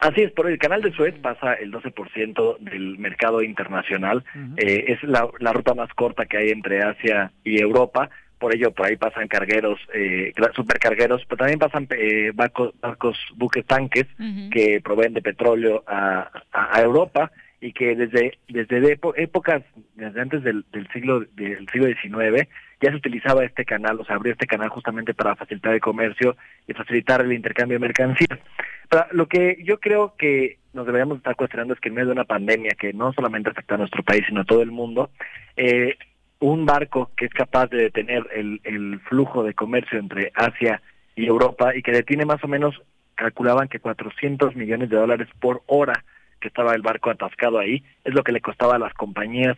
[0.00, 4.22] Así es, por el canal de Suez pasa el 12% del mercado internacional.
[4.58, 8.70] eh, es la, la ruta más corta que hay entre Asia y Europa por ello
[8.72, 14.06] por ahí pasan cargueros, eh, supercargueros, pero también pasan eh, barcos, barcos buques tanques
[14.50, 19.62] que proveen de petróleo a, a, Europa y que desde desde épocas
[19.94, 22.48] desde antes del, del siglo del siglo XIX
[22.80, 26.36] ya se utilizaba este canal, o sea, abrió este canal justamente para facilitar el comercio
[26.66, 28.38] y facilitar el intercambio de mercancías.
[28.88, 32.12] Pero lo que yo creo que nos deberíamos estar cuestionando es que en medio de
[32.12, 35.10] una pandemia que no solamente afecta a nuestro país, sino a todo el mundo,
[35.56, 35.96] eh,
[36.40, 40.80] un barco que es capaz de detener el, el flujo de comercio entre Asia
[41.16, 42.80] y Europa y que detiene más o menos,
[43.14, 46.04] calculaban que 400 millones de dólares por hora
[46.40, 49.56] que estaba el barco atascado ahí, es lo que le costaba a las compañías,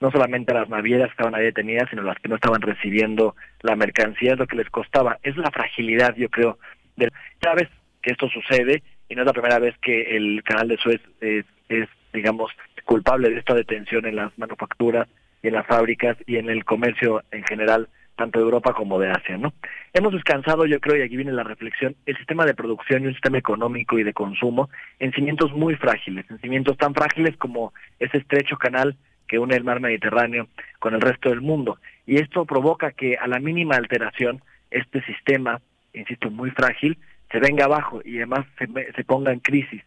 [0.00, 3.36] no solamente a las navieras que estaban ahí detenidas, sino las que no estaban recibiendo
[3.60, 5.18] la mercancía, es lo que les costaba.
[5.22, 6.58] Es la fragilidad, yo creo,
[6.96, 7.68] de cada vez
[8.00, 11.44] que esto sucede, y no es la primera vez que el canal de Suez es,
[11.68, 12.50] es digamos,
[12.84, 15.06] culpable de esta detención en las manufacturas,
[15.42, 19.10] y en las fábricas y en el comercio en general, tanto de Europa como de
[19.10, 19.52] Asia, ¿no?
[19.92, 23.12] Hemos descansado, yo creo, y aquí viene la reflexión, el sistema de producción y un
[23.14, 28.18] sistema económico y de consumo en cimientos muy frágiles, en cimientos tan frágiles como ese
[28.18, 28.96] estrecho canal
[29.26, 30.48] que une el mar Mediterráneo
[30.78, 31.78] con el resto del mundo.
[32.06, 35.60] Y esto provoca que a la mínima alteración, este sistema,
[35.94, 36.98] insisto, muy frágil,
[37.30, 39.82] se venga abajo y además se, se ponga en crisis.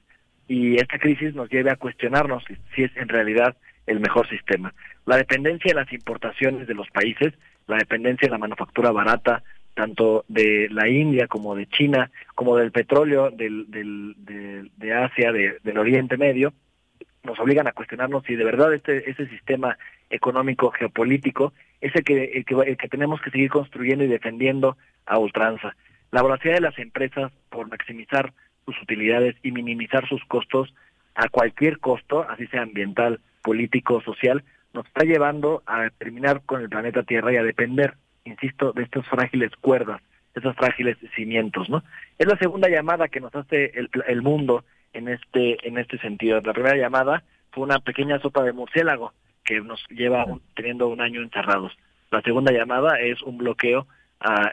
[0.47, 2.43] Y esta crisis nos lleve a cuestionarnos
[2.75, 3.55] si es en realidad
[3.85, 4.73] el mejor sistema.
[5.05, 7.33] La dependencia de las importaciones de los países,
[7.67, 9.43] la dependencia de la manufactura barata,
[9.73, 14.15] tanto de la India como de China, como del petróleo del, del,
[14.77, 16.53] de, Asia, del Oriente Medio,
[17.23, 19.77] nos obligan a cuestionarnos si de verdad este ese sistema
[20.09, 24.77] económico geopolítico es el que, el que, el que tenemos que seguir construyendo y defendiendo
[25.05, 25.75] a ultranza.
[26.11, 28.33] La voracidad de las empresas por maximizar
[28.65, 30.73] sus utilidades y minimizar sus costos
[31.15, 34.43] a cualquier costo, así sea ambiental, político, social,
[34.73, 37.93] nos está llevando a terminar con el planeta Tierra y a depender,
[38.25, 40.01] insisto, de estas frágiles cuerdas,
[40.33, 41.83] de esos frágiles cimientos, ¿no?
[42.17, 46.41] Es la segunda llamada que nos hace el, el mundo en este en este sentido.
[46.41, 49.13] La primera llamada fue una pequeña sopa de murciélago
[49.43, 51.77] que nos lleva teniendo un año encerrados.
[52.11, 53.85] La segunda llamada es un bloqueo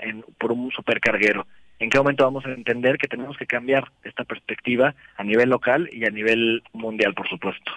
[0.02, 1.46] en, por un supercarguero.
[1.78, 5.88] ¿En qué momento vamos a entender que tenemos que cambiar esta perspectiva a nivel local
[5.90, 7.72] y a nivel mundial, por supuesto?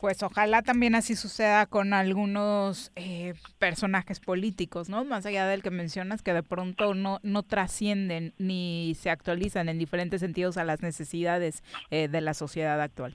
[0.00, 5.04] Pues ojalá también así suceda con algunos eh, personajes políticos, ¿no?
[5.04, 9.78] Más allá del que mencionas, que de pronto no, no trascienden ni se actualizan en
[9.78, 13.14] diferentes sentidos a las necesidades eh, de la sociedad actual.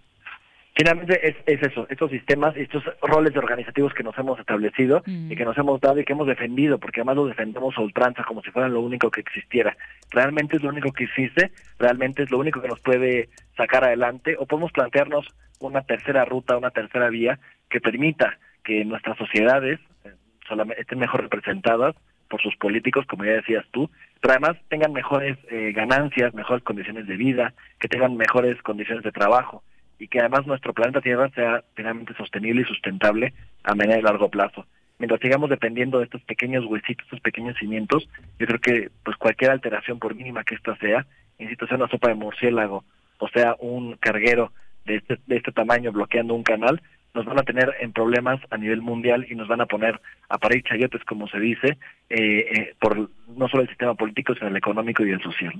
[0.75, 5.45] Finalmente es, es eso, estos sistemas, estos roles organizativos que nos hemos establecido y que
[5.45, 8.51] nos hemos dado y que hemos defendido, porque además los defendemos a ultranza como si
[8.51, 9.77] fueran lo único que existiera.
[10.11, 14.35] Realmente es lo único que existe, realmente es lo único que nos puede sacar adelante,
[14.37, 15.25] o podemos plantearnos
[15.61, 17.39] una tercera ruta, una tercera vía
[17.69, 20.11] que permita que nuestras sociedades eh,
[20.45, 21.95] solamente estén mejor representadas
[22.27, 23.89] por sus políticos, como ya decías tú,
[24.19, 29.13] pero además tengan mejores eh, ganancias, mejores condiciones de vida, que tengan mejores condiciones de
[29.13, 29.63] trabajo
[29.99, 34.29] y que además nuestro planeta Tierra sea finalmente sostenible y sustentable a mediano y largo
[34.29, 34.65] plazo.
[34.97, 38.07] Mientras sigamos dependiendo de estos pequeños huesitos, estos pequeños cimientos,
[38.39, 41.05] yo creo que pues cualquier alteración, por mínima que ésta sea,
[41.37, 42.83] insisto, sea una sopa de murciélago
[43.19, 44.51] o sea un carguero
[44.85, 46.81] de este, de este tamaño bloqueando un canal,
[47.13, 49.99] nos van a tener en problemas a nivel mundial y nos van a poner
[50.29, 51.77] a parir chayotes, como se dice,
[52.09, 55.53] eh, eh, por no solo el sistema político, sino el económico y el social.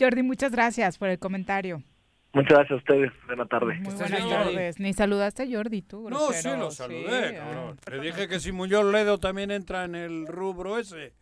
[0.00, 1.82] Jordi, muchas gracias por el comentario.
[2.34, 3.12] Muchas gracias a ustedes.
[3.26, 3.80] Buenas tardes.
[3.80, 4.80] Muy buenas tardes.
[4.80, 6.56] Ni saludaste a Jordi tú, No, sí, grosero.
[6.56, 7.78] lo saludé, Sí, cabrón.
[7.90, 11.12] Le dije que si Muñoz Ledo también entra en el rubro ese.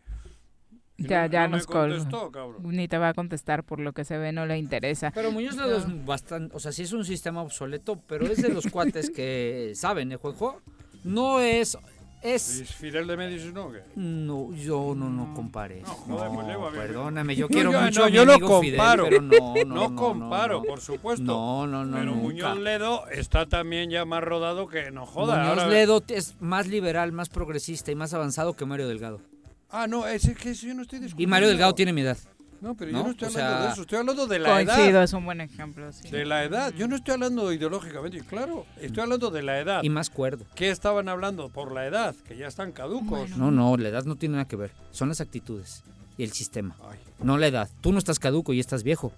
[0.97, 2.57] Y Ya, no- ya no nos contestó, cabrón.
[2.63, 5.11] Ni te va a contestar por lo que se ve, no le interesa.
[5.13, 8.49] Pero Muñoz Ledo es bastante, o sea, sí es un sistema obsoleto, pero es de
[8.49, 10.61] los cuates que saben, ¿eh, Juanjo?
[11.03, 11.77] No es,
[12.21, 12.59] es...
[12.61, 13.71] ¿Y Fidel de Medici no?
[13.71, 13.81] ¿qué?
[13.95, 15.81] No, yo no, no compare.
[15.81, 18.61] No, joder, pues perdóname, yo No, quiero yo- mucho no, a mi yo no amigo
[18.61, 19.03] Fidel, comparo.
[19.09, 20.63] pero no, no, No no, comparo, no.
[20.63, 21.23] por supuesto.
[21.23, 22.21] No, no, no, Pero nunca.
[22.23, 25.37] Muñoz Ledo está también ya más rodado que no joda.
[25.37, 29.21] Muñoz ahora- Ledo es más liberal, más progresista y más avanzado que Mario Delgado.
[29.69, 31.29] Ah, no, es que eso yo no estoy Y discutiendo.
[31.31, 32.17] Mario Delgado tiene mi edad.
[32.61, 32.99] No, pero ¿no?
[32.99, 34.75] yo no estoy O hablando sea, de eso, estoy hablando de la edad.
[34.75, 35.91] Coincido, es un buen ejemplo.
[35.91, 36.09] sí.
[36.11, 36.71] De la edad.
[36.77, 38.65] Yo no estoy hablando ideológicamente, claro.
[38.79, 39.83] Estoy hablando de la edad.
[39.83, 40.45] Y más cuerdo.
[40.55, 41.49] ¿Qué estaban hablando?
[41.49, 43.31] Por la edad, que ya están caducos.
[43.31, 44.71] No, no, la edad no tiene nada que ver.
[44.91, 45.83] Son las actitudes
[46.17, 46.75] y el sistema.
[47.23, 47.69] No la edad.
[47.81, 49.11] Tú no estás caduco y estás viejo.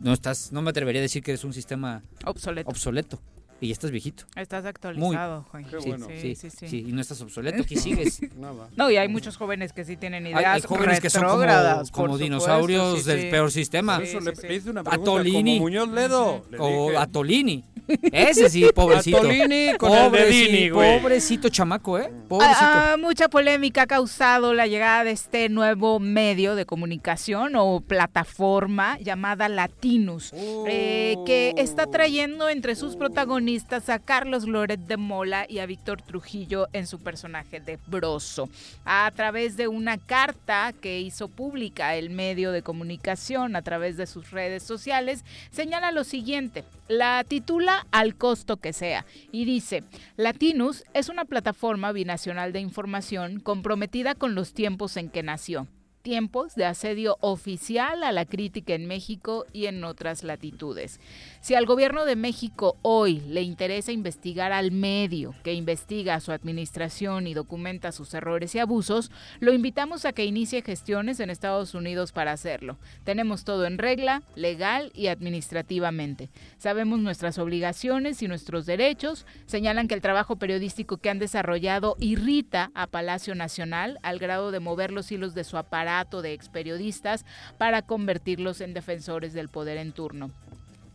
[0.00, 2.70] No estás, no me atrevería a decir que eres un sistema Obsoleto.
[2.70, 3.20] obsoleto.
[3.60, 4.24] Y ya estás viejito.
[4.36, 4.68] Estás Muy.
[4.70, 5.64] actualizado, Juan.
[5.64, 6.68] Sí, Sí, sí, sí, sí.
[6.68, 8.20] sí, Y no estás obsoleto, aquí sigues.
[8.36, 8.68] Nada.
[8.76, 12.18] No, y hay muchos jóvenes que sí tienen ideas hay jóvenes que son como, como
[12.18, 14.00] dinosaurios supuesto, del peor sistema.
[14.00, 15.54] Eso le, le hice una A pregunta Tolini.
[15.58, 16.44] como Muñoz Ledo.
[16.50, 17.64] Le O dije- a Tolini.
[18.12, 19.16] Ese sí, pobrecito.
[19.16, 21.00] A Tolini con el Pobreci- dedini, güey.
[21.00, 22.12] Pobrecito chamaco, ¿eh?
[22.28, 22.58] Pobrecito.
[22.60, 27.80] Ah, ah, mucha polémica ha causado la llegada de este nuevo medio de comunicación o
[27.80, 33.47] plataforma llamada Latinus, eh, que está trayendo entre sus protagonistas
[33.88, 38.50] a Carlos Loret de Mola y a Víctor Trujillo en su personaje de Broso.
[38.84, 44.06] A través de una carta que hizo pública el medio de comunicación a través de
[44.06, 46.64] sus redes sociales, señala lo siguiente.
[46.88, 49.82] La titula Al costo que sea y dice,
[50.18, 55.66] Latinus es una plataforma binacional de información comprometida con los tiempos en que nació.
[56.02, 61.00] Tiempos de asedio oficial a la crítica en México y en otras latitudes.
[61.40, 67.28] Si al gobierno de México hoy le interesa investigar al medio que investiga su administración
[67.28, 72.10] y documenta sus errores y abusos, lo invitamos a que inicie gestiones en Estados Unidos
[72.10, 72.76] para hacerlo.
[73.04, 76.28] Tenemos todo en regla, legal y administrativamente.
[76.58, 79.24] Sabemos nuestras obligaciones y nuestros derechos.
[79.46, 84.60] Señalan que el trabajo periodístico que han desarrollado irrita a Palacio Nacional al grado de
[84.60, 87.24] mover los hilos de su aparato de experiodistas
[87.58, 90.32] para convertirlos en defensores del poder en turno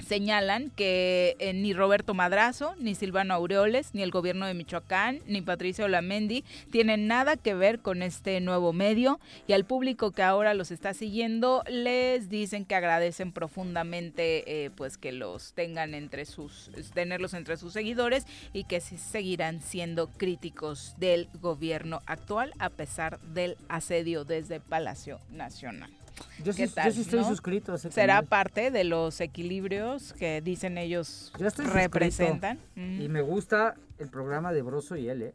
[0.03, 5.41] señalan que eh, ni Roberto Madrazo, ni Silvano Aureoles, ni el gobierno de Michoacán, ni
[5.41, 10.53] Patricia Olamendi tienen nada que ver con este nuevo medio y al público que ahora
[10.53, 16.71] los está siguiendo les dicen que agradecen profundamente eh, pues que los tengan entre sus
[16.93, 23.57] tenerlos entre sus seguidores y que seguirán siendo críticos del gobierno actual a pesar del
[23.69, 26.02] asedio desde Palacio Nacional.
[26.43, 27.27] Yo ¿Qué sí, yo tal, sí estoy no?
[27.29, 28.27] suscrito a ese ¿Será canal.
[28.27, 31.87] parte de los equilibrios que dicen ellos Yo estoy suscrito.
[31.99, 32.59] representan?
[32.75, 35.33] Y me gusta el programa de Broso y él, ¿eh?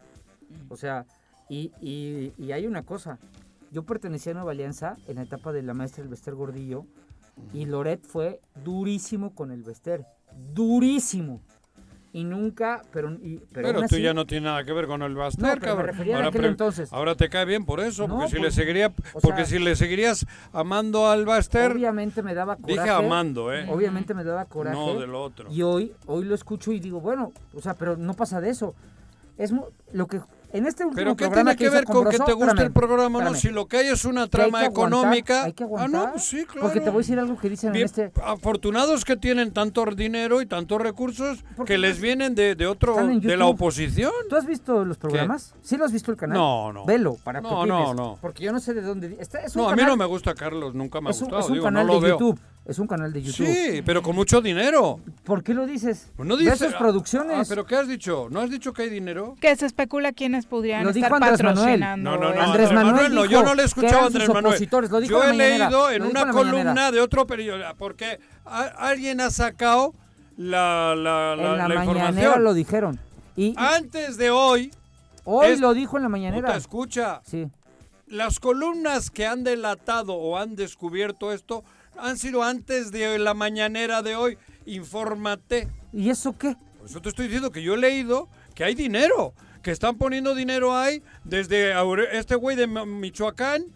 [0.68, 1.06] O sea,
[1.48, 3.18] y, y- y hay una cosa.
[3.70, 6.84] Yo pertenecía a Nueva Alianza en la etapa de la maestra del Bester Gordillo
[7.52, 10.04] y Loret fue durísimo con el Bester.
[10.54, 11.40] Durísimo.
[12.10, 13.12] Y nunca, pero...
[13.12, 15.94] y- pero, tú así- ya no tienes nada que ver con el No, me cabrón.
[16.14, 16.90] ahora, entonces.
[16.92, 19.76] ahora te cae bien por eso, No, porque si le seguiría, porque sea- si le
[19.76, 22.72] seguirías amando al Baster, Obviamente me daba coraje.
[22.80, 23.66] Dije amando, ¿eh?
[23.70, 24.74] Obviamente me daba coraje.
[24.74, 25.52] No, de lo otro.
[25.52, 28.74] Y hoy, hoy lo escucho y digo, bueno, o sea, pero no pasa de eso.
[29.36, 29.52] Es
[29.92, 30.20] lo que
[30.52, 32.66] en este último Pero ¿qué programa tiene que ver con que Broso- te guste espérame,
[32.66, 33.22] el programa?
[33.24, 35.44] No, si lo que hay es una Que hay trama que aguantar, económica.
[35.44, 36.60] hay que ah, aguantar, no, pues sí, claro.
[36.62, 38.12] Porque te voy a decir algo que dicen Bien, en este...
[38.22, 42.96] afortunados que tienen tanto dinero y tantos recursos que les no- vienen de, de otro
[43.06, 44.12] de la oposición.
[44.28, 45.54] ¿Tú has visto los programas?
[45.62, 46.36] ¿Sí lo has visto el canal?
[46.38, 46.84] No, no.
[46.86, 48.18] Velo, para que No, no, no.
[48.20, 49.16] Porque yo no sé de dónde...
[49.20, 51.18] Está, es un No, a mí canal- no me gusta Carlos, nunca me ha es
[51.20, 52.18] un, gustado, es un digo, canal no lo de veo.
[52.18, 52.40] YouTube.
[52.68, 53.46] Es un canal de YouTube.
[53.46, 55.00] Sí, pero con mucho dinero.
[55.24, 56.12] ¿Por qué lo dices?
[56.16, 57.34] Pues no dice- sus producciones.
[57.38, 58.28] Ah, pero ¿qué has dicho?
[58.30, 59.36] ¿No has dicho que hay dinero?
[59.40, 61.56] Que se especula quiénes podrían Lo estar dijo Andrés Manuel.
[61.80, 62.10] patrocinando.
[62.10, 62.40] No, no, no.
[62.42, 64.68] Andrés Manuel no, dijo yo no le he escuchado a Andrés Manuel.
[64.90, 66.32] lo dijo Yo he leído en una mañanera.
[66.32, 69.94] columna de otro periódico, porque a- alguien ha sacado
[70.36, 72.44] la, la, la, en la, la mañanera información.
[72.44, 73.00] lo dijeron.
[73.34, 74.70] Y, y Antes de hoy,
[75.24, 76.48] hoy es- lo dijo en la mañanera.
[76.48, 77.48] puta, escucha, Sí.
[78.08, 81.64] las columnas que han delatado o han descubierto esto
[81.98, 84.38] han sido antes de la mañanera de hoy.
[84.66, 85.68] Infórmate.
[85.92, 86.56] ¿Y eso qué?
[86.78, 90.34] Por eso te estoy diciendo que yo he leído que hay dinero, que están poniendo
[90.34, 91.72] dinero ahí desde
[92.16, 93.66] este güey de Michoacán.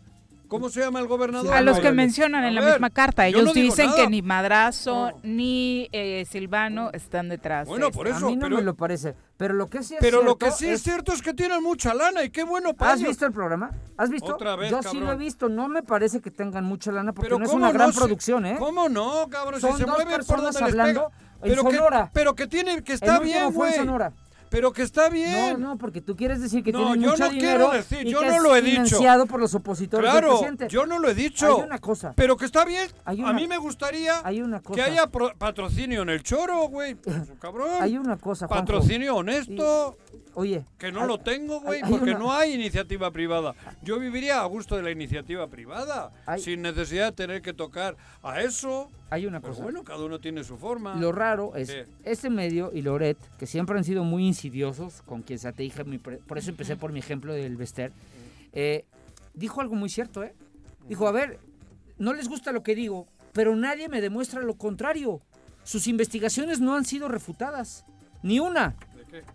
[0.53, 1.53] ¿Cómo se llama el gobernador?
[1.55, 3.97] A los que mencionan en la misma carta, ellos no dicen nada.
[3.97, 7.67] que ni Madrazo ni eh, Silvano están detrás.
[7.67, 9.15] Bueno, de por eso, a mí no pero- me lo parece.
[9.39, 11.63] Pero lo que sí es Pero lo cierto que sí es, cierto es que tienen
[11.63, 13.09] mucha lana y qué bueno para ¿Has ellos.
[13.11, 13.73] visto el programa?
[13.97, 14.35] ¿Has visto?
[14.35, 15.19] Otra vez, Yo sí lo he cabrón.
[15.19, 15.49] visto.
[15.49, 18.47] No me parece que tengan mucha lana porque Pero no es ¿cómo una gran producción,
[18.47, 18.57] ¿eh?
[18.59, 19.61] ¿Cómo no, cabrón?
[19.61, 21.19] Son si se dos mueven por personas donde les hablando pega.
[21.43, 22.11] en Pero que, Sonora.
[22.13, 23.73] pero que tiene, que está bien, güey.
[24.53, 25.59] Pero que está bien.
[25.61, 28.07] No, no, porque tú quieres decir que No, tienen yo mucho no dinero quiero decir,
[28.07, 28.85] y yo que no es lo he dicho.
[28.85, 30.69] financiado por los opositores del Claro, presidente.
[30.69, 31.47] yo no lo he dicho.
[31.59, 32.13] Hay una cosa.
[32.15, 32.89] Pero que está bien.
[33.05, 34.85] Hay A una- mí me gustaría Hay una que cosa.
[34.85, 36.97] haya pro- patrocinio en el choro, güey.
[37.41, 37.71] Cabrón.
[37.81, 38.65] Hay una cosa, Juanjo.
[38.67, 39.97] Patrocinio honesto.
[40.35, 40.65] Oye.
[40.79, 43.55] Que no hay- lo tengo, güey, porque una- no hay iniciativa privada.
[43.83, 47.97] Yo viviría a gusto de la iniciativa privada, Hay- sin necesidad de tener que tocar
[48.23, 48.91] a eso.
[49.11, 49.65] Hay una Pero cosa.
[49.65, 50.95] bueno, cada uno tiene su forma.
[50.97, 51.87] Lo raro es ¿Qué?
[52.05, 55.85] este medio y Loret, que siempre han sido muy insidiosos con quien se te dije,
[56.27, 57.93] por eso empecé por mi ejemplo del Bester,
[58.55, 58.85] eh,
[59.35, 60.35] dijo algo muy cierto, ¿eh?
[60.89, 61.39] Dijo, a ver,
[61.99, 65.21] no les gusta lo que digo, pero nadie me demuestra lo contrario.
[65.63, 67.85] Sus investigaciones no han sido refutadas,
[68.23, 68.75] ni una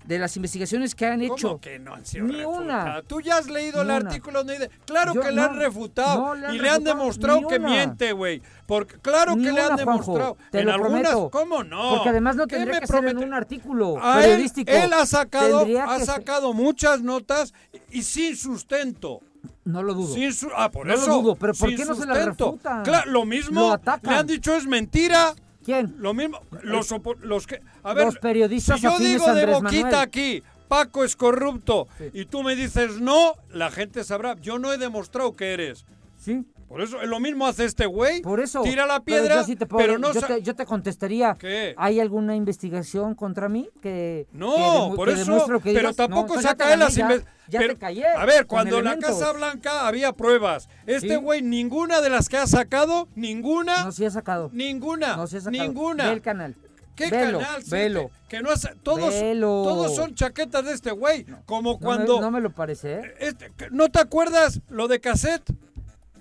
[0.06, 1.48] ¿De las investigaciones que han hecho.
[1.50, 3.02] ¿Cómo que no han sido Ni una.
[3.06, 3.98] Tú ya has leído el una.
[3.98, 4.44] artículo
[4.86, 7.60] Claro Yo que le no- han refutado no le han y le han demostrado que
[7.60, 8.42] miente, güey.
[8.66, 10.38] Porque claro Ni que le han Juanjo, demostrado.
[10.52, 11.30] te en lo algunas, prometo.
[11.30, 11.90] ¿cómo no?
[11.96, 13.26] Porque además no ¿Qué tendría que ser en promete?
[13.26, 14.72] un artículo A él, periodístico.
[14.72, 17.54] él ha sacado, ha ser- sacado muchas notas
[17.92, 19.22] y sin sustento.
[19.64, 20.14] No lo dudo.
[20.14, 21.22] Sin su- ah, por No lo eso.
[21.22, 22.84] dudo, pero ¿por qué no se la refutan?
[22.84, 25.34] Claro, lo mismo Lo le han dicho es mentira.
[25.68, 25.96] ¿Quién?
[26.00, 26.90] Lo mismo, los,
[27.24, 27.60] los que...
[27.84, 29.96] A ver, Los periodistas si yo digo de Andrés boquita Manuel.
[29.96, 34.38] aquí, Paco es corrupto, y tú me dices no, la gente sabrá.
[34.40, 35.86] Yo no he demostrado que eres.
[36.18, 36.46] Sí.
[36.68, 38.22] Por eso, lo mismo hace este güey.
[38.22, 38.62] Por eso.
[38.62, 40.14] Tira la pero piedra, yo sí te puedo- pero no...
[40.14, 41.36] yo, te, yo te contestaría.
[41.40, 41.74] ¿Qué?
[41.78, 45.96] ¿Hay alguna investigación contra mí que No, que por que eso, que pero digas?
[45.96, 48.06] tampoco No, saca él las gané, ya- pero- te callé.
[48.06, 49.18] A ver, cuando en la elementos.
[49.18, 50.68] Casa Blanca había pruebas.
[50.86, 51.16] Este Sí.
[51.16, 54.50] güey, ninguna de las que ha sacado, ninguna, No, sí ha sacado.
[54.52, 55.64] ninguna, No, sí ha sacado.
[55.64, 56.08] ninguna.
[56.08, 56.56] Ve el canal.
[56.98, 57.64] ¿Qué Velo, canal?
[57.70, 58.12] Velo.
[58.28, 59.62] Que, que no hace, todos, Velo.
[59.64, 61.26] todos son chaquetas de este güey.
[61.46, 62.20] Como No me- cuando...
[62.20, 63.14] No me, lo parece, ¿eh?
[63.20, 65.48] este- ¿No te acuerdas lo de cassette?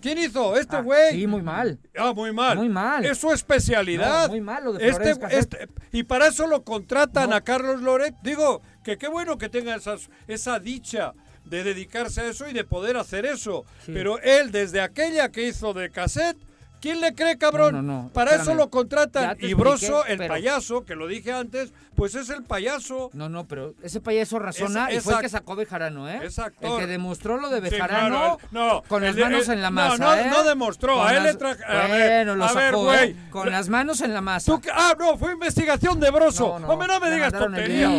[0.01, 0.56] ¿Quién hizo?
[0.56, 1.12] Este Ah, güey.
[1.12, 1.78] sí, muy mal.
[1.97, 2.56] Ah, muy mal.
[2.59, 3.05] Muy mal.
[3.05, 4.24] Es su especialidad.
[4.27, 7.36] No, muy mal lo de este, este- Y para eso lo contratan No.
[7.36, 8.14] a Carlos Loret.
[8.23, 11.12] Digo, que qué bueno que tenga esas, esa dicha
[11.44, 13.64] de dedicarse a eso y de poder hacer eso.
[13.85, 13.93] Sí.
[13.94, 16.36] Pero él, desde aquella que hizo de cassette,
[16.80, 17.74] ¿quién le cree, cabrón?
[17.74, 19.36] No, no, no, Para eso lo contratan.
[19.40, 23.10] Y Broso, el pero- payaso, que lo dije antes, pues es el payaso.
[23.14, 26.20] No, no, pero ese payaso razona Es- y fue el que sacó Bejarano, ¿eh?
[26.24, 26.72] es actor.
[26.72, 29.48] El que demostró lo de Sí, Bejarano claro, él- no, con las el de- manos
[29.48, 30.26] el- en la no, masa, no, ¿eh?
[30.30, 32.82] no demostró, Con a él le las- traje- a ver, Bueno, lo a ver, sacó,
[32.84, 33.10] güey.
[33.10, 33.16] ¿eh?
[33.30, 34.52] Con las manos en la masa.
[34.52, 34.70] ¿Tú qué?
[34.72, 36.58] Ah, no, fue investigación de Broso.
[36.58, 37.90] No, no, Hombre, no me le digas el video.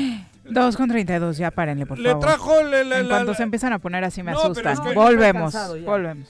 [0.50, 2.26] 2 con 32, ya párenle, por Le favor.
[2.26, 4.78] trajo le- le- En cuanto se empiezan a poner así me No, asustan.
[4.94, 6.30] volvemos, volvemos.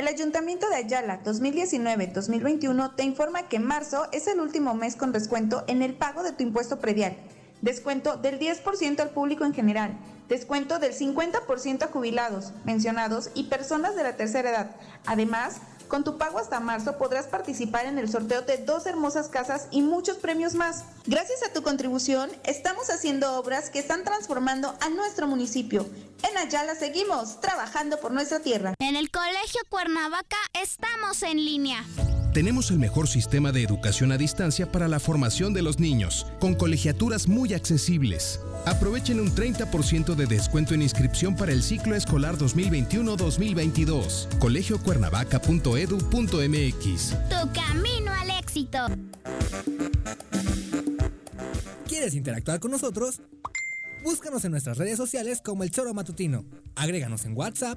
[0.00, 5.62] el Ayuntamiento de Ayala 2019-2021 te informa que marzo es el último mes con descuento
[5.66, 7.14] en el pago de tu impuesto predial.
[7.60, 9.92] Descuento del 10% al público en general.
[10.26, 14.70] Descuento del 50% a jubilados, pensionados y personas de la tercera edad.
[15.04, 15.56] Además,
[15.90, 19.82] con tu pago hasta marzo podrás participar en el sorteo de dos hermosas casas y
[19.82, 20.84] muchos premios más.
[21.04, 25.86] Gracias a tu contribución, estamos haciendo obras que están transformando a nuestro municipio.
[26.22, 28.74] En Ayala seguimos trabajando por nuestra tierra.
[28.78, 31.84] En el Colegio Cuernavaca estamos en línea.
[32.32, 36.54] Tenemos el mejor sistema de educación a distancia para la formación de los niños, con
[36.54, 38.38] colegiaturas muy accesibles.
[38.66, 44.38] Aprovechen un 30% de descuento en inscripción para el ciclo escolar 2021-2022.
[44.38, 47.16] colegiocuernavaca.edu.mx.
[47.28, 48.78] Tu camino al éxito.
[51.88, 53.22] ¿Quieres interactuar con nosotros?
[54.04, 56.44] Búscanos en nuestras redes sociales como El Choro Matutino.
[56.76, 57.76] Agréganos en WhatsApp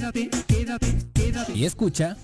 [0.00, 1.52] Quédate, quédate, quédate.
[1.52, 2.16] Y escucha...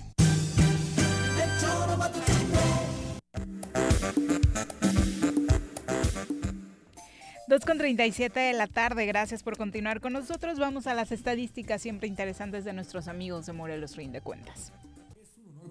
[7.47, 10.57] Dos con 37 de la tarde, gracias por continuar con nosotros.
[10.57, 14.73] Vamos a las estadísticas siempre interesantes de nuestros amigos de Morelos Fin de Cuentas.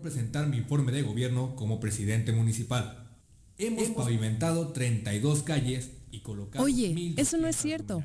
[0.01, 3.09] presentar mi informe de gobierno como presidente municipal.
[3.59, 6.65] Hemos pavimentado 32 calles y colocado...
[6.65, 8.05] Oye, eso no es cierto.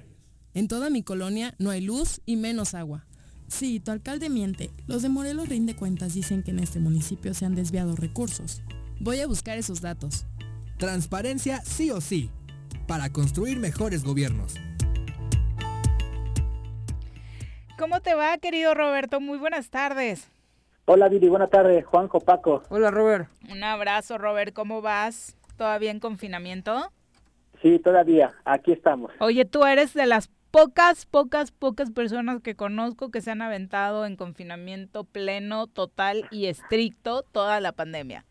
[0.56, 3.06] En toda mi colonia no hay luz y menos agua.
[3.52, 4.72] Sí, tu alcalde miente.
[4.88, 8.64] Los de Morelos Rinde Cuentas dicen que en este municipio se han desviado recursos.
[8.99, 10.26] Voy a buscar esos datos.
[10.78, 12.32] Transparencia sí o sí,
[12.88, 14.56] para construir mejores gobiernos.
[17.78, 19.19] ¿Cómo te va, querido Roberto?
[19.19, 20.32] Muy buenas tardes.
[20.86, 21.86] Hola, Viri, buenas tardes.
[21.86, 22.64] Juanjo, Paco.
[22.69, 23.30] Hola, Robert.
[23.52, 24.53] Un abrazo, Robert.
[24.53, 25.36] ¿Cómo vas?
[25.57, 26.90] ¿Todavía en confinamiento?
[27.61, 28.34] Sí, todavía.
[28.45, 29.11] Aquí estamos.
[29.19, 34.06] Oye, tú eres de las pocas, pocas, pocas personas que conozco que se han aventado
[34.06, 38.26] en confinamiento pleno, total y estricto toda la pandemia.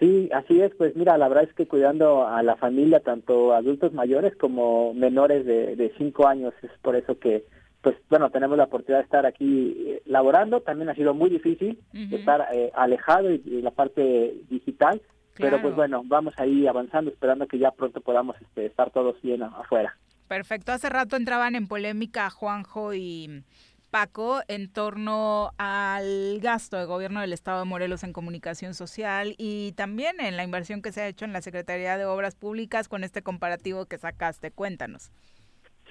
[0.00, 0.74] Sí, así es.
[0.74, 5.46] Pues mira, la verdad es que cuidando a la familia, tanto adultos mayores como menores
[5.46, 7.44] de, de cinco años, es por eso que,
[7.80, 10.62] pues bueno, tenemos la oportunidad de estar aquí eh, laborando.
[10.62, 11.78] También ha sido muy difícil
[12.10, 15.00] estar eh, alejado y, y la parte digital.
[15.36, 19.42] Pero pues bueno, vamos ahí avanzando, esperando que ya pronto podamos este, estar todos bien
[19.42, 19.96] afuera.
[20.34, 20.72] Perfecto.
[20.72, 23.44] Hace rato entraban en polémica Juanjo y
[23.92, 29.74] Paco en torno al gasto de gobierno del Estado de Morelos en comunicación social y
[29.76, 33.04] también en la inversión que se ha hecho en la Secretaría de Obras Públicas con
[33.04, 34.50] este comparativo que sacaste.
[34.50, 35.12] Cuéntanos.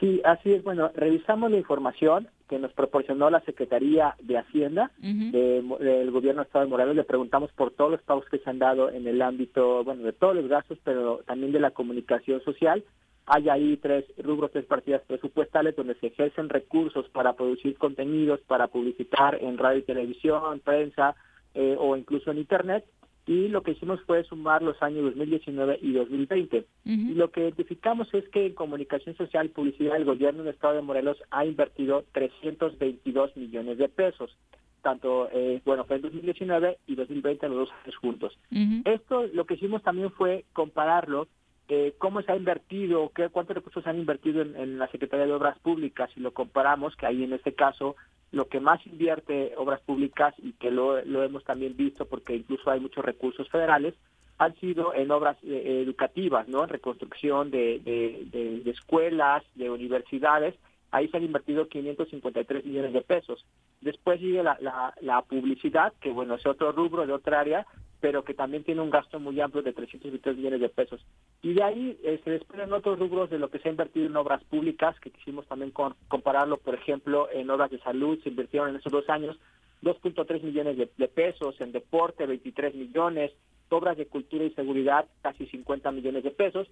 [0.02, 0.62] Sí, así es.
[0.62, 6.66] Bueno, revisamos la información que nos proporcionó la Secretaría de Hacienda del Gobierno del Estado
[6.66, 6.98] de Morelos.
[6.98, 10.12] Le preguntamos por todos los pagos que se han dado en el ámbito, bueno, de
[10.12, 12.84] todos los gastos, pero también de la comunicación social.
[13.26, 18.68] Hay ahí tres rubros, tres partidas presupuestales donde se ejercen recursos para producir contenidos, para
[18.68, 21.16] publicitar en radio y televisión, prensa
[21.54, 22.86] eh, o incluso en Internet
[23.26, 26.66] y lo que hicimos fue sumar los años 2019 y 2020.
[26.84, 30.76] Y lo que identificamos es que en comunicación social y publicidad el gobierno del estado
[30.76, 34.36] de Morelos ha invertido 322 millones de pesos,
[34.82, 38.38] tanto, eh, bueno, fue en 2019 y 2020 los dos años juntos.
[38.84, 41.28] Esto lo que hicimos también fue compararlo
[41.70, 45.34] eh, cómo se ha invertido, qué, cuántos recursos se han invertido en, la Secretaría de
[45.34, 47.96] Obras Públicas, si lo comparamos, que ahí en este caso
[48.32, 52.80] lo que más invierte obras públicas y que lo, hemos también visto porque incluso hay
[52.80, 53.94] muchos recursos federales,
[54.40, 56.64] han sido en obras eh, educativas, ¿no?
[56.64, 60.56] En reconstrucción de, de, escuelas, de universidades.
[60.94, 63.44] Ahí se han invertido 553 millones de pesos.
[63.82, 67.66] Después sigue la, la, la publicidad, que bueno, es otro rubro de otra área,
[68.00, 71.04] pero que también tiene un gasto muy amplio de 323 millones de pesos.
[71.42, 74.16] Y de ahí eh, se desprenden otros rubros de lo que se ha invertido en
[74.16, 78.76] obras públicas, que quisimos también compararlo, por ejemplo, en obras de salud, se invirtieron en
[78.76, 79.40] esos dos años
[79.82, 83.32] 2.3 millones de, pesos, en deporte 23 millones,
[83.70, 86.68] obras de cultura y seguridad casi 50 millones de pesos.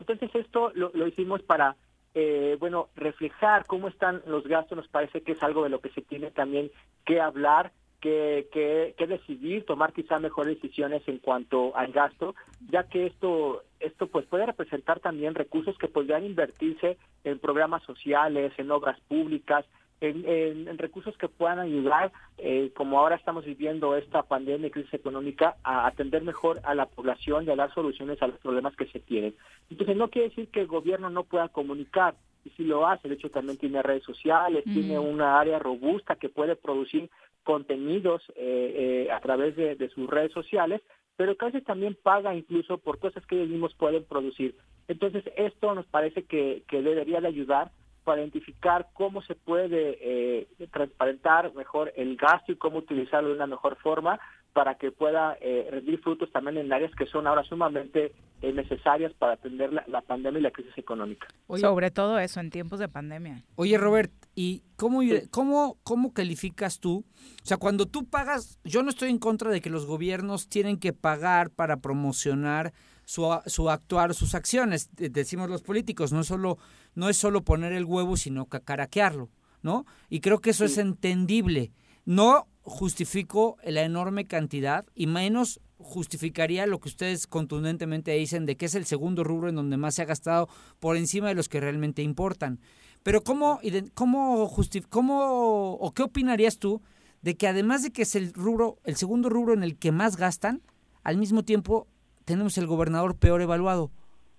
[0.00, 1.76] Entonces esto lo, lo hicimos para,
[2.14, 5.90] eh, bueno, reflejar cómo están los gastos, nos parece que es algo de lo que
[5.90, 6.70] se tiene también
[7.04, 12.34] que hablar que, que, decidir, tomar quizá mejores decisiones en cuanto al gasto,
[12.70, 18.52] ya que esto, esto pues puede representar también recursos que podrían invertirse en programas sociales,
[18.58, 19.64] en obras públicas,
[20.10, 25.56] en, recursos que puedan ayudar, eh, como ahora estamos viviendo esta pandemia y crisis económica,
[25.62, 29.00] a atender mejor a la población y a dar soluciones a los problemas que se
[29.00, 29.34] tienen.
[29.70, 32.14] Entonces no quiere decir que el gobierno no pueda comunicar,
[32.44, 36.28] y si lo hace, de hecho también tiene redes sociales, tiene una área robusta que
[36.28, 37.08] puede producir
[37.42, 40.82] contenidos eh, eh, a través de, sus redes sociales,
[41.16, 44.56] pero casi también paga incluso por cosas que ellos mismos pueden producir.
[44.88, 47.70] Entonces, esto nos parece que, que debería de ayudar
[48.04, 53.46] para identificar cómo se puede eh, transparentar mejor el gasto y cómo utilizarlo de una
[53.46, 54.20] mejor forma
[54.52, 59.12] para que pueda eh, rendir frutos también en áreas que son ahora sumamente eh, necesarias
[59.14, 61.26] para atender la, pandemia y la crisis económica.
[61.56, 63.42] Sobre todo eso, en tiempos de pandemia.
[63.56, 65.00] Oye, Robert, ¿y cómo,
[65.30, 67.04] cómo, cómo calificas tú?
[67.42, 70.78] O sea, cuando tú pagas, yo no estoy en contra de que los gobiernos tienen
[70.78, 72.72] que pagar para promocionar
[73.04, 76.58] su, su actuar, sus acciones, decimos los políticos, no es solo,
[76.94, 79.30] no es solo poner el huevo, sino cacaraquearlo,
[79.62, 79.86] ¿no?
[80.08, 81.72] Y creo que eso es entendible.
[82.04, 88.66] No justifico la enorme cantidad y menos justificaría lo que ustedes contundentemente dicen de que
[88.66, 90.48] es el segundo rubro en donde más se ha gastado
[90.80, 92.60] por encima de los que realmente importan.
[93.02, 93.60] Pero ¿cómo,
[93.92, 94.50] cómo,
[94.88, 96.80] cómo o qué opinarías tú
[97.20, 100.16] de que además de que es el rubro, el segundo rubro en el que más
[100.16, 100.62] gastan,
[101.02, 101.86] al mismo tiempo
[102.24, 103.90] tenemos el gobernador peor evaluado?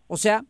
[0.08, 0.44] O sea,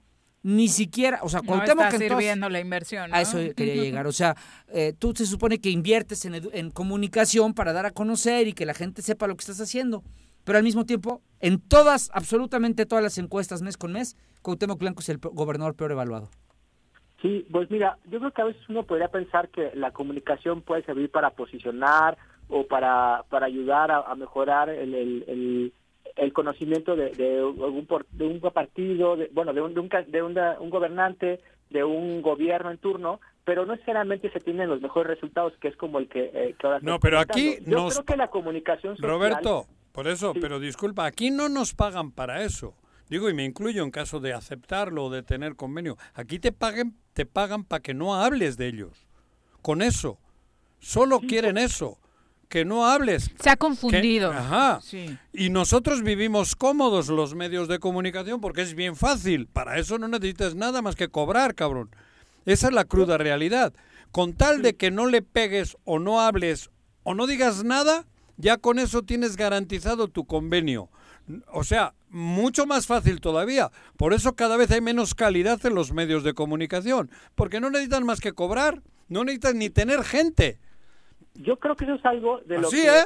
[0.43, 3.11] ni siquiera, o sea, Cuauhtémoc no está sirviendo la inversión.
[3.13, 4.35] A eso quería llegar, o sea,
[4.67, 8.65] eh, tú se supone que inviertes en, en, comunicación para dar a conocer y que
[8.65, 10.03] la gente sepa lo que estás haciendo,
[10.43, 14.99] pero al mismo tiempo, en todas, absolutamente todas las encuestas mes con mes, Cuauhtémoc Blanco
[14.99, 16.29] es el gobernador peor evaluado.
[17.23, 20.83] Sí, pues mira, yo creo que a veces uno podría pensar que la comunicación puede
[20.83, 25.73] servir para posicionar o para, para ayudar a, mejorar el, el el
[26.33, 30.21] conocimiento de, de, un, de un partido, de, bueno, de, un, de, un, de
[30.59, 35.53] un gobernante, de un gobierno en turno, pero no necesariamente se tienen los mejores resultados,
[35.59, 38.95] que es como el que, eh, ahora No, pero aquí Yo creo que la comunicación
[38.95, 39.11] social...
[39.11, 42.75] Roberto, por eso, pero disculpa, aquí no nos pagan para eso.
[43.09, 45.95] Digo, y me incluyo en caso de aceptarlo o de tener convenio.
[46.15, 49.07] Aquí te paguen, te pagan para que no hables de ellos.
[49.61, 50.19] Con eso.
[50.79, 51.99] Solo quieren eso
[52.49, 53.29] que no hables.
[53.39, 54.31] Se ha confundido.
[54.31, 54.79] ajá.
[55.33, 59.47] Y nosotros vivimos cómodos los medios de comunicación porque es bien fácil.
[59.47, 61.89] Para eso no necesitas nada más que cobrar, cabrón.
[62.45, 63.73] Esa es la cruda realidad.
[64.11, 66.69] Con tal de que no le pegues o no hables
[67.03, 68.05] o no digas nada,
[68.37, 70.89] ya con eso tienes garantizado tu convenio.
[71.51, 73.71] O sea, mucho más fácil todavía.
[73.97, 77.09] Por eso cada vez hay menos calidad en los medios de comunicación.
[77.35, 78.81] Porque no necesitan más que cobrar.
[79.07, 80.59] No necesitan ni tener gente.
[81.35, 83.03] Yo creo que eso es algo de lo que ¿eh?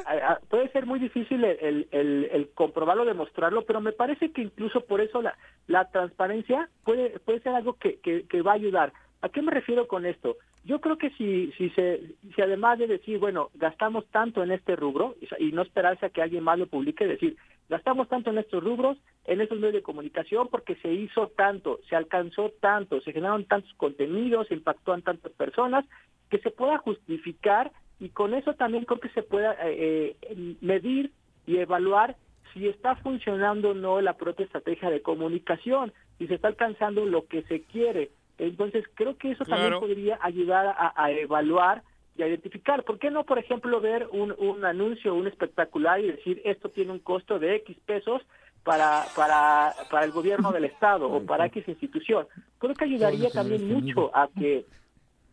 [0.50, 5.02] puede ser muy difícil el, el, el, comprobarlo, demostrarlo, pero me parece que incluso por
[5.02, 5.36] eso la,
[5.68, 8.94] la transparencia puede, puede ser algo que, que, va a ayudar.
[9.22, 10.38] ¿A qué me refiero con esto?
[10.64, 12.02] Yo creo que si, si, se,
[12.36, 16.22] si además de decir, bueno, gastamos tanto en este rubro y no esperarse a que
[16.22, 17.36] alguien más lo publique, decir,
[17.70, 21.96] Gastamos tanto en estos rubros, en estos medios de comunicación, porque se hizo tanto, se
[21.96, 25.86] alcanzó tanto, se generaron tantos contenidos, se impactó en tantas personas,
[26.32, 31.12] que se pueda justificar y con eso también creo que se pueda eh, eh, medir
[31.46, 32.16] y evaluar
[32.54, 37.28] si está funcionando o no la propia estrategia de comunicación, si se está alcanzando lo
[37.28, 38.12] que se quiere.
[38.38, 41.84] Entonces creo que eso también podría ayudar a, evaluar
[42.18, 42.84] y a identificar.
[42.84, 46.92] ¿Por qué no, por ejemplo, ver un, un anuncio, un espectacular y decir esto tiene
[46.92, 48.22] un costo de X pesos
[48.64, 52.28] para, para, para el gobierno del Estado o para X institución?
[52.60, 54.66] Creo que ayudaría también mucho a que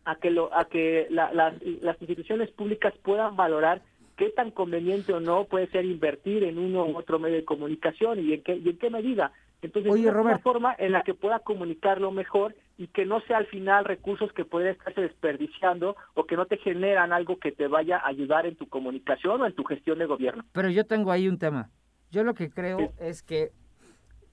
[0.07, 3.81] a que lo, a que las, las instituciones públicas puedan valorar
[4.15, 8.17] qué tan conveniente o no puede ser invertir en uno u otro medio de comunicación
[8.17, 9.33] y en qué, y en qué medida.
[9.61, 13.47] Entonces, es una forma en la que pueda comunicarlo mejor y que no sea al
[13.47, 17.97] final recursos que pueden estarse desperdiciando o que no te generan algo que te vaya
[17.97, 20.45] a ayudar en tu comunicación o en tu gestión de gobierno.
[20.53, 21.69] Pero yo tengo ahí un tema.
[22.11, 23.49] Yo lo que creo es que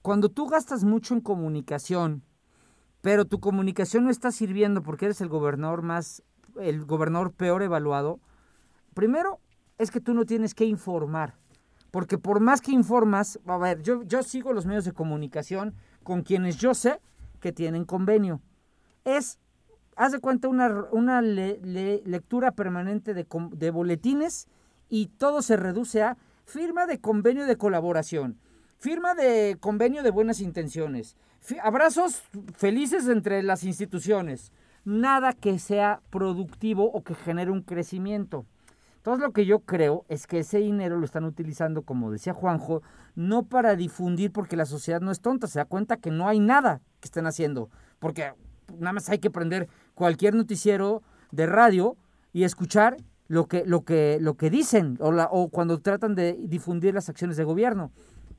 [0.01, 2.23] cuando tú gastas mucho en comunicación,
[3.05, 6.23] pero tu comunicación no está sirviendo porque eres el gobernador más,
[6.59, 8.19] el gobernador peor evaluado,
[8.95, 9.39] primero
[9.77, 11.35] es que tú no tienes que informar.
[11.91, 16.23] Porque por más que informas, a ver, yo, yo sigo los medios de comunicación con
[16.23, 16.99] quienes yo sé
[17.41, 18.41] que tienen convenio.
[19.03, 19.37] Es,
[19.95, 24.47] haz de cuenta, una, una lectura permanente de, de boletines
[24.89, 28.39] y todo se reduce a firma de convenio de colaboración,
[28.77, 31.15] firma de convenio de buenas intenciones,
[31.63, 32.23] abrazos
[32.55, 34.51] felices entre las instituciones,
[34.83, 38.45] nada que sea productivo o que genere un crecimiento.
[38.97, 42.81] Entonces lo que yo creo es que ese dinero lo están utilizando, como decía Juanjo,
[43.13, 46.39] no para difundir porque la sociedad no es tonta, se da cuenta que no hay
[46.39, 47.69] nada que estén haciendo,
[47.99, 48.33] porque
[48.79, 51.97] nada más hay que prender cualquier noticiero de radio
[52.33, 52.97] y escuchar
[53.27, 57.09] lo que, lo que, lo que dicen o, la, o cuando tratan de difundir las
[57.09, 57.91] acciones de gobierno.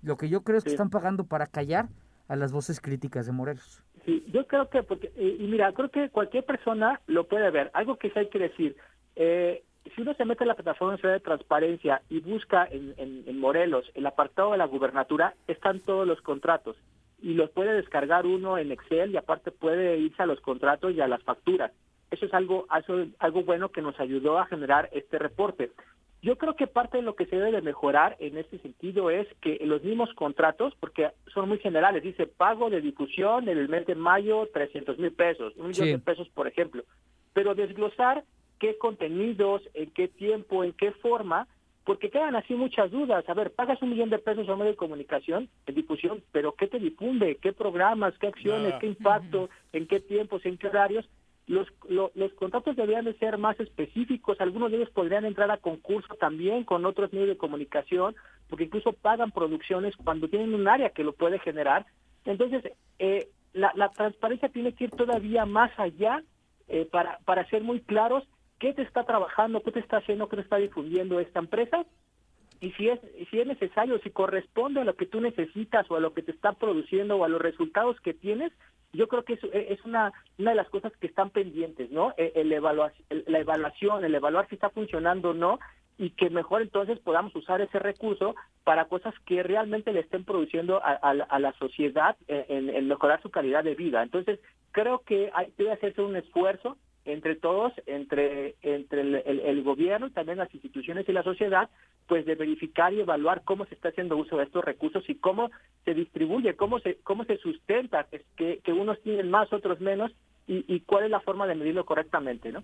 [0.07, 1.89] Lo que yo creo es que están pagando para callar
[2.28, 3.83] a las voces críticas de Morelos.
[4.05, 7.73] Sí, yo creo que, porque, y mira, creo que cualquier persona lo puede ver.
[7.74, 8.77] Algo que sí hay que decir,
[9.16, 13.91] eh, si uno se mete en la plataforma de transparencia y busca en, en, Morelos
[13.95, 16.77] el apartado de la gubernatura, están todos los contratos
[17.20, 21.01] y los puede descargar uno en Excel y aparte puede irse a los contratos y
[21.01, 21.73] a las facturas.
[22.12, 22.66] Eso es algo,
[23.19, 25.73] algo bueno que nos ayudó a generar este reporte.
[26.23, 29.29] Yo creo que parte de lo que se debe de mejorar en este sentido es
[29.41, 33.87] que los mismos contratos, porque son muy generales, dice pago de difusión en el mes
[33.87, 36.83] de mayo 300 mil pesos, un millón de pesos por ejemplo,
[37.33, 38.25] pero desglosar
[38.59, 41.47] qué contenidos, en qué tiempo, en qué forma,
[41.85, 43.29] porque quedan así muchas dudas.
[43.29, 46.53] A ver, pagas un millón de pesos a un medio de comunicación, en difusión, pero
[46.53, 47.37] ¿qué te difunde?
[47.37, 48.19] ¿Qué programas?
[48.19, 48.75] ¿Qué acciones?
[48.81, 49.49] ¿Qué impacto?
[49.73, 50.45] ¿En qué tiempos?
[50.45, 51.09] ¿En qué horarios?
[51.47, 56.14] Los, los contratos deberían de ser más específicos, algunos de ellos podrían entrar a concurso
[56.14, 58.16] también con otros medios de comunicación,
[58.48, 61.86] porque incluso pagan producciones cuando tienen un área que lo puede generar.
[62.24, 66.23] Entonces, eh, la, la transparencia tiene que ir todavía más allá
[66.68, 68.24] eh, para, para ser muy claros
[68.59, 71.86] qué te está trabajando, qué te está haciendo, qué te está difundiendo esta empresa
[72.61, 73.01] y si es
[73.31, 76.33] si es necesario, si corresponde a lo que tú necesitas o a lo que te
[76.33, 78.53] está produciendo o a los resultados que tienes,
[78.93, 82.15] yo creo que es, es una una de las cosas que están pendientes, ¿no?
[82.16, 85.59] E, el, la evaluación, el evaluar si está funcionando o no
[85.99, 88.35] y que mejor entonces podamos usar ese recurso
[88.65, 93.65] para cosas que realmente le estén produciendo a, la sociedad en, en, mejorar su calidad
[93.65, 94.03] de vida.
[94.03, 94.39] Entonces,
[94.73, 96.77] creo que hay, debe hacerse un esfuerzo
[97.07, 101.70] entre todos, entre, entre el, gobierno y también las instituciones y la sociedad,
[102.07, 105.51] pues de verificar y evaluar cómo se está haciendo uso de estos recursos y cómo
[105.85, 108.07] se distribuye, cómo se, cómo se sustenta,
[108.37, 110.12] que, que unos tienen más, otros menos,
[110.47, 112.62] y, y cuál es la forma de medirlo correctamente, ¿no?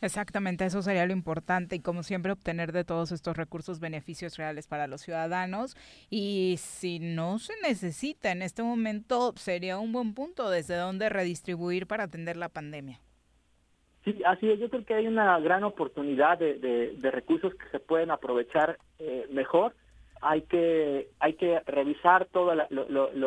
[0.00, 4.66] Exactamente, eso sería lo importante y como siempre obtener de todos estos recursos beneficios reales
[4.66, 5.76] para los ciudadanos
[6.08, 11.86] y si no se necesita en este momento sería un buen punto desde donde redistribuir
[11.86, 13.00] para atender la pandemia.
[14.04, 14.58] Sí, así es.
[14.58, 19.74] Yo creo que hay una gran oportunidad de, recursos que se pueden aprovechar eh, mejor.
[20.22, 22.68] Hay que hay que revisar toda la,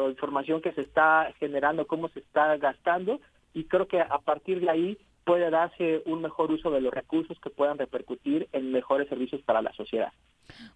[0.10, 3.20] información que se está generando, cómo se está gastando
[3.54, 7.40] y creo que a partir de ahí puede darse un mejor uso de los recursos
[7.40, 10.12] que puedan repercutir en mejores servicios para la sociedad.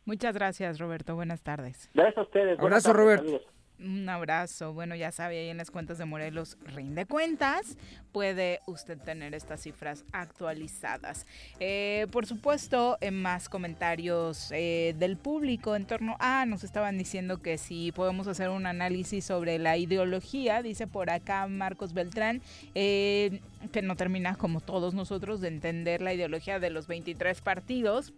[0.05, 1.15] Muchas gracias, Roberto.
[1.15, 1.89] Buenas tardes.
[1.93, 2.59] Gracias a ustedes.
[2.59, 3.41] Abrazo, Roberto.
[3.79, 4.73] Un abrazo.
[4.73, 7.77] Bueno, ya sabe, ahí en las cuentas de Morelos rinde cuentas.
[8.11, 11.27] Puede usted tener estas cifras actualizadas.
[11.59, 17.39] Eh, por supuesto, en más comentarios eh, del público en torno a, nos estaban diciendo
[17.39, 22.41] que si podemos hacer un análisis sobre la ideología, dice por acá Marcos Beltrán,
[22.73, 23.41] eh,
[23.71, 28.11] que no termina como todos nosotros de entender la ideología de los 23 partidos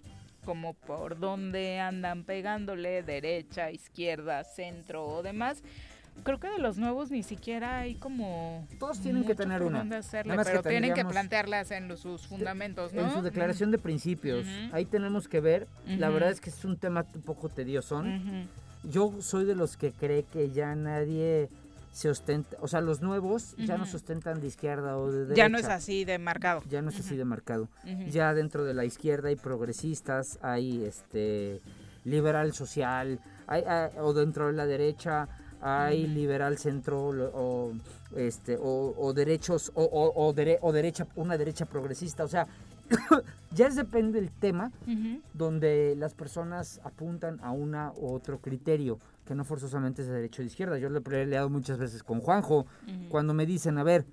[0.49, 5.61] como por dónde andan pegándole, derecha, izquierda, centro o demás.
[6.23, 8.67] Creo que de los nuevos ni siquiera hay como...
[8.79, 9.81] Todos tienen que tener una.
[9.97, 13.03] hacerle, más que pero tienen que plantearlas en los- sus fundamentos, ¿no?
[13.03, 14.47] En su declaración de principios.
[14.71, 15.67] Ahí tenemos que ver.
[15.85, 18.03] La verdad es que es un tema un poco tedioso.
[18.83, 21.47] Yo soy de los que cree que ya nadie
[21.91, 25.35] se ostenta, o sea, los nuevos ya no se ostentan de izquierda o de derecha.
[25.43, 26.61] Ya no es así de marcado.
[26.69, 27.67] Ya no es así de marcado.
[28.09, 31.61] Ya dentro de la izquierda hay progresistas, hay este
[32.05, 35.27] liberal social, hay, hay- o dentro de la derecha
[35.61, 37.73] hay liberal centro o
[38.15, 42.47] este o, o derechos o, o- o dere- o derecha una derecha progresista, o sea,
[43.51, 44.71] ya es depende del tema
[45.33, 48.99] donde las personas apuntan a una u otro criterio,
[49.29, 50.79] que no forzosamente es de derecha o de izquierda.
[50.79, 52.65] Yo lo he peleado muchas veces con Juanjo,
[53.09, 54.03] cuando me dicen, a ver,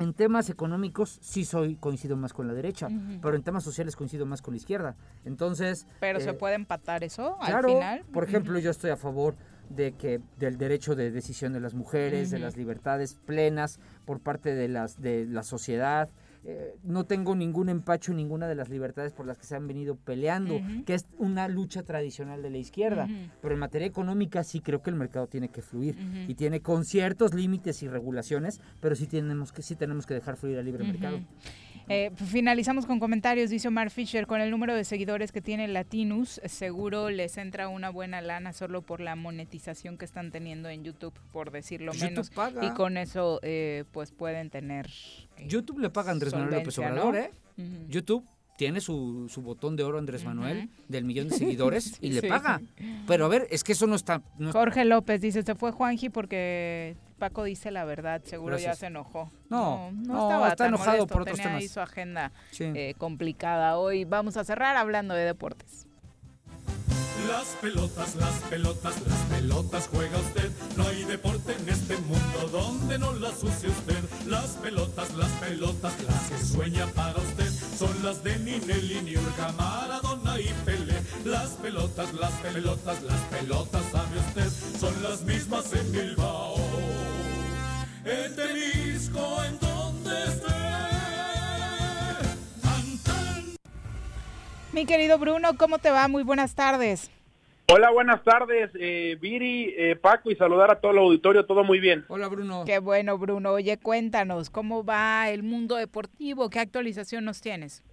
[0.00, 2.88] en temas económicos sí soy coincido más con la derecha,
[3.22, 4.96] pero en temas sociales coincido más con la izquierda.
[5.24, 8.04] Entonces, Pero se eh, puede empatar eso claro, al final.
[8.12, 9.36] por ejemplo, yo estoy a favor
[9.70, 14.56] de que del derecho de decisión de las mujeres, de las libertades plenas por parte
[14.56, 16.08] de las de la sociedad.
[16.50, 19.68] Eh, no tengo ningún empacho en ninguna de las libertades por las que se han
[19.68, 23.06] venido peleando, que es una lucha tradicional de la izquierda.
[23.42, 25.96] Pero en materia económica sí creo que el mercado tiene que fluir
[26.26, 30.38] y tiene con ciertos límites y regulaciones, pero sí tenemos que sí tenemos que dejar
[30.38, 31.20] fluir al libre mercado.
[31.90, 36.40] Eh, finalizamos con comentarios, dice Omar Fisher, con el número de seguidores que tiene Latinus,
[36.44, 41.14] seguro les entra una buena lana solo por la monetización que están teniendo en YouTube,
[41.32, 42.30] por decirlo YouTube menos.
[42.30, 42.64] paga.
[42.64, 44.86] Y con eso, eh, pues pueden tener...
[45.38, 47.20] eh, YouTube le paga a Andrés Manuel López Obrador, ¿no?
[47.20, 47.30] ¿eh?
[47.88, 48.24] YouTube
[48.58, 50.68] tiene su, su botón de oro Andrés Manuel Ujú.
[50.88, 52.26] del millón de seguidores y le Sí.
[52.28, 52.60] paga.
[53.06, 54.20] Pero a ver, es que eso no está...
[54.36, 58.76] no- Jorge López dice, se fue Juanji porque Paco dice la verdad, seguro Gracias.
[58.76, 59.30] ya se enojó.
[59.48, 61.72] No, no, no, estaba está tan enojado molesto, por otros tenía ahí temas.
[61.72, 62.64] su agenda Sí.
[62.74, 63.78] eh, complicada.
[63.78, 65.86] Hoy vamos a cerrar hablando de deportes.
[67.28, 70.50] Las pelotas, las pelotas, las pelotas juega usted.
[70.76, 73.98] No hay deporte en este mundo donde no las use usted.
[74.26, 77.50] Las pelotas, las pelotas, las que sueña para usted.
[77.78, 81.00] Son las de Ninelli, Niurka, Maradona y Pelé.
[81.24, 84.80] Las pelotas, las pelotas, las pelotas, sabe usted.
[84.80, 86.56] Son las mismas en Bilbao.
[88.04, 90.48] En Temisco, en donde esté.
[94.72, 96.08] Mi querido Bruno, ¿cómo te va?
[96.08, 97.10] Muy buenas tardes.
[97.70, 101.80] Hola, buenas tardes, eh, Viri, eh, Paco, y saludar a todo el auditorio, todo muy
[101.80, 102.02] bien.
[102.08, 102.64] Hola, Bruno.
[102.64, 103.50] Qué bueno, Bruno.
[103.52, 106.48] Oye, cuéntanos, ¿cómo va el mundo deportivo?
[106.48, 107.84] ¿Qué actualización nos tienes?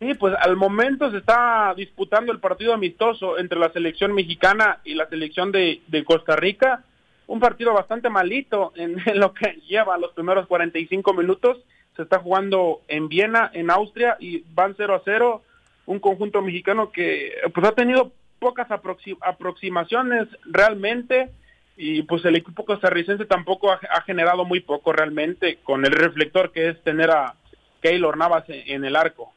[0.00, 4.94] Sí, pues al momento se está disputando el partido amistoso entre la selección mexicana y
[4.94, 6.82] la selección de, de Costa Rica.
[7.26, 11.58] Un partido bastante malito en, en lo que lleva los primeros 45 minutos.
[11.94, 15.42] Se está jugando en Viena, en Austria, y van 0 a 0.
[15.84, 21.30] Un conjunto mexicano que pues ha tenido pocas aproxi- aproximaciones realmente
[21.76, 26.50] y pues el equipo costarricense tampoco ha, ha generado muy poco realmente con el reflector
[26.52, 27.34] que es tener a
[27.82, 29.32] Keylor Navas en- en el arco.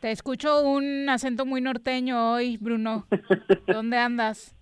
[0.00, 3.06] Te escucho un acento muy norteño hoy, Bruno.
[3.66, 4.54] ¿Dónde andas?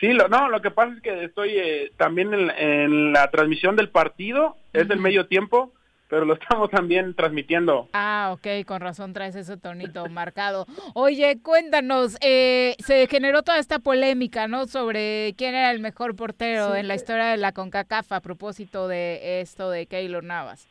[0.00, 3.76] Sí, lo, no, lo que pasa es que estoy eh, también en, en la transmisión
[3.76, 5.72] del partido, es el medio tiempo,
[6.08, 7.88] pero lo estamos también transmitiendo.
[7.92, 10.66] Ah, ok, con razón traes ese tonito marcado.
[10.94, 14.66] Oye, cuéntanos, eh, se generó toda esta polémica, ¿no?
[14.66, 16.80] Sobre quién era el mejor portero Sí.
[16.80, 20.68] en la historia de la CONCACAF a propósito de esto de Keylor Navas.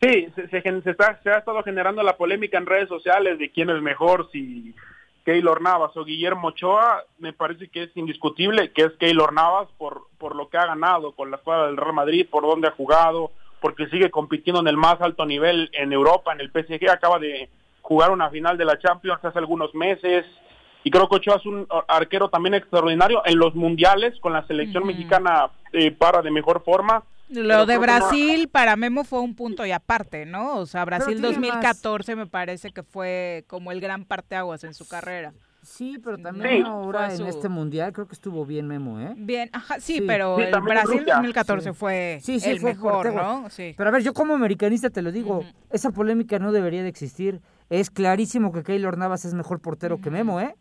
[0.00, 3.50] Sí, se, se se está, se ha estado generando la polémica en redes sociales de
[3.50, 4.74] quién es mejor, si
[5.24, 7.04] Keylor Navas o Guillermo Ochoa.
[7.18, 11.12] Me parece que es indiscutible que es Keylor Navas por, por lo que ha ganado
[11.12, 13.32] con la escuadra del Real Madrid, por dónde ha jugado,
[13.64, 16.86] porque sigue compitiendo en el más alto nivel en Europa, en el PSG.
[16.90, 17.48] Acaba de
[17.80, 20.26] jugar una final de la Champions hace algunos meses.
[20.82, 24.86] Y creo que Ochoa es un arquero también extraordinario en los mundiales, con la selección
[24.86, 27.04] mexicana eh, para de mejor forma.
[27.30, 30.58] Lo Pero de no- Brasil para Memo fue un punto y aparte, ¿no?
[30.58, 31.36] O sea, Brasil tiene más.
[31.40, 35.32] 2014 me parece que fue como el gran parteaguas en su carrera.
[35.64, 36.62] Sí, pero también Sí.
[36.66, 39.14] ahora en este mundial creo que estuvo bien Memo, ¿eh?
[39.16, 40.04] Bien, ajá, sí, Sí.
[40.06, 41.14] pero Sí, el Brasil Rusia.
[41.14, 41.74] 2014 Sí.
[41.76, 43.14] fue Sí, sí, el fue mejor.
[43.14, 43.48] ¿no?
[43.50, 43.74] Sí.
[43.76, 47.40] Pero a ver, yo como americanista te lo digo, esa polémica no debería de existir.
[47.70, 50.54] Es clarísimo que Keylor Navas es mejor portero que Memo, ¿eh?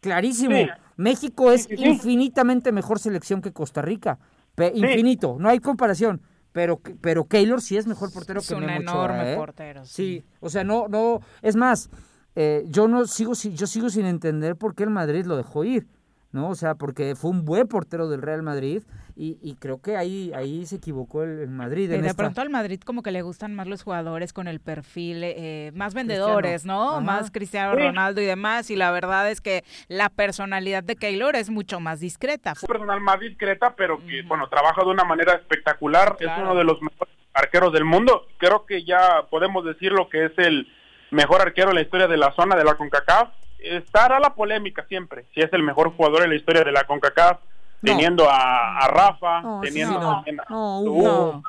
[0.00, 0.54] Clarísimo.
[0.56, 0.68] Sí.
[0.96, 1.88] México es Sí, sí, sí.
[1.88, 4.18] infinitamente mejor selección que Costa Rica.
[4.54, 4.80] Pe- Sí.
[4.80, 6.20] Infinito, no hay comparación.
[6.52, 9.36] Pero, pero Keylor sí es mejor portero Es que un Memo Ochoa, enorme ¿eh?
[9.36, 11.90] portero, Sí, o sea, no, no, es más,
[12.36, 15.64] eh, yo no sigo, si- yo sigo sin entender por qué el Madrid lo dejó
[15.64, 15.86] ir.
[16.32, 16.48] ¿no?
[16.48, 18.82] O sea, porque fue un buen portero del Real Madrid
[19.14, 21.88] y, y creo que ahí, ahí se equivocó el, el Madrid.
[21.88, 24.48] Y en de esta- pronto al Madrid como que le gustan más los jugadores con
[24.48, 26.90] el perfil eh, más vendedores, ¿no?
[26.94, 27.00] Ajá.
[27.02, 27.76] Más Cristiano.
[27.76, 28.68] Ronaldo y demás.
[28.70, 32.54] Y la verdad es que la personalidad de Keylor es mucho más discreta.
[32.60, 36.16] un personal más discreta, pero que, bueno, trabaja de una manera espectacular.
[36.18, 38.22] Es uno de los mejores arqueros del mundo.
[38.38, 40.66] Creo que ya podemos decirlo que es el
[41.14, 43.28] mejor arquero en la historia de la zona de la CONCACAF.
[43.58, 47.38] Estará la polémica siempre, si es el mejor jugador en la historia de la CONCACAF,
[47.82, 50.10] teniendo a, a Rafa, No, sí, teniendo no.
[50.16, 51.42] también a No,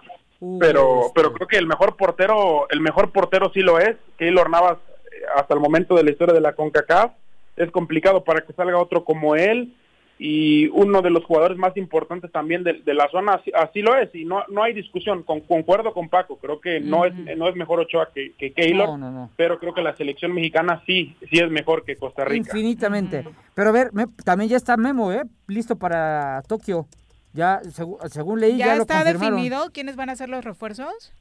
[0.59, 4.77] pero pero creo que el mejor portero el mejor portero sí lo es Keylor Navas
[5.11, 7.11] eh, hasta el momento de la historia de la Concacaf.
[7.55, 9.73] Es complicado para que salga otro como él
[10.17, 13.95] y uno de los jugadores más importantes también de, de la zona así, así lo
[13.97, 17.49] es y no no hay discusión con, concuerdo con Paco creo que no es no
[17.49, 19.29] es mejor Ochoa que, que Keylor No, no, no.
[19.35, 23.25] pero creo que la selección mexicana sí sí es mejor que Costa Rica Infinitamente.
[23.53, 25.23] Pero a ver, me- también ya está Memo, ¿eh?
[25.47, 26.87] Listo para Tokio.
[27.33, 31.13] Ya, segu- según leí, ya, ¿Ya lo está definido quiénes van a ser los refuerzos?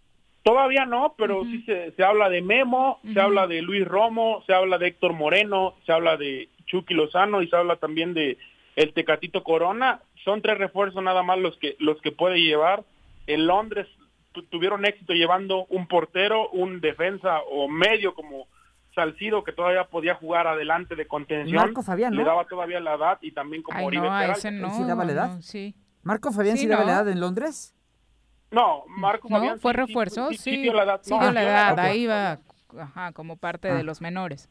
[0.44, 4.52] Todavía no, pero sí se, se habla de Memo, se habla de Luis Romo, se
[4.52, 8.36] habla de Héctor Moreno, se habla de Chucky Lozano y se habla también de
[8.76, 10.00] el Tecatito Corona.
[10.24, 12.84] Son tres refuerzos nada más los que los que puede llevar.
[13.26, 13.86] En Londres
[14.32, 18.46] tu- tuvieron éxito llevando un portero, un defensa o medio como
[18.94, 21.56] Salcido que todavía podía jugar adelante de contención.
[21.56, 22.28] Marco Fabián, Le ¿no?
[22.28, 24.70] daba todavía la edad y también como Ay, Oribe no, ese no.
[24.76, 25.34] ¿Sí daba la edad?
[25.34, 25.74] no, sí.
[26.04, 26.86] ¿Marco Fabián sí, Sí, daba ¿no?
[26.88, 27.74] la edad en Londres?
[28.52, 29.36] No, Marco ¿No?
[29.36, 30.28] Fabián ¿Fue sí- refuerzo?
[30.30, 31.00] sí, Sí, sí dio la edad.
[31.02, 31.78] sí No, dio sí la edad.
[31.80, 32.38] Ahí va
[32.78, 33.74] ajá, como parte Ah.
[33.74, 34.48] de los menores.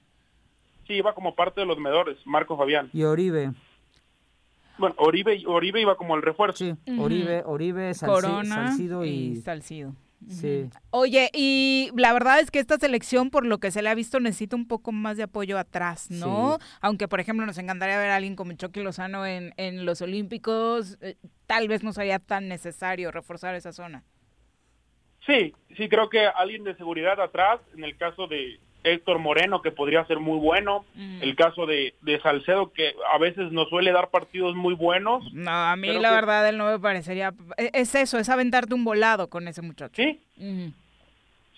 [0.87, 2.89] Sí, iba como parte de los medores, Marco Fabián.
[2.91, 3.51] Y Oribe.
[4.77, 6.57] Bueno, Oribe, Oribe iba como el refuerzo.
[6.57, 6.75] Sí.
[6.99, 9.09] Oribe, Oribe, Salci- Corona Salcido y...
[9.09, 9.95] y Salcido.
[10.27, 10.69] Sí.
[10.91, 14.21] Oye, y la verdad es que esta selección, por lo que se le ha visto,
[14.21, 16.59] necesita un poco más de apoyo atrás, ¿no?
[16.61, 16.65] Sí.
[16.79, 20.97] Aunque, por ejemplo, nos encantaría ver a alguien como Chucky Lozano en, en los Olímpicos,
[21.01, 24.05] eh, tal vez no sería tan necesario reforzar esa zona.
[25.25, 29.71] Sí, sí, creo que alguien de seguridad atrás, en el caso de Héctor Moreno, que
[29.71, 30.85] podría ser muy bueno,
[31.21, 35.31] el caso de, de Salcedo, que a veces nos suele dar partidos muy buenos.
[35.33, 37.33] No, a mí la que- verdad él no me parecería...
[37.57, 39.93] e- Es eso, es aventarte un volado con ese muchacho.
[39.95, 40.19] Sí,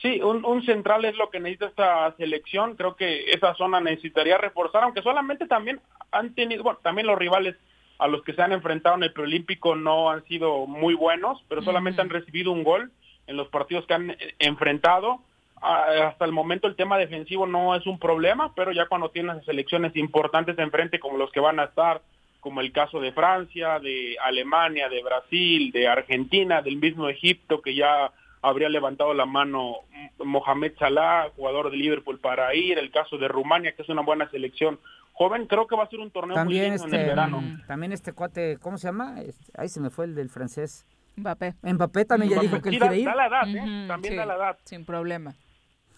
[0.02, 2.76] sí, un, un central es lo que necesita esta selección.
[2.76, 5.80] Creo que esa zona necesitaría reforzar, aunque solamente también
[6.12, 7.56] han tenido, bueno, también los rivales
[7.98, 11.62] a los que se han enfrentado en el preolímpico no han sido muy buenos, pero
[11.64, 12.92] solamente han recibido un gol
[13.28, 15.20] en los partidos que han eh, enfrentado.
[15.62, 19.44] Ah, Hasta el momento el tema defensivo no es un problema, pero ya cuando tienes
[19.46, 22.02] selecciones importantes enfrente como los que van a estar,
[22.42, 27.74] como el caso de Francia, de Alemania, de Brasil, de Argentina, del mismo Egipto que
[27.74, 28.12] ya
[28.42, 29.78] habría levantado la mano
[30.24, 34.30] Mohamed Salah, jugador de Liverpool para ir, el caso de Rumania que es una buena
[34.30, 34.80] selección
[35.14, 37.42] joven, creo que va a ser un torneo muy También lindo en el este, verano.
[37.42, 39.22] mm, también este cuate, ¿cómo se llama?
[39.22, 40.86] Este, ahí se me fue el del francés.
[41.16, 41.56] Mbappé.
[41.64, 42.48] Mbappé también ya Mbappé.
[42.50, 43.06] dijo que él quiere ir.
[43.06, 43.86] da la edad, ¿eh?
[43.88, 44.58] También sí, da la edad.
[44.66, 45.34] Sin problema.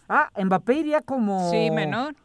[0.10, 1.50] Ah, Mbappé iría como...
[1.52, 2.16] Sí, menor.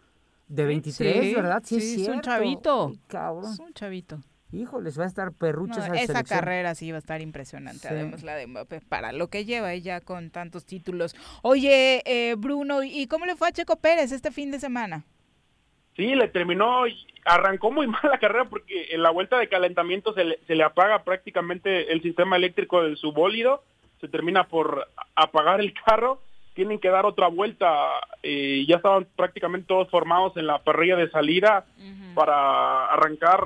[0.48, 1.62] De 23, Sí, ¿verdad?
[1.64, 2.88] Sí, sí, es es un chavito.
[2.90, 3.52] Ay, cabrón.
[3.52, 4.20] Es un chavito.
[4.52, 6.38] Híjoles, va a estar perrucha No, esa, esa selección.
[6.40, 7.86] carrera sí va a estar impresionante, Sí.
[7.88, 11.16] además la de Mbappé, para lo que lleva ella con tantos títulos.
[11.40, 15.04] Oye, eh, Bruno, ¿y cómo le fue a Checo Pérez este fin de semana?
[15.96, 16.94] Sí, le terminó, y
[17.24, 20.64] arrancó muy mal la carrera porque en la vuelta de calentamiento se le, se le
[20.64, 23.64] apaga prácticamente el sistema eléctrico de su bólido,
[24.02, 26.20] se termina por apagar el carro,
[26.54, 27.88] tienen que dar otra vuelta,
[28.22, 31.64] eh, ya estaban prácticamente todos formados en la parrilla de salida
[32.14, 33.42] para arrancar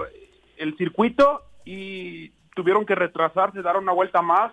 [0.57, 4.53] el circuito y tuvieron que retrasarse, dar una vuelta más.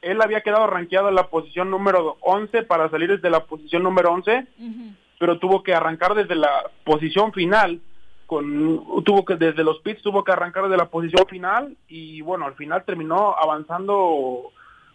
[0.00, 4.12] Él había quedado rankeado en la posición número 11 para salir desde la posición número
[4.12, 4.46] 11
[5.20, 7.80] pero tuvo que arrancar desde la posición final
[8.26, 12.46] con tuvo que desde los pits tuvo que arrancar desde la posición final y bueno
[12.46, 14.50] al final terminó avanzando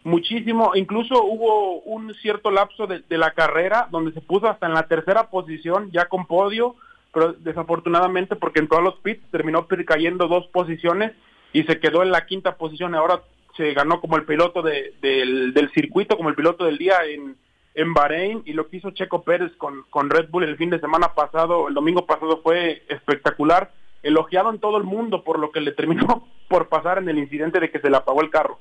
[0.06, 4.88] muchísimo incluso hubo un cierto lapso de, la carrera donde se puso hasta en la
[4.88, 6.76] tercera posición ya con podio
[7.14, 11.12] pero desafortunadamente porque entró a los pits terminó cayendo dos posiciones
[11.54, 13.22] y se quedó en la quinta posición ahora
[13.58, 17.36] se ganó como el piloto de- del, del circuito como el piloto del día en
[17.76, 20.80] en Bahrein y lo que hizo Checo Pérez con, con Red Bull el fin de
[20.80, 23.72] semana pasado, el domingo pasado fue espectacular,
[24.02, 27.60] elogiado en todo el mundo por lo que le terminó por pasar en el incidente
[27.60, 28.60] de que se le apagó el carro.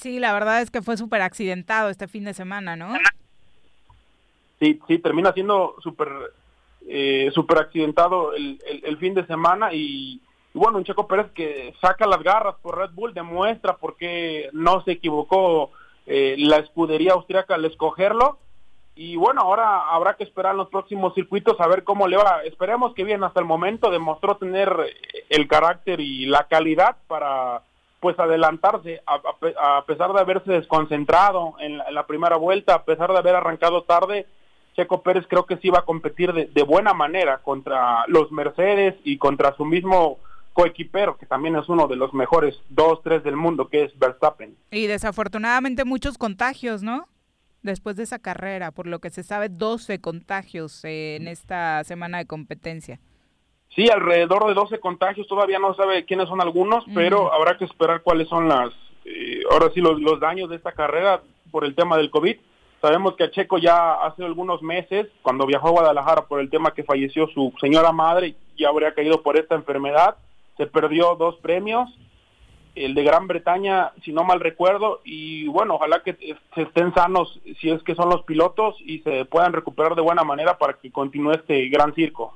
[0.00, 2.94] Sí, la verdad es que fue súper accidentado este fin de semana, ¿no?
[4.58, 6.08] Sí, sí, termina siendo súper
[6.88, 10.22] eh, súper accidentado el, el, fin de semana y,
[10.54, 14.82] bueno, un Checo Pérez que saca las garras por Red Bull, demuestra por qué no
[14.84, 15.70] se equivocó
[16.06, 18.38] eh, la escudería austríaca al escogerlo
[18.96, 22.42] y bueno, ahora habrá que esperar los próximos circuitos a ver cómo le va.
[22.44, 24.74] Esperemos que bien hasta el momento demostró tener
[25.28, 27.62] el carácter y la calidad para
[28.00, 33.36] pues adelantarse a, pesar de haberse desconcentrado en la, primera vuelta, a pesar de haber
[33.36, 34.26] arrancado tarde,
[34.74, 38.94] Checo Pérez creo que sí va a competir de, de buena manera contra los Mercedes
[39.04, 40.18] y contra su mismo
[40.52, 44.56] coequipero, que también es uno de los mejores dos, tres del mundo, que es Verstappen.
[44.70, 47.06] Y desafortunadamente muchos contagios, ¿no?
[47.62, 52.26] Después de esa carrera, por lo que se sabe, 12 contagios en esta semana de
[52.26, 52.98] competencia.
[53.74, 58.02] Sí, alrededor de 12 contagios, todavía no sabe quiénes son algunos, pero habrá que esperar
[58.02, 58.70] cuáles son las,
[59.04, 62.36] eh, ahora sí, los, los daños de esta carrera por el tema del COVID.
[62.80, 66.72] Sabemos que a Checo ya hace algunos meses, cuando viajó a Guadalajara por el tema
[66.72, 70.16] que falleció su señora madre, ya habría caído por esta enfermedad,
[70.56, 71.90] se perdió dos premios,
[72.74, 76.16] el de Gran Bretaña, si no mal recuerdo, y bueno, ojalá que
[76.56, 80.58] estén sanos si es que son los pilotos y se puedan recuperar de buena manera
[80.58, 82.34] para que continúe este gran circo.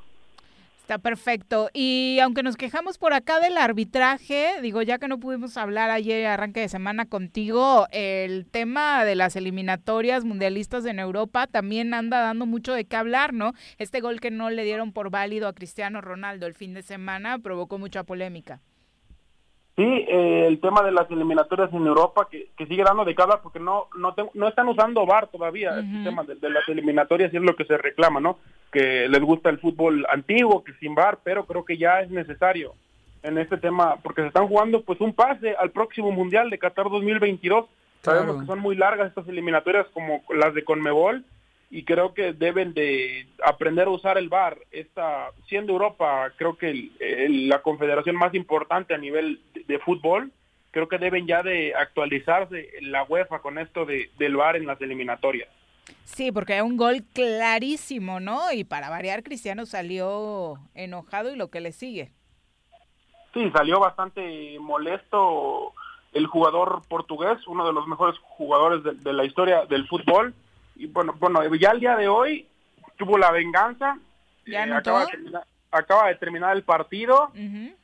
[0.85, 1.71] Está perfecto.
[1.73, 6.27] Y aunque nos quejamos por acá del arbitraje, digo, ya que no pudimos hablar ayer
[6.27, 12.45] arranque de semana contigo, el tema de las eliminatorias mundialistas en Europa también anda dando
[12.45, 13.55] mucho de qué hablar, ¿no?
[13.79, 17.39] Este gol que no le dieron por válido a Cristiano Ronaldo el fin de semana
[17.39, 18.61] provocó mucha polémica.
[19.77, 23.59] Sí, eh, el tema de las eliminatorias en Europa que, sigue dando de cada porque
[23.59, 27.57] no no, no están usando VAR todavía, el tema de, las eliminatorias y es lo
[27.57, 28.39] que se reclama, ¿no?
[28.71, 32.75] Que les gusta el fútbol antiguo, que sin VAR, pero creo que ya es necesario
[33.25, 36.89] en este tema porque se están jugando pues un pase al próximo Mundial de Qatar
[36.89, 37.67] 2022.
[38.03, 41.25] Sabemos que son muy largas estas eliminatorias como las de Conmebol
[41.75, 44.57] y creo que deben de aprender a usar el VAR.
[44.71, 46.93] Esta, siendo Europa, creo que
[47.29, 50.31] la confederación más importante a nivel de, fútbol,
[50.71, 54.81] creo que deben ya de actualizarse la UEFA con esto de, del VAR en las
[54.81, 55.49] eliminatorias.
[56.05, 58.53] Sí, porque hay un gol clarísimo, ¿no?
[58.53, 62.13] Y para variar, Cristiano salió enojado y lo que le sigue.
[63.33, 65.73] Sí, salió bastante molesto
[66.13, 70.37] el jugador portugués, uno de los mejores jugadores de la historia del fútbol
[70.77, 72.47] y bueno, bueno, ya el día de hoy
[72.97, 73.99] tuvo la venganza.
[74.47, 77.33] ¿Ya eh, acaba, de terminar, acaba, de terminar, el partido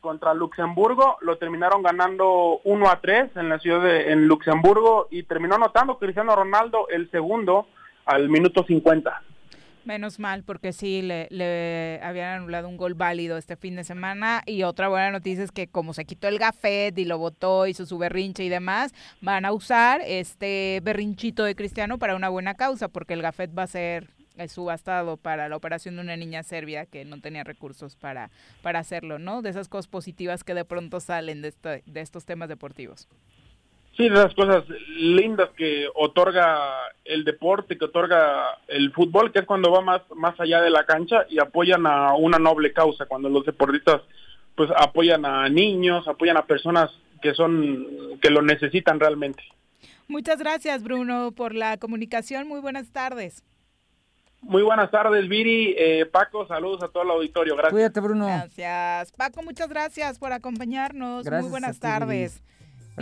[0.01, 1.17] contra Luxemburgo.
[1.21, 5.99] Lo terminaron ganando 1 a 3 en la ciudad de en Luxemburgo y terminó anotando
[5.99, 7.69] Cristiano Ronaldo el segundo
[8.05, 9.23] al minuto 50.
[9.85, 14.43] Menos mal, porque sí, le, le, habían anulado un gol válido este fin de semana.
[14.47, 17.87] Y otra buena noticia es que como se quitó el gafet y lo votó, hizo
[17.87, 22.89] su berrinche y demás, van a usar este berrinchito de Cristiano para una buena causa,
[22.89, 24.11] porque el gafet va a ser
[24.49, 28.31] subastado para la operación de una niña serbia que no tenía recursos para,
[28.63, 29.43] para hacerlo, ¿no?
[29.43, 33.09] De esas cosas positivas que de pronto salen de, este, de estos temas deportivos.
[33.97, 34.65] Sí, de las cosas
[34.97, 36.59] lindas que otorga
[37.05, 40.85] el deporte, que otorga el fútbol, que es cuando va más, más allá de la
[40.85, 44.03] cancha y apoyan a una noble causa, cuando los deportistas
[44.55, 46.91] pues apoyan a niños, apoyan a personas
[47.21, 49.43] que son, que lo necesitan realmente.
[50.09, 53.45] Muchas gracias Bruno por la comunicación, muy buenas tardes.
[54.43, 55.75] Muy buenas tardes, Viri.
[55.77, 57.55] Eh, Paco, saludos a todo el auditorio.
[57.55, 57.73] Gracias.
[57.73, 58.27] Cuídate, Bruno.
[58.27, 59.13] Gracias.
[59.13, 61.31] Paco, muchas gracias por acompañarnos.
[61.31, 62.43] Muy buenas tardes.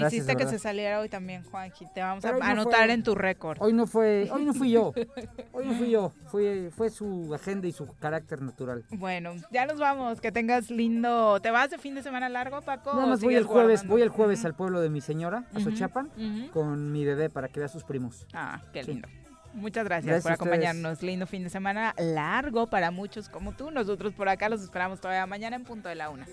[0.07, 1.87] Hiciste que se saliera hoy también, Juanji.
[1.95, 3.59] Te vamos a anotar en tu récord.
[3.61, 4.93] Hoy no fue, hoy no fui yo.
[5.53, 6.13] Hoy no fui yo.
[6.27, 8.85] Fue, fue su agenda y su carácter natural.
[8.91, 10.21] Bueno, ya nos vamos.
[10.21, 11.41] Que tengas lindo.
[11.41, 12.95] ¿Te vas de fin de semana largo, Paco?
[12.95, 16.11] No, más voy el jueves, voy el jueves al pueblo de mi señora, a Sochapan,
[16.53, 18.27] con mi bebé para que vea a sus primos.
[18.33, 19.09] Ah, qué lindo.
[19.55, 21.03] Muchas gracias, por acompañarnos.
[21.03, 23.71] Lindo fin de semana largo para muchos como tú.
[23.71, 26.27] Nosotros por acá los esperamos todavía mañana en punto de la una.